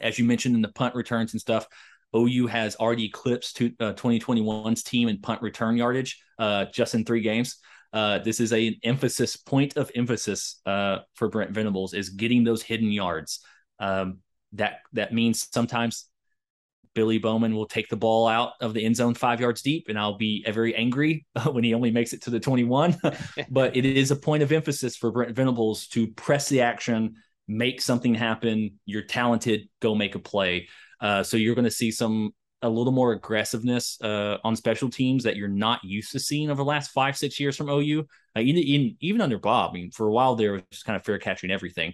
As 0.00 0.18
you 0.18 0.24
mentioned 0.24 0.56
in 0.56 0.62
the 0.62 0.72
punt 0.72 0.96
returns 0.96 1.32
and 1.32 1.40
stuff, 1.40 1.68
OU 2.16 2.46
has 2.48 2.76
already 2.76 3.06
eclipsed 3.06 3.56
to, 3.56 3.66
uh, 3.80 3.92
2021's 3.92 4.82
team 4.82 5.08
in 5.08 5.20
punt 5.20 5.42
return 5.42 5.76
yardage 5.76 6.20
uh, 6.38 6.64
just 6.66 6.94
in 6.94 7.04
three 7.04 7.20
games. 7.20 7.58
Uh, 7.92 8.18
this 8.18 8.40
is 8.40 8.52
a, 8.52 8.68
an 8.68 8.74
emphasis 8.82 9.36
point 9.36 9.76
of 9.76 9.90
emphasis 9.94 10.60
uh, 10.66 10.98
for 11.14 11.28
Brent 11.28 11.52
Venables 11.52 11.94
is 11.94 12.08
getting 12.08 12.42
those 12.42 12.62
hidden 12.62 12.90
yards. 12.90 13.40
Um, 13.84 14.18
that 14.52 14.78
that 14.92 15.12
means 15.12 15.46
sometimes 15.52 16.08
Billy 16.94 17.18
Bowman 17.18 17.54
will 17.54 17.66
take 17.66 17.88
the 17.88 17.96
ball 17.96 18.26
out 18.26 18.52
of 18.60 18.72
the 18.72 18.84
end 18.84 18.96
zone 18.96 19.14
five 19.14 19.40
yards 19.40 19.62
deep, 19.62 19.86
and 19.88 19.98
I'll 19.98 20.16
be 20.16 20.44
very 20.50 20.74
angry 20.74 21.26
when 21.50 21.64
he 21.64 21.74
only 21.74 21.90
makes 21.90 22.12
it 22.12 22.22
to 22.22 22.30
the 22.30 22.40
21. 22.40 22.96
but 23.50 23.76
it 23.76 23.84
is 23.84 24.10
a 24.10 24.16
point 24.16 24.42
of 24.42 24.52
emphasis 24.52 24.96
for 24.96 25.10
Brent 25.10 25.36
Venables 25.36 25.88
to 25.88 26.06
press 26.06 26.48
the 26.48 26.62
action, 26.62 27.16
make 27.46 27.82
something 27.82 28.14
happen. 28.14 28.78
You're 28.86 29.02
talented, 29.02 29.68
go 29.80 29.94
make 29.94 30.14
a 30.14 30.20
play. 30.20 30.68
Uh, 31.00 31.22
so 31.22 31.36
you're 31.36 31.54
going 31.54 31.66
to 31.66 31.70
see 31.70 31.90
some 31.90 32.32
a 32.62 32.68
little 32.68 32.92
more 32.92 33.12
aggressiveness 33.12 34.00
uh, 34.00 34.38
on 34.42 34.56
special 34.56 34.88
teams 34.88 35.24
that 35.24 35.36
you're 35.36 35.48
not 35.48 35.84
used 35.84 36.12
to 36.12 36.18
seeing 36.18 36.50
over 36.50 36.62
the 36.62 36.64
last 36.64 36.92
five 36.92 37.14
six 37.14 37.38
years 37.38 37.56
from 37.56 37.68
OU. 37.68 38.06
Uh, 38.34 38.40
even, 38.40 38.96
even 39.00 39.20
under 39.20 39.38
Bob, 39.38 39.72
I 39.72 39.74
mean, 39.74 39.90
for 39.90 40.06
a 40.06 40.12
while 40.12 40.34
there 40.34 40.52
was 40.52 40.62
just 40.70 40.86
kind 40.86 40.96
of 40.96 41.04
fair 41.04 41.18
catching 41.18 41.50
everything. 41.50 41.92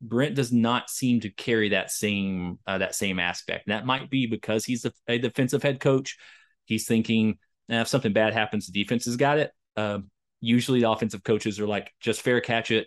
Brent 0.00 0.34
does 0.34 0.52
not 0.52 0.88
seem 0.88 1.20
to 1.20 1.30
carry 1.30 1.70
that 1.70 1.90
same 1.90 2.58
uh, 2.66 2.78
that 2.78 2.94
same 2.94 3.18
aspect. 3.18 3.66
And 3.66 3.72
that 3.72 3.86
might 3.86 4.10
be 4.10 4.26
because 4.26 4.64
he's 4.64 4.84
a, 4.84 4.92
a 5.08 5.18
defensive 5.18 5.62
head 5.62 5.80
coach. 5.80 6.16
He's 6.64 6.86
thinking 6.86 7.38
eh, 7.68 7.80
if 7.80 7.88
something 7.88 8.12
bad 8.12 8.32
happens, 8.32 8.66
the 8.66 8.82
defense 8.82 9.04
has 9.04 9.16
got 9.16 9.38
it. 9.38 9.52
Uh, 9.76 9.98
usually, 10.40 10.80
the 10.80 10.90
offensive 10.90 11.22
coaches 11.22 11.60
are 11.60 11.66
like, 11.66 11.92
just 12.00 12.22
fair 12.22 12.40
catch 12.40 12.70
it, 12.70 12.86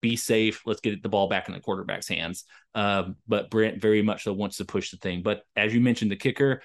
be 0.00 0.16
safe. 0.16 0.62
Let's 0.66 0.80
get 0.80 1.02
the 1.02 1.08
ball 1.08 1.28
back 1.28 1.48
in 1.48 1.54
the 1.54 1.60
quarterback's 1.60 2.08
hands. 2.08 2.44
Um, 2.74 3.16
but 3.26 3.50
Brent 3.50 3.80
very 3.80 4.02
much 4.02 4.24
so 4.24 4.32
wants 4.32 4.58
to 4.58 4.64
push 4.64 4.90
the 4.90 4.98
thing. 4.98 5.22
But 5.22 5.42
as 5.56 5.72
you 5.72 5.80
mentioned, 5.80 6.10
the 6.10 6.16
kicker, 6.16 6.62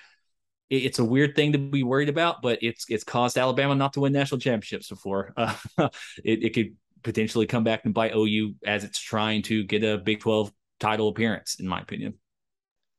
it, 0.69 0.83
it's 0.83 0.99
a 0.99 1.05
weird 1.05 1.35
thing 1.35 1.53
to 1.53 1.57
be 1.57 1.83
worried 1.83 2.09
about, 2.09 2.41
but 2.41 2.59
it's 2.61 2.85
it's 2.89 3.03
caused 3.03 3.37
Alabama 3.37 3.75
not 3.75 3.93
to 3.93 4.01
win 4.01 4.13
national 4.13 4.39
championships 4.39 4.89
before. 4.89 5.33
Uh, 5.37 5.55
it, 6.23 6.43
it 6.43 6.53
could 6.53 6.75
potentially 7.05 7.45
come 7.45 7.63
back 7.63 7.85
and 7.85 7.93
bite 7.93 8.13
OU 8.13 8.55
as 8.65 8.83
it's 8.83 8.99
trying 8.99 9.43
to 9.43 9.63
get 9.63 9.83
a 9.83 9.97
Big 9.97 10.19
12 10.19 10.51
title 10.79 11.07
appearance, 11.07 11.57
in 11.59 11.67
my 11.67 11.79
opinion. 11.79 12.15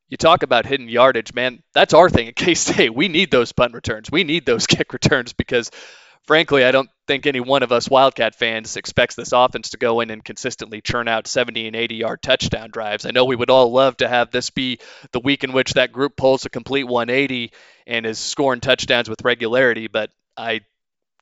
You 0.09 0.17
talk 0.17 0.45
about 0.45 0.65
hidden 0.65 0.89
yardage, 0.89 1.35
man. 1.35 1.63
That's 1.75 1.93
our 1.93 2.09
thing 2.09 2.29
at 2.29 2.37
K 2.37 2.55
State. 2.55 2.95
We 2.95 3.09
need 3.09 3.31
those 3.31 3.53
punt 3.53 3.75
returns. 3.75 4.11
We 4.11 4.25
need 4.25 4.47
those 4.47 4.67
kick 4.69 4.93
returns 4.93 5.33
because, 5.33 5.73
frankly, 6.23 6.65
I 6.65 6.71
don't 6.71 6.89
think 7.09 7.27
any 7.27 7.41
one 7.41 7.65
of 7.65 7.73
us 7.73 7.91
Wildcat 7.91 8.37
fans 8.37 8.77
expects 8.77 9.17
this 9.17 9.33
offense 9.33 9.71
to 9.71 9.79
go 9.79 9.99
in 10.01 10.11
and 10.11 10.25
consistently 10.25 10.81
churn 10.81 11.09
out 11.09 11.27
70 11.27 11.67
and 11.67 11.75
80 11.75 11.97
yard 11.97 12.23
touchdown 12.23 12.71
drives. 12.71 13.05
I 13.05 13.11
know 13.11 13.25
we 13.25 13.35
would 13.35 13.51
all 13.51 13.73
love 13.73 13.97
to 13.97 14.09
have 14.09 14.31
this 14.31 14.51
be 14.51 14.79
the 15.11 15.21
week 15.21 15.43
in 15.43 15.53
which 15.53 15.75
that 15.75 15.93
group 15.93 16.17
pulls 16.17 16.47
a 16.47 16.51
complete 16.51 16.85
180 16.85 17.53
and 17.89 18.07
is 18.07 18.21
scoring 18.21 18.61
touchdowns 18.61 19.11
with 19.11 19.25
regularity, 19.25 19.89
but 19.89 20.11
I 20.37 20.61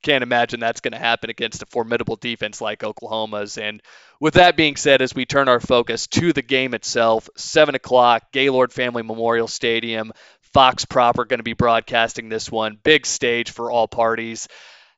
can't 0.04 0.22
imagine 0.22 0.60
that's 0.60 0.80
going 0.80 0.92
to 0.92 0.98
happen 0.98 1.30
against 1.30 1.62
a 1.62 1.66
formidable 1.66 2.16
defense 2.16 2.60
like 2.60 2.84
Oklahoma's. 2.84 3.58
And 3.58 3.82
with 4.20 4.34
that 4.34 4.56
being 4.56 4.76
said, 4.76 5.02
as 5.02 5.14
we 5.14 5.24
turn 5.24 5.48
our 5.48 5.60
focus 5.60 6.06
to 6.08 6.32
the 6.32 6.42
game 6.42 6.74
itself, 6.74 7.28
7 7.36 7.74
o'clock, 7.74 8.30
Gaylord 8.30 8.72
Family 8.72 9.02
Memorial 9.02 9.48
Stadium, 9.48 10.12
Fox 10.52 10.84
proper 10.84 11.24
going 11.24 11.38
to 11.38 11.44
be 11.44 11.54
broadcasting 11.54 12.28
this 12.28 12.52
one. 12.52 12.78
Big 12.84 13.06
stage 13.06 13.50
for 13.50 13.72
all 13.72 13.88
parties. 13.88 14.46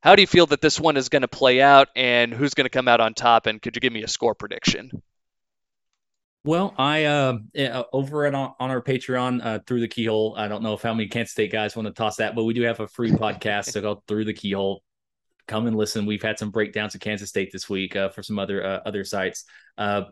How 0.03 0.15
do 0.15 0.23
you 0.23 0.27
feel 0.27 0.47
that 0.47 0.61
this 0.61 0.79
one 0.79 0.99
is 0.99 1.09
going 1.09 1.23
to 1.23 1.29
play 1.29 1.63
out, 1.63 1.89
and 1.97 2.35
who's 2.35 2.53
going 2.53 2.67
to 2.67 2.71
come 2.71 2.89
out 2.89 3.01
on 3.01 3.15
top? 3.15 3.47
And 3.47 3.63
could 3.63 3.75
you 3.75 3.81
give 3.81 3.93
me 3.93 4.03
a 4.03 4.09
score 4.09 4.35
prediction? 4.35 4.91
Well, 6.45 6.75
I 6.79 7.05
uh, 7.07 7.39
over 7.93 8.27
at 8.27 8.35
on, 8.35 8.55
on 8.61 8.71
our 8.71 8.81
Patreon 8.81 9.45
uh, 9.45 9.59
through 9.67 9.81
the 9.81 9.89
keyhole. 9.89 10.35
I 10.37 10.47
don't 10.47 10.63
know 10.63 10.75
if 10.75 10.83
how 10.83 10.95
many 10.95 11.09
Kansas 11.09 11.33
State 11.33 11.51
guys 11.51 11.75
want 11.75 11.87
to 11.89 11.93
toss 11.93 12.17
that, 12.17 12.37
but 12.37 12.45
we 12.45 12.55
do 12.55 12.63
have 12.63 12.79
a 12.79 12.87
free 12.87 13.11
podcast 13.11 13.73
so 13.73 13.81
go 13.81 14.03
through 14.07 14.27
the 14.27 14.33
keyhole 14.33 14.83
come 15.47 15.67
and 15.67 15.77
listen. 15.77 16.07
We've 16.07 16.23
had 16.23 16.39
some 16.39 16.51
breakdowns 16.51 16.95
of 16.95 17.01
Kansas 17.01 17.29
State 17.29 17.51
this 17.53 17.69
week 17.69 17.97
uh, 17.97 18.09
for 18.09 18.23
some 18.23 18.39
other 18.39 18.65
uh, 18.65 18.81
other 18.87 19.05
sites. 19.05 19.45
Uh, 19.79 20.05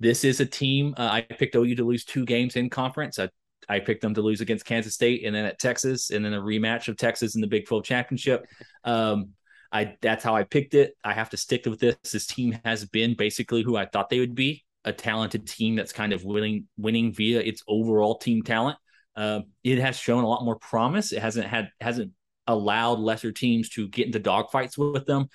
this 0.00 0.24
is 0.24 0.40
a 0.40 0.46
team. 0.46 0.94
Uh, 0.96 1.08
I 1.10 1.20
picked 1.22 1.56
OU 1.56 1.76
to 1.76 1.84
lose 1.84 2.04
two 2.04 2.24
games 2.24 2.56
in 2.56 2.70
conference. 2.70 3.18
I, 3.18 3.28
I 3.68 3.80
picked 3.80 4.02
them 4.02 4.14
to 4.14 4.22
lose 4.22 4.40
against 4.40 4.64
Kansas 4.64 4.94
State 4.94 5.24
and 5.24 5.34
then 5.34 5.44
at 5.44 5.58
Texas, 5.58 6.10
and 6.10 6.24
then 6.24 6.34
a 6.34 6.40
rematch 6.40 6.88
of 6.88 6.96
Texas 6.96 7.34
in 7.34 7.40
the 7.40 7.46
Big 7.46 7.66
12 7.66 7.84
championship. 7.84 8.46
Um, 8.84 9.30
I 9.70 9.96
that's 10.00 10.24
how 10.24 10.34
I 10.34 10.44
picked 10.44 10.74
it. 10.74 10.94
I 11.04 11.12
have 11.12 11.30
to 11.30 11.36
stick 11.36 11.66
with 11.66 11.80
this. 11.80 11.96
This 12.10 12.26
team 12.26 12.58
has 12.64 12.84
been 12.86 13.14
basically 13.16 13.62
who 13.62 13.76
I 13.76 13.86
thought 13.86 14.08
they 14.08 14.20
would 14.20 14.34
be 14.34 14.64
a 14.84 14.92
talented 14.92 15.46
team 15.46 15.76
that's 15.76 15.92
kind 15.92 16.12
of 16.12 16.24
winning 16.24 16.66
winning 16.76 17.12
via 17.12 17.40
its 17.40 17.62
overall 17.68 18.16
team 18.16 18.42
talent. 18.42 18.78
Uh, 19.16 19.40
it 19.64 19.78
has 19.78 19.98
shown 19.98 20.24
a 20.24 20.28
lot 20.28 20.44
more 20.44 20.56
promise. 20.56 21.12
It 21.12 21.20
hasn't 21.20 21.46
had 21.46 21.70
hasn't 21.80 22.12
allowed 22.48 22.98
lesser 22.98 23.30
teams 23.30 23.68
to 23.70 23.86
get 23.88 24.06
into 24.06 24.18
dogfights 24.18 24.76
with 24.76 25.06
them. 25.06 25.28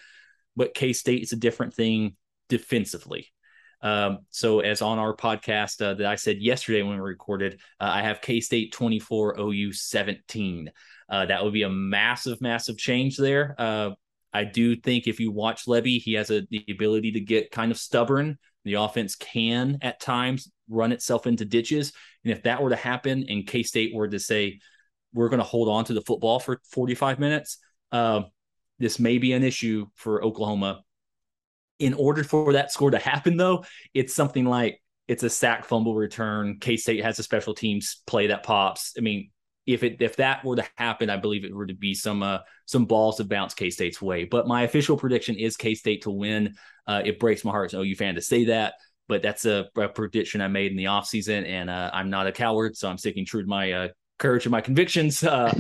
But 0.55 0.73
K 0.73 0.91
State 0.91 1.23
is 1.23 1.31
a 1.31 1.37
different 1.37 1.73
thing 1.73 2.17
defensively. 2.49 3.27
Um, 3.81 4.19
so, 4.29 4.61
as 4.61 4.81
on 4.81 4.99
our 4.99 5.15
podcast 5.15 5.81
uh, 5.81 5.93
that 5.95 6.07
I 6.07 6.15
said 6.15 6.41
yesterday 6.41 6.83
when 6.83 6.95
we 6.95 7.01
recorded, 7.01 7.59
uh, 7.79 7.89
I 7.93 8.01
have 8.01 8.21
K 8.21 8.39
State 8.39 8.71
24, 8.73 9.39
OU 9.39 9.73
17. 9.73 10.71
Uh, 11.09 11.25
that 11.25 11.43
would 11.43 11.53
be 11.53 11.63
a 11.63 11.69
massive, 11.69 12.41
massive 12.41 12.77
change 12.77 13.17
there. 13.17 13.55
Uh, 13.57 13.91
I 14.33 14.45
do 14.45 14.75
think 14.75 15.07
if 15.07 15.19
you 15.19 15.31
watch 15.31 15.65
Lebby, 15.65 16.01
he 16.01 16.13
has 16.13 16.31
a, 16.31 16.41
the 16.49 16.65
ability 16.71 17.11
to 17.13 17.19
get 17.19 17.51
kind 17.51 17.71
of 17.71 17.77
stubborn. 17.77 18.39
The 18.65 18.75
offense 18.75 19.15
can 19.15 19.77
at 19.81 19.99
times 19.99 20.49
run 20.69 20.91
itself 20.91 21.27
into 21.27 21.45
ditches. 21.45 21.91
And 22.23 22.31
if 22.31 22.43
that 22.43 22.63
were 22.63 22.69
to 22.69 22.75
happen 22.75 23.25
and 23.27 23.45
K 23.45 23.63
State 23.63 23.93
were 23.93 24.07
to 24.07 24.19
say, 24.19 24.59
we're 25.13 25.29
going 25.29 25.39
to 25.39 25.45
hold 25.45 25.69
on 25.69 25.85
to 25.85 25.93
the 25.93 26.01
football 26.01 26.39
for 26.39 26.59
45 26.71 27.19
minutes. 27.19 27.57
Uh, 27.91 28.23
this 28.79 28.99
may 28.99 29.17
be 29.17 29.33
an 29.33 29.43
issue 29.43 29.87
for 29.95 30.23
Oklahoma. 30.23 30.81
In 31.79 31.93
order 31.93 32.23
for 32.23 32.53
that 32.53 32.71
score 32.71 32.91
to 32.91 32.99
happen, 32.99 33.37
though, 33.37 33.65
it's 33.93 34.13
something 34.13 34.45
like 34.45 34.79
it's 35.07 35.23
a 35.23 35.29
sack 35.29 35.65
fumble 35.65 35.95
return. 35.95 36.57
K 36.59 36.77
State 36.77 37.03
has 37.03 37.19
a 37.19 37.23
special 37.23 37.53
teams 37.53 38.01
play 38.07 38.27
that 38.27 38.43
pops. 38.43 38.93
I 38.97 39.01
mean, 39.01 39.31
if 39.65 39.83
it 39.83 40.01
if 40.01 40.17
that 40.17 40.43
were 40.43 40.55
to 40.55 40.67
happen, 40.75 41.09
I 41.09 41.17
believe 41.17 41.45
it 41.45 41.53
were 41.53 41.65
to 41.65 41.73
be 41.73 41.93
some 41.93 42.23
uh, 42.23 42.39
some 42.65 42.85
balls 42.85 43.17
to 43.17 43.23
bounce 43.23 43.53
K 43.53 43.69
State's 43.69 44.01
way. 44.01 44.25
But 44.25 44.47
my 44.47 44.63
official 44.63 44.97
prediction 44.97 45.35
is 45.35 45.57
K 45.57 45.75
State 45.75 46.03
to 46.03 46.11
win. 46.11 46.55
Uh, 46.87 47.01
it 47.05 47.19
breaks 47.19 47.43
my 47.43 47.51
heart 47.51 47.69
as 47.69 47.73
an 47.73 47.81
OU 47.81 47.95
fan 47.95 48.15
to 48.15 48.21
say 48.21 48.45
that, 48.45 48.75
but 49.07 49.21
that's 49.21 49.45
a, 49.45 49.67
a 49.77 49.87
prediction 49.87 50.41
I 50.41 50.47
made 50.47 50.71
in 50.71 50.77
the 50.77 50.85
offseason, 50.85 51.47
and 51.47 51.69
uh, 51.69 51.89
I'm 51.93 52.09
not 52.09 52.27
a 52.27 52.31
coward, 52.31 52.75
so 52.75 52.89
I'm 52.89 52.97
sticking 52.97 53.25
true 53.25 53.41
to 53.41 53.47
my 53.47 53.71
uh, 53.71 53.87
courage 54.19 54.45
and 54.45 54.51
my 54.51 54.61
convictions. 54.61 55.23
Uh, 55.23 55.51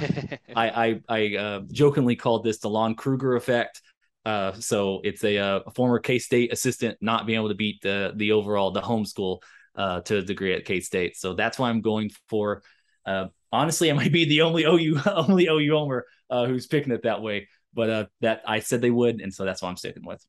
I 0.55 0.69
I, 0.69 1.01
I 1.09 1.35
uh, 1.35 1.61
jokingly 1.71 2.15
called 2.15 2.43
this 2.43 2.59
the 2.59 2.69
Lon 2.69 2.95
Kruger 2.95 3.35
effect. 3.35 3.81
Uh, 4.25 4.53
so 4.53 5.01
it's 5.03 5.23
a, 5.23 5.37
uh, 5.37 5.59
a 5.65 5.71
former 5.71 5.99
K 5.99 6.17
State 6.17 6.53
assistant 6.53 6.97
not 7.01 7.25
being 7.25 7.37
able 7.37 7.49
to 7.49 7.55
beat 7.55 7.81
the 7.81 8.13
the 8.15 8.31
overall 8.31 8.71
the 8.71 8.81
homeschool 8.81 9.39
uh, 9.75 10.01
to 10.01 10.17
a 10.17 10.21
degree 10.21 10.53
at 10.53 10.65
K 10.65 10.79
State. 10.79 11.17
So 11.17 11.33
that's 11.33 11.59
why 11.59 11.69
I'm 11.69 11.81
going 11.81 12.11
for. 12.29 12.63
Uh, 13.05 13.27
honestly, 13.51 13.91
I 13.91 13.93
might 13.93 14.13
be 14.13 14.25
the 14.25 14.41
only 14.41 14.63
OU 14.63 15.01
only 15.05 15.47
OU 15.47 15.71
homer 15.73 16.05
uh, 16.29 16.45
who's 16.45 16.67
picking 16.67 16.93
it 16.93 17.03
that 17.03 17.21
way. 17.21 17.49
But 17.73 17.89
uh, 17.89 18.05
that 18.21 18.43
I 18.47 18.59
said 18.59 18.81
they 18.81 18.91
would, 18.91 19.19
and 19.19 19.33
so 19.33 19.45
that's 19.45 19.61
why 19.61 19.69
I'm 19.69 19.77
sticking 19.77 20.05
with. 20.05 20.23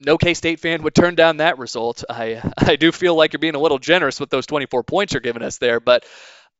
No 0.00 0.16
K 0.18 0.34
State 0.34 0.60
fan 0.60 0.82
would 0.82 0.94
turn 0.94 1.14
down 1.14 1.38
that 1.38 1.58
result. 1.58 2.04
I 2.08 2.42
I 2.58 2.76
do 2.76 2.92
feel 2.92 3.14
like 3.14 3.32
you're 3.32 3.40
being 3.40 3.54
a 3.54 3.60
little 3.60 3.78
generous 3.78 4.20
with 4.20 4.30
those 4.30 4.46
24 4.46 4.82
points 4.82 5.12
you're 5.12 5.20
giving 5.20 5.42
us 5.42 5.58
there, 5.58 5.80
but 5.80 6.04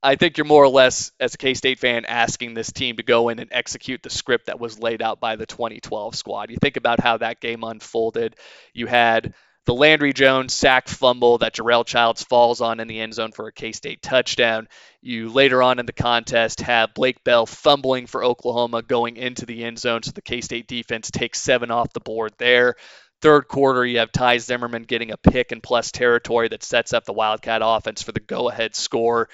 I 0.03 0.15
think 0.17 0.39
you're 0.39 0.47
more 0.47 0.65
or 0.65 0.69
less, 0.69 1.13
as 1.21 1.35
a 1.35 1.39
K 1.39 1.55
State 1.55 1.79
fan, 1.79 2.05
asking 2.07 2.55
this 2.55 2.73
team 2.73 2.97
to 2.97 3.03
go 3.03 3.29
in 3.29 3.39
and 3.39 3.51
execute 3.53 4.03
the 4.03 4.11
script 4.11 4.47
that 4.47 4.61
was 4.61 4.79
laid 4.79 5.03
out 5.03 5.21
by 5.21 5.37
the 5.37 5.47
2012 5.47 6.15
squad. 6.15 6.51
You 6.51 6.57
think 6.61 6.77
about 6.77 7.01
how 7.01 7.19
that 7.19 7.41
game 7.41 7.65
unfolded. 7.65 8.37
You 8.73 8.87
had 8.87 9.35
the 9.67 9.75
Landry 9.75 10.15
Jones 10.15 10.55
sack 10.55 10.89
fumble 10.89 11.39
that 11.39 11.55
Jarell 11.55 11.85
Childs 11.85 12.23
falls 12.25 12.63
on 12.63 12.81
in 12.81 12.89
the 12.89 12.99
end 13.01 13.13
zone 13.13 13.33
for 13.33 13.47
a 13.47 13.53
K 13.53 13.73
State 13.73 14.01
touchdown. 14.03 14.69
You 15.03 15.29
later 15.29 15.63
on 15.63 15.79
in 15.79 15.87
the 15.87 15.93
contest 15.93 16.61
have 16.63 16.95
Blake 16.95 17.23
Bell 17.25 17.45
fumbling 17.45 18.07
for 18.07 18.25
Oklahoma 18.25 18.83
going 18.83 19.17
into 19.17 19.45
the 19.45 19.65
end 19.65 19.79
zone, 19.79 20.03
so 20.03 20.13
the 20.13 20.23
K 20.23 20.41
State 20.41 20.67
defense 20.67 21.11
takes 21.11 21.41
seven 21.41 21.71
off 21.71 21.93
the 21.93 22.01
board 22.01 22.33
there. 22.39 22.75
Third 23.23 23.49
quarter, 23.49 23.85
you 23.85 23.99
have 23.99 24.13
Ty 24.13 24.39
Zimmerman 24.39 24.85
getting 24.85 25.11
a 25.11 25.19
pick 25.19 25.53
in 25.53 25.61
plus 25.61 25.93
territory 25.93 26.49
that 26.49 26.63
sets 26.63 26.93
up 26.93 27.05
the 27.05 27.13
Wildcat 27.13 27.61
offense 27.63 28.03
for 28.03 28.13
the 28.13 28.21
go 28.21 28.49
ahead 28.49 28.75
score. 28.75 29.29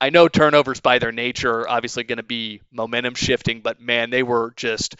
I 0.00 0.10
know 0.10 0.26
turnovers 0.26 0.80
by 0.80 0.98
their 0.98 1.12
nature 1.12 1.60
are 1.60 1.68
obviously 1.68 2.02
going 2.02 2.16
to 2.16 2.24
be 2.24 2.60
momentum 2.72 3.14
shifting, 3.14 3.60
but 3.60 3.80
man, 3.80 4.10
they 4.10 4.24
were 4.24 4.52
just 4.56 4.96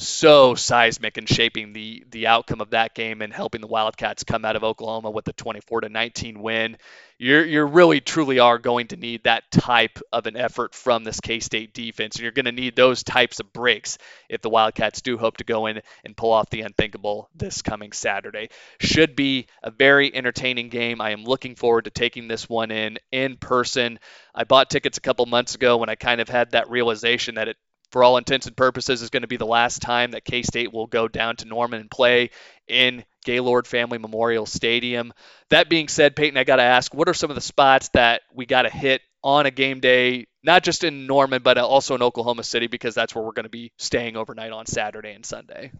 so 0.00 0.54
seismic 0.54 1.18
in 1.18 1.26
shaping 1.26 1.72
the 1.72 2.04
the 2.10 2.26
outcome 2.26 2.60
of 2.60 2.70
that 2.70 2.94
game 2.94 3.20
and 3.22 3.32
helping 3.32 3.60
the 3.60 3.66
Wildcats 3.66 4.24
come 4.24 4.44
out 4.44 4.56
of 4.56 4.64
Oklahoma 4.64 5.10
with 5.10 5.28
a 5.28 5.32
24 5.32 5.82
to 5.82 5.88
19 5.88 6.40
win. 6.40 6.78
You're 7.18 7.44
you 7.44 7.62
really 7.64 8.00
truly 8.00 8.38
are 8.38 8.58
going 8.58 8.88
to 8.88 8.96
need 8.96 9.24
that 9.24 9.50
type 9.50 9.98
of 10.10 10.26
an 10.26 10.36
effort 10.36 10.74
from 10.74 11.04
this 11.04 11.20
K-State 11.20 11.74
defense, 11.74 12.16
and 12.16 12.22
you're 12.22 12.32
going 12.32 12.46
to 12.46 12.52
need 12.52 12.74
those 12.74 13.02
types 13.02 13.40
of 13.40 13.52
breaks 13.52 13.98
if 14.28 14.40
the 14.40 14.48
Wildcats 14.48 15.02
do 15.02 15.18
hope 15.18 15.36
to 15.36 15.44
go 15.44 15.66
in 15.66 15.82
and 16.04 16.16
pull 16.16 16.32
off 16.32 16.48
the 16.48 16.62
unthinkable 16.62 17.28
this 17.34 17.60
coming 17.60 17.92
Saturday. 17.92 18.48
Should 18.80 19.14
be 19.16 19.48
a 19.62 19.70
very 19.70 20.14
entertaining 20.14 20.70
game. 20.70 21.02
I 21.02 21.10
am 21.10 21.24
looking 21.24 21.56
forward 21.56 21.84
to 21.84 21.90
taking 21.90 22.26
this 22.26 22.48
one 22.48 22.70
in 22.70 22.98
in 23.12 23.36
person. 23.36 23.98
I 24.34 24.44
bought 24.44 24.70
tickets 24.70 24.96
a 24.96 25.02
couple 25.02 25.26
months 25.26 25.54
ago 25.54 25.76
when 25.76 25.90
I 25.90 25.94
kind 25.96 26.22
of 26.22 26.28
had 26.28 26.52
that 26.52 26.70
realization 26.70 27.34
that 27.34 27.48
it 27.48 27.56
for 27.90 28.04
all 28.04 28.16
intents 28.16 28.46
and 28.46 28.56
purposes, 28.56 29.02
is 29.02 29.10
going 29.10 29.22
to 29.22 29.28
be 29.28 29.36
the 29.36 29.46
last 29.46 29.82
time 29.82 30.12
that 30.12 30.24
K 30.24 30.42
State 30.42 30.72
will 30.72 30.86
go 30.86 31.08
down 31.08 31.36
to 31.36 31.44
Norman 31.44 31.80
and 31.80 31.90
play 31.90 32.30
in 32.68 33.04
Gaylord 33.24 33.66
Family 33.66 33.98
Memorial 33.98 34.46
Stadium. 34.46 35.12
That 35.50 35.68
being 35.68 35.88
said, 35.88 36.16
Peyton, 36.16 36.38
I 36.38 36.44
got 36.44 36.56
to 36.56 36.62
ask, 36.62 36.94
what 36.94 37.08
are 37.08 37.14
some 37.14 37.30
of 37.30 37.34
the 37.34 37.40
spots 37.40 37.88
that 37.94 38.22
we 38.32 38.46
got 38.46 38.62
to 38.62 38.70
hit 38.70 39.02
on 39.22 39.44
a 39.46 39.50
game 39.50 39.80
day, 39.80 40.26
not 40.42 40.62
just 40.62 40.84
in 40.84 41.06
Norman, 41.06 41.42
but 41.42 41.58
also 41.58 41.94
in 41.94 42.02
Oklahoma 42.02 42.42
City, 42.44 42.68
because 42.68 42.94
that's 42.94 43.14
where 43.14 43.22
we're 43.24 43.32
going 43.32 43.44
to 43.44 43.50
be 43.50 43.72
staying 43.78 44.16
overnight 44.16 44.52
on 44.52 44.66
Saturday 44.66 45.12
and 45.12 45.26
Sunday? 45.26 45.72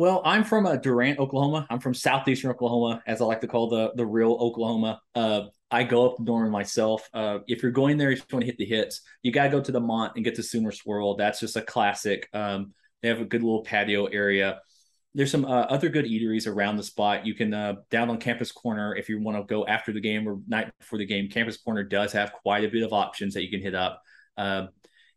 Well, 0.00 0.22
I'm 0.24 0.44
from 0.44 0.64
uh, 0.64 0.76
Durant, 0.76 1.18
Oklahoma. 1.18 1.66
I'm 1.68 1.78
from 1.78 1.92
southeastern 1.92 2.50
Oklahoma, 2.52 3.02
as 3.06 3.20
I 3.20 3.26
like 3.26 3.42
to 3.42 3.46
call 3.46 3.68
the 3.68 3.92
the 3.96 4.06
real 4.06 4.32
Oklahoma. 4.32 4.98
Uh, 5.14 5.42
I 5.70 5.82
go 5.82 6.08
up 6.08 6.18
Norman 6.18 6.50
myself. 6.50 7.06
Uh, 7.12 7.40
if 7.46 7.62
you're 7.62 7.70
going 7.70 7.98
there, 7.98 8.10
if 8.10 8.20
you 8.20 8.24
want 8.32 8.40
to 8.44 8.46
hit 8.46 8.56
the 8.56 8.64
hits, 8.64 9.02
you 9.22 9.30
got 9.30 9.42
to 9.42 9.48
go 9.50 9.60
to 9.60 9.70
the 9.70 9.78
Mont 9.78 10.12
and 10.16 10.24
get 10.24 10.36
to 10.36 10.42
Sooner 10.42 10.72
Swirl. 10.72 11.16
That's 11.16 11.38
just 11.38 11.54
a 11.56 11.60
classic. 11.60 12.30
Um, 12.32 12.72
they 13.02 13.08
have 13.08 13.20
a 13.20 13.26
good 13.26 13.42
little 13.42 13.62
patio 13.62 14.06
area. 14.06 14.62
There's 15.12 15.30
some 15.30 15.44
uh, 15.44 15.66
other 15.68 15.90
good 15.90 16.06
eateries 16.06 16.46
around 16.46 16.78
the 16.78 16.82
spot. 16.82 17.26
You 17.26 17.34
can 17.34 17.52
uh, 17.52 17.74
down 17.90 18.08
on 18.08 18.16
Campus 18.16 18.52
Corner 18.52 18.96
if 18.96 19.10
you 19.10 19.20
want 19.20 19.36
to 19.36 19.44
go 19.44 19.66
after 19.66 19.92
the 19.92 20.00
game 20.00 20.26
or 20.26 20.38
night 20.48 20.72
before 20.78 20.98
the 20.98 21.04
game. 21.04 21.28
Campus 21.28 21.58
Corner 21.58 21.84
does 21.84 22.10
have 22.14 22.32
quite 22.32 22.64
a 22.64 22.70
bit 22.70 22.84
of 22.84 22.94
options 22.94 23.34
that 23.34 23.42
you 23.42 23.50
can 23.50 23.60
hit 23.60 23.74
up. 23.74 24.00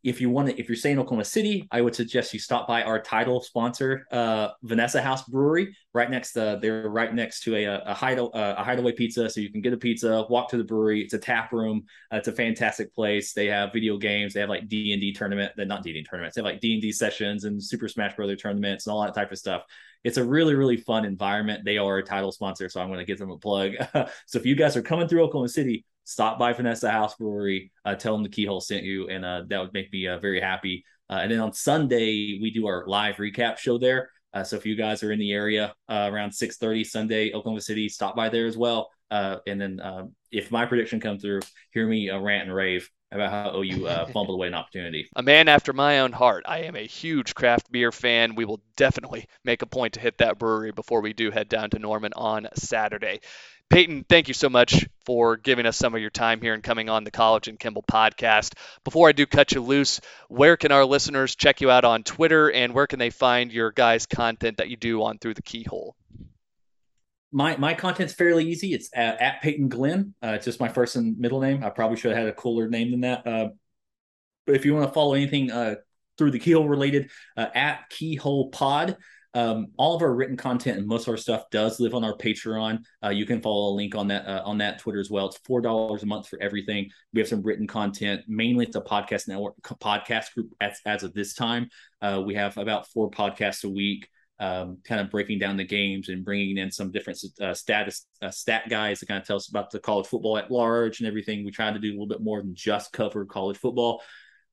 If 0.03 0.19
you 0.19 0.29
want 0.29 0.49
to, 0.49 0.59
if 0.59 0.67
you're 0.67 0.75
staying 0.75 0.93
in 0.93 0.99
Oklahoma 0.99 1.23
City, 1.23 1.67
I 1.71 1.81
would 1.81 1.95
suggest 1.95 2.33
you 2.33 2.39
stop 2.39 2.67
by 2.67 2.83
our 2.83 3.01
title 3.01 3.41
sponsor, 3.41 4.05
uh, 4.11 4.49
Vanessa 4.61 5.01
House 5.01 5.23
Brewery, 5.23 5.75
right 5.93 6.09
next 6.09 6.33
to. 6.33 6.59
They're 6.61 6.89
right 6.89 7.13
next 7.13 7.43
to 7.43 7.55
a 7.55 7.63
a, 7.63 7.93
hideaway, 7.93 8.31
uh, 8.33 8.55
a 8.57 8.63
hideaway 8.63 8.91
pizza, 8.91 9.29
so 9.29 9.39
you 9.39 9.51
can 9.51 9.61
get 9.61 9.71
a 9.71 9.77
pizza, 9.77 10.25
walk 10.29 10.49
to 10.49 10.57
the 10.57 10.63
brewery. 10.63 11.01
It's 11.01 11.13
a 11.13 11.19
tap 11.19 11.53
room. 11.53 11.85
Uh, 12.11 12.17
it's 12.17 12.27
a 12.27 12.33
fantastic 12.33 12.93
place. 12.93 13.33
They 13.33 13.47
have 13.47 13.71
video 13.71 13.97
games. 13.97 14.33
They 14.33 14.41
have 14.41 14.49
like 14.49 14.67
D 14.67 14.91
and 14.91 15.01
D 15.01 15.13
tournament. 15.13 15.53
They're 15.55 15.65
not 15.65 15.83
D 15.83 15.91
and 15.91 15.97
D 15.97 16.03
tournaments. 16.03 16.35
They 16.35 16.41
have 16.41 16.51
like 16.51 16.59
D 16.59 16.73
and 16.73 16.81
D 16.81 16.91
sessions 16.91 17.45
and 17.45 17.63
Super 17.63 17.87
Smash 17.87 18.15
Brother 18.15 18.35
tournaments 18.35 18.85
and 18.85 18.93
all 18.93 19.03
that 19.03 19.15
type 19.15 19.31
of 19.31 19.37
stuff. 19.37 19.63
It's 20.03 20.17
a 20.17 20.23
really 20.23 20.55
really 20.55 20.77
fun 20.77 21.05
environment. 21.05 21.63
They 21.63 21.77
are 21.77 21.97
a 21.97 22.03
title 22.03 22.31
sponsor, 22.33 22.67
so 22.67 22.81
I'm 22.81 22.87
going 22.87 22.99
to 22.99 23.05
give 23.05 23.19
them 23.19 23.31
a 23.31 23.37
plug. 23.37 23.73
so 24.25 24.37
if 24.37 24.45
you 24.45 24.55
guys 24.55 24.75
are 24.75 24.81
coming 24.81 25.07
through 25.07 25.23
Oklahoma 25.23 25.49
City, 25.49 25.85
stop 26.03 26.39
by 26.39 26.53
Vanessa 26.53 26.91
House 26.91 27.15
Brewery, 27.15 27.71
uh, 27.85 27.95
tell 27.95 28.13
them 28.13 28.23
the 28.23 28.29
Keyhole 28.29 28.61
sent 28.61 28.83
you, 28.83 29.09
and 29.09 29.23
uh, 29.23 29.43
that 29.47 29.59
would 29.59 29.73
make 29.73 29.91
me 29.91 30.07
uh, 30.07 30.19
very 30.19 30.41
happy. 30.41 30.85
Uh, 31.09 31.19
and 31.21 31.31
then 31.31 31.39
on 31.39 31.53
Sunday 31.53 32.39
we 32.41 32.51
do 32.53 32.67
our 32.67 32.85
live 32.87 33.15
recap 33.17 33.57
show 33.57 33.77
there. 33.77 34.09
Uh, 34.33 34.43
so 34.43 34.55
if 34.55 34.65
you 34.65 34.75
guys 34.75 35.03
are 35.03 35.11
in 35.11 35.19
the 35.19 35.31
area 35.31 35.73
uh, 35.89 36.09
around 36.11 36.31
6:30 36.31 36.85
Sunday, 36.85 37.33
Oklahoma 37.33 37.61
City, 37.61 37.87
stop 37.89 38.15
by 38.15 38.29
there 38.29 38.47
as 38.47 38.57
well. 38.57 38.89
and 39.11 39.61
then 39.61 39.79
um, 39.81 40.15
if 40.31 40.51
my 40.51 40.65
prediction 40.65 40.99
comes 40.99 41.21
through, 41.21 41.41
hear 41.71 41.87
me 41.87 42.09
rant 42.09 42.47
and 42.47 42.53
rave 42.53 42.89
about 43.15 43.31
how 43.31 43.51
oh, 43.51 43.63
OU 43.63 43.87
uh, 43.87 44.05
fumbled 44.07 44.35
away 44.35 44.47
an 44.47 44.53
opportunity. 44.53 45.07
A 45.15 45.23
man 45.23 45.47
after 45.47 45.73
my 45.73 45.99
own 45.99 46.11
heart. 46.11 46.45
I 46.47 46.59
am 46.59 46.75
a 46.75 46.85
huge 46.85 47.35
craft 47.35 47.71
beer 47.71 47.91
fan. 47.91 48.35
We 48.35 48.45
will 48.45 48.61
definitely 48.75 49.27
make 49.43 49.61
a 49.61 49.67
point 49.67 49.93
to 49.93 49.99
hit 49.99 50.19
that 50.19 50.37
brewery 50.37 50.71
before 50.71 51.01
we 51.01 51.13
do 51.13 51.31
head 51.31 51.49
down 51.49 51.69
to 51.71 51.79
Norman 51.79 52.13
on 52.15 52.47
Saturday. 52.55 53.21
Peyton, 53.69 54.05
thank 54.07 54.27
you 54.27 54.33
so 54.35 54.49
much 54.49 54.87
for 55.05 55.35
giving 55.35 55.65
us 55.65 55.77
some 55.77 55.95
of 55.95 56.01
your 56.01 56.11
time 56.11 56.41
here 56.41 56.53
and 56.53 56.61
coming 56.61 56.89
on 56.89 57.03
the 57.03 57.11
College 57.11 57.47
and 57.47 57.59
Kimball 57.59 57.83
podcast. 57.83 58.53
Before 58.83 59.09
I 59.09 59.13
do 59.13 59.25
cut 59.25 59.51
you 59.51 59.61
loose, 59.61 59.99
where 60.27 60.57
can 60.57 60.71
our 60.71 60.85
listeners 60.85 61.35
check 61.35 61.61
you 61.61 61.71
out 61.71 61.83
on 61.83 62.03
Twitter 62.03 62.51
and 62.51 62.73
where 62.73 62.85
can 62.85 62.99
they 62.99 63.09
find 63.09 63.51
your 63.51 63.71
guys' 63.71 64.05
content 64.05 64.57
that 64.57 64.69
you 64.69 64.77
do 64.77 65.01
on 65.03 65.17
Through 65.17 65.33
the 65.35 65.41
Keyhole? 65.41 65.95
My 67.33 67.57
my 67.57 67.73
content's 67.73 68.13
fairly 68.13 68.45
easy. 68.45 68.73
It's 68.73 68.89
at, 68.93 69.19
at 69.19 69.41
Peyton 69.41 69.67
Glenn. 69.67 70.13
Uh, 70.23 70.33
it's 70.35 70.45
just 70.45 70.59
my 70.59 70.69
first 70.69 70.95
and 70.95 71.17
middle 71.17 71.41
name. 71.41 71.63
I 71.63 71.69
probably 71.69 71.97
should 71.97 72.11
have 72.11 72.19
had 72.19 72.27
a 72.27 72.33
cooler 72.33 72.69
name 72.69 72.91
than 72.91 73.01
that. 73.01 73.25
Uh, 73.25 73.49
but 74.45 74.55
if 74.55 74.65
you 74.65 74.73
want 74.73 74.87
to 74.87 74.93
follow 74.93 75.15
anything 75.15 75.51
uh, 75.51 75.75
through 76.17 76.31
the 76.31 76.39
keyhole 76.39 76.69
related, 76.69 77.09
uh, 77.35 77.47
at 77.53 77.89
Keyhole 77.89 78.49
Pod. 78.49 78.97
Um, 79.35 79.69
all 79.77 79.95
of 79.95 80.03
our 80.03 80.13
written 80.13 80.37
content 80.37 80.77
and 80.77 80.85
most 80.85 81.07
of 81.07 81.09
our 81.09 81.17
stuff 81.17 81.49
does 81.49 81.79
live 81.79 81.95
on 81.95 82.03
our 82.03 82.15
Patreon. 82.15 82.83
Uh, 83.03 83.09
you 83.09 83.25
can 83.25 83.41
follow 83.41 83.73
a 83.73 83.75
link 83.75 83.95
on 83.95 84.09
that 84.09 84.27
uh, 84.27 84.43
on 84.45 84.59
that 84.59 84.77
Twitter 84.77 84.99
as 84.99 85.09
well. 85.09 85.25
It's 85.25 85.39
four 85.43 85.59
dollars 85.59 86.03
a 86.03 86.05
month 86.05 86.27
for 86.27 86.39
everything. 86.39 86.91
We 87.13 87.19
have 87.19 87.27
some 87.27 87.41
written 87.41 87.65
content. 87.65 88.21
Mainly, 88.27 88.67
it's 88.67 88.75
a 88.75 88.81
podcast 88.81 89.27
network 89.27 89.55
podcast 89.63 90.35
group 90.35 90.53
as, 90.61 90.79
as 90.85 91.01
of 91.01 91.15
this 91.15 91.33
time. 91.33 91.67
We 92.23 92.35
have 92.35 92.59
about 92.59 92.91
four 92.91 93.09
podcasts 93.09 93.63
a 93.63 93.69
week, 93.69 94.07
um, 94.39 94.79
kind 94.83 94.99
of 94.99 95.09
breaking 95.09 95.39
down 95.39 95.57
the 95.57 95.63
games 95.63 96.09
and 96.09 96.25
bringing 96.25 96.57
in 96.57 96.71
some 96.71 96.91
different 96.91 97.19
uh, 97.41 97.53
status 97.53 98.07
uh, 98.21 98.29
stat 98.29 98.69
guys 98.69 98.99
to 98.99 99.05
kind 99.05 99.21
of 99.21 99.27
tell 99.27 99.37
us 99.37 99.49
about 99.49 99.71
the 99.71 99.79
college 99.79 100.07
football 100.07 100.37
at 100.37 100.51
large 100.51 100.99
and 100.99 101.07
everything. 101.07 101.45
We 101.45 101.51
try 101.51 101.71
to 101.71 101.79
do 101.79 101.89
a 101.89 101.93
little 101.93 102.07
bit 102.07 102.21
more 102.21 102.41
than 102.41 102.55
just 102.55 102.91
cover 102.91 103.25
college 103.25 103.57
football 103.57 104.01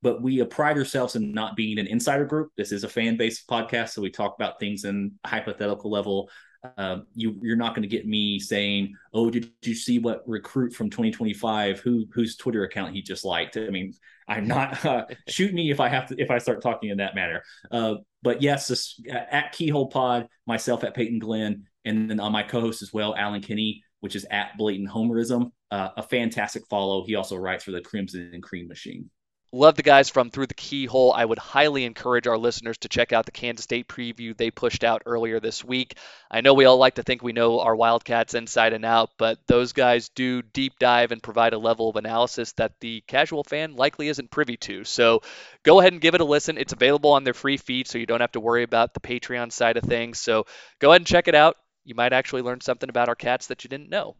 but 0.02 0.22
we 0.22 0.42
pride 0.44 0.78
ourselves 0.78 1.16
in 1.16 1.32
not 1.32 1.56
being 1.56 1.78
an 1.78 1.86
insider 1.86 2.24
group. 2.24 2.52
This 2.56 2.72
is 2.72 2.84
a 2.84 2.88
fan 2.88 3.16
based 3.16 3.46
podcast, 3.48 3.90
so 3.90 4.02
we 4.02 4.10
talk 4.10 4.34
about 4.34 4.58
things 4.58 4.84
in 4.84 5.12
hypothetical 5.26 5.90
level. 5.90 6.30
Um, 6.76 7.06
you 7.14 7.38
you're 7.42 7.56
not 7.56 7.74
going 7.74 7.82
to 7.82 7.88
get 7.88 8.06
me 8.06 8.38
saying, 8.38 8.94
"Oh, 9.14 9.30
did 9.30 9.50
you 9.62 9.74
see 9.74 9.98
what 9.98 10.22
recruit 10.26 10.74
from 10.74 10.90
2025 10.90 11.80
who 11.80 12.06
whose 12.12 12.36
Twitter 12.36 12.64
account 12.64 12.94
he 12.94 13.02
just 13.02 13.24
liked?" 13.24 13.56
I 13.56 13.70
mean, 13.70 13.94
I'm 14.28 14.46
not 14.46 14.84
uh, 14.86 15.06
shoot 15.28 15.54
me 15.54 15.70
if 15.70 15.80
I 15.80 15.88
have 15.88 16.06
to 16.08 16.20
if 16.20 16.30
I 16.30 16.38
start 16.38 16.62
talking 16.62 16.90
in 16.90 16.98
that 16.98 17.14
manner. 17.14 17.42
Uh, 17.70 17.96
but 18.22 18.42
yes, 18.42 18.68
this, 18.68 19.00
at 19.10 19.52
Keyhole 19.52 19.88
Pod, 19.88 20.28
myself 20.46 20.84
at 20.84 20.94
Peyton 20.94 21.18
Glenn, 21.18 21.64
and 21.84 22.10
then 22.10 22.20
on 22.20 22.32
my 22.32 22.42
co-host 22.42 22.82
as 22.82 22.92
well, 22.92 23.14
Alan 23.16 23.40
Kinney, 23.40 23.82
which 24.00 24.14
is 24.14 24.26
at 24.30 24.56
Blatant 24.58 24.90
Homerism. 24.90 25.52
Uh, 25.70 25.90
a 25.96 26.02
fantastic 26.02 26.64
follow. 26.68 27.04
He 27.04 27.14
also 27.14 27.36
writes 27.36 27.64
for 27.64 27.70
the 27.70 27.80
Crimson 27.80 28.30
and 28.34 28.42
Cream 28.42 28.68
Machine. 28.68 29.08
Love 29.52 29.74
the 29.74 29.82
guys 29.82 30.08
from 30.08 30.30
Through 30.30 30.46
the 30.46 30.54
Keyhole. 30.54 31.12
I 31.12 31.24
would 31.24 31.40
highly 31.40 31.84
encourage 31.84 32.28
our 32.28 32.38
listeners 32.38 32.78
to 32.78 32.88
check 32.88 33.12
out 33.12 33.26
the 33.26 33.32
Kansas 33.32 33.64
State 33.64 33.88
preview 33.88 34.36
they 34.36 34.52
pushed 34.52 34.84
out 34.84 35.02
earlier 35.06 35.40
this 35.40 35.64
week. 35.64 35.96
I 36.30 36.40
know 36.40 36.54
we 36.54 36.66
all 36.66 36.76
like 36.76 36.94
to 36.94 37.02
think 37.02 37.20
we 37.20 37.32
know 37.32 37.58
our 37.58 37.74
Wildcats 37.74 38.34
inside 38.34 38.74
and 38.74 38.84
out, 38.84 39.10
but 39.18 39.40
those 39.48 39.72
guys 39.72 40.08
do 40.10 40.42
deep 40.42 40.78
dive 40.78 41.10
and 41.10 41.20
provide 41.20 41.52
a 41.52 41.58
level 41.58 41.88
of 41.88 41.96
analysis 41.96 42.52
that 42.52 42.78
the 42.78 43.02
casual 43.08 43.42
fan 43.42 43.74
likely 43.74 44.06
isn't 44.06 44.30
privy 44.30 44.56
to. 44.58 44.84
So 44.84 45.22
go 45.64 45.80
ahead 45.80 45.92
and 45.92 46.00
give 46.00 46.14
it 46.14 46.20
a 46.20 46.24
listen. 46.24 46.56
It's 46.56 46.72
available 46.72 47.10
on 47.10 47.24
their 47.24 47.34
free 47.34 47.56
feed, 47.56 47.88
so 47.88 47.98
you 47.98 48.06
don't 48.06 48.20
have 48.20 48.32
to 48.32 48.40
worry 48.40 48.62
about 48.62 48.94
the 48.94 49.00
Patreon 49.00 49.50
side 49.50 49.76
of 49.76 49.82
things. 49.82 50.20
So 50.20 50.46
go 50.78 50.90
ahead 50.90 51.00
and 51.00 51.06
check 51.08 51.26
it 51.26 51.34
out. 51.34 51.56
You 51.84 51.96
might 51.96 52.12
actually 52.12 52.42
learn 52.42 52.60
something 52.60 52.88
about 52.88 53.08
our 53.08 53.16
cats 53.16 53.48
that 53.48 53.64
you 53.64 53.68
didn't 53.68 53.90
know. 53.90 54.14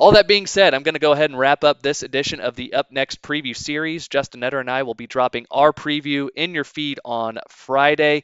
All 0.00 0.12
that 0.12 0.26
being 0.26 0.46
said, 0.46 0.72
I'm 0.72 0.82
going 0.82 0.94
to 0.94 0.98
go 0.98 1.12
ahead 1.12 1.28
and 1.28 1.38
wrap 1.38 1.62
up 1.62 1.82
this 1.82 2.02
edition 2.02 2.40
of 2.40 2.56
the 2.56 2.72
Up 2.72 2.90
Next 2.90 3.20
preview 3.20 3.54
series. 3.54 4.08
Justin 4.08 4.40
Netter 4.40 4.58
and 4.58 4.70
I 4.70 4.82
will 4.82 4.94
be 4.94 5.06
dropping 5.06 5.44
our 5.50 5.74
preview 5.74 6.30
in 6.34 6.54
your 6.54 6.64
feed 6.64 7.00
on 7.04 7.38
Friday. 7.50 8.22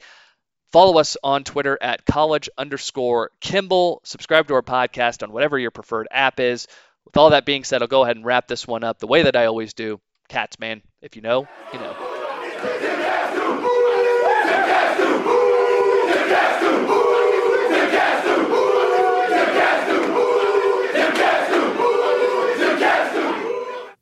Follow 0.73 0.99
us 0.99 1.19
on 1.23 1.45
Twitter 1.45 1.77
at 1.79 2.07
college 2.07 2.49
underscore 2.57 3.31
Kimball. 3.43 4.01
Subscribe 4.05 4.49
to 4.49 4.55
our 4.55 4.63
podcast 4.63 5.23
on 5.23 5.33
whatever 5.33 5.59
your 5.59 5.71
preferred 5.71 6.09
app 6.11 6.41
is. 6.41 6.67
With 7.05 7.19
all 7.19 7.29
that 7.29 7.45
being 7.45 7.63
said, 7.63 7.83
I'll 7.83 7.89
go 7.89 8.05
ahead 8.05 8.17
and 8.17 8.25
wrap 8.25 8.49
this 8.49 8.67
one 8.67 8.83
up 8.83 8.99
the 8.99 9.07
way 9.07 9.25
that 9.25 9.37
I 9.37 9.45
always 9.45 9.75
do. 9.75 10.01
Cats, 10.31 10.59
man. 10.59 10.81
If 11.03 11.15
you 11.15 11.21
know, 11.21 11.47
you 11.75 11.79
know. 11.79 11.95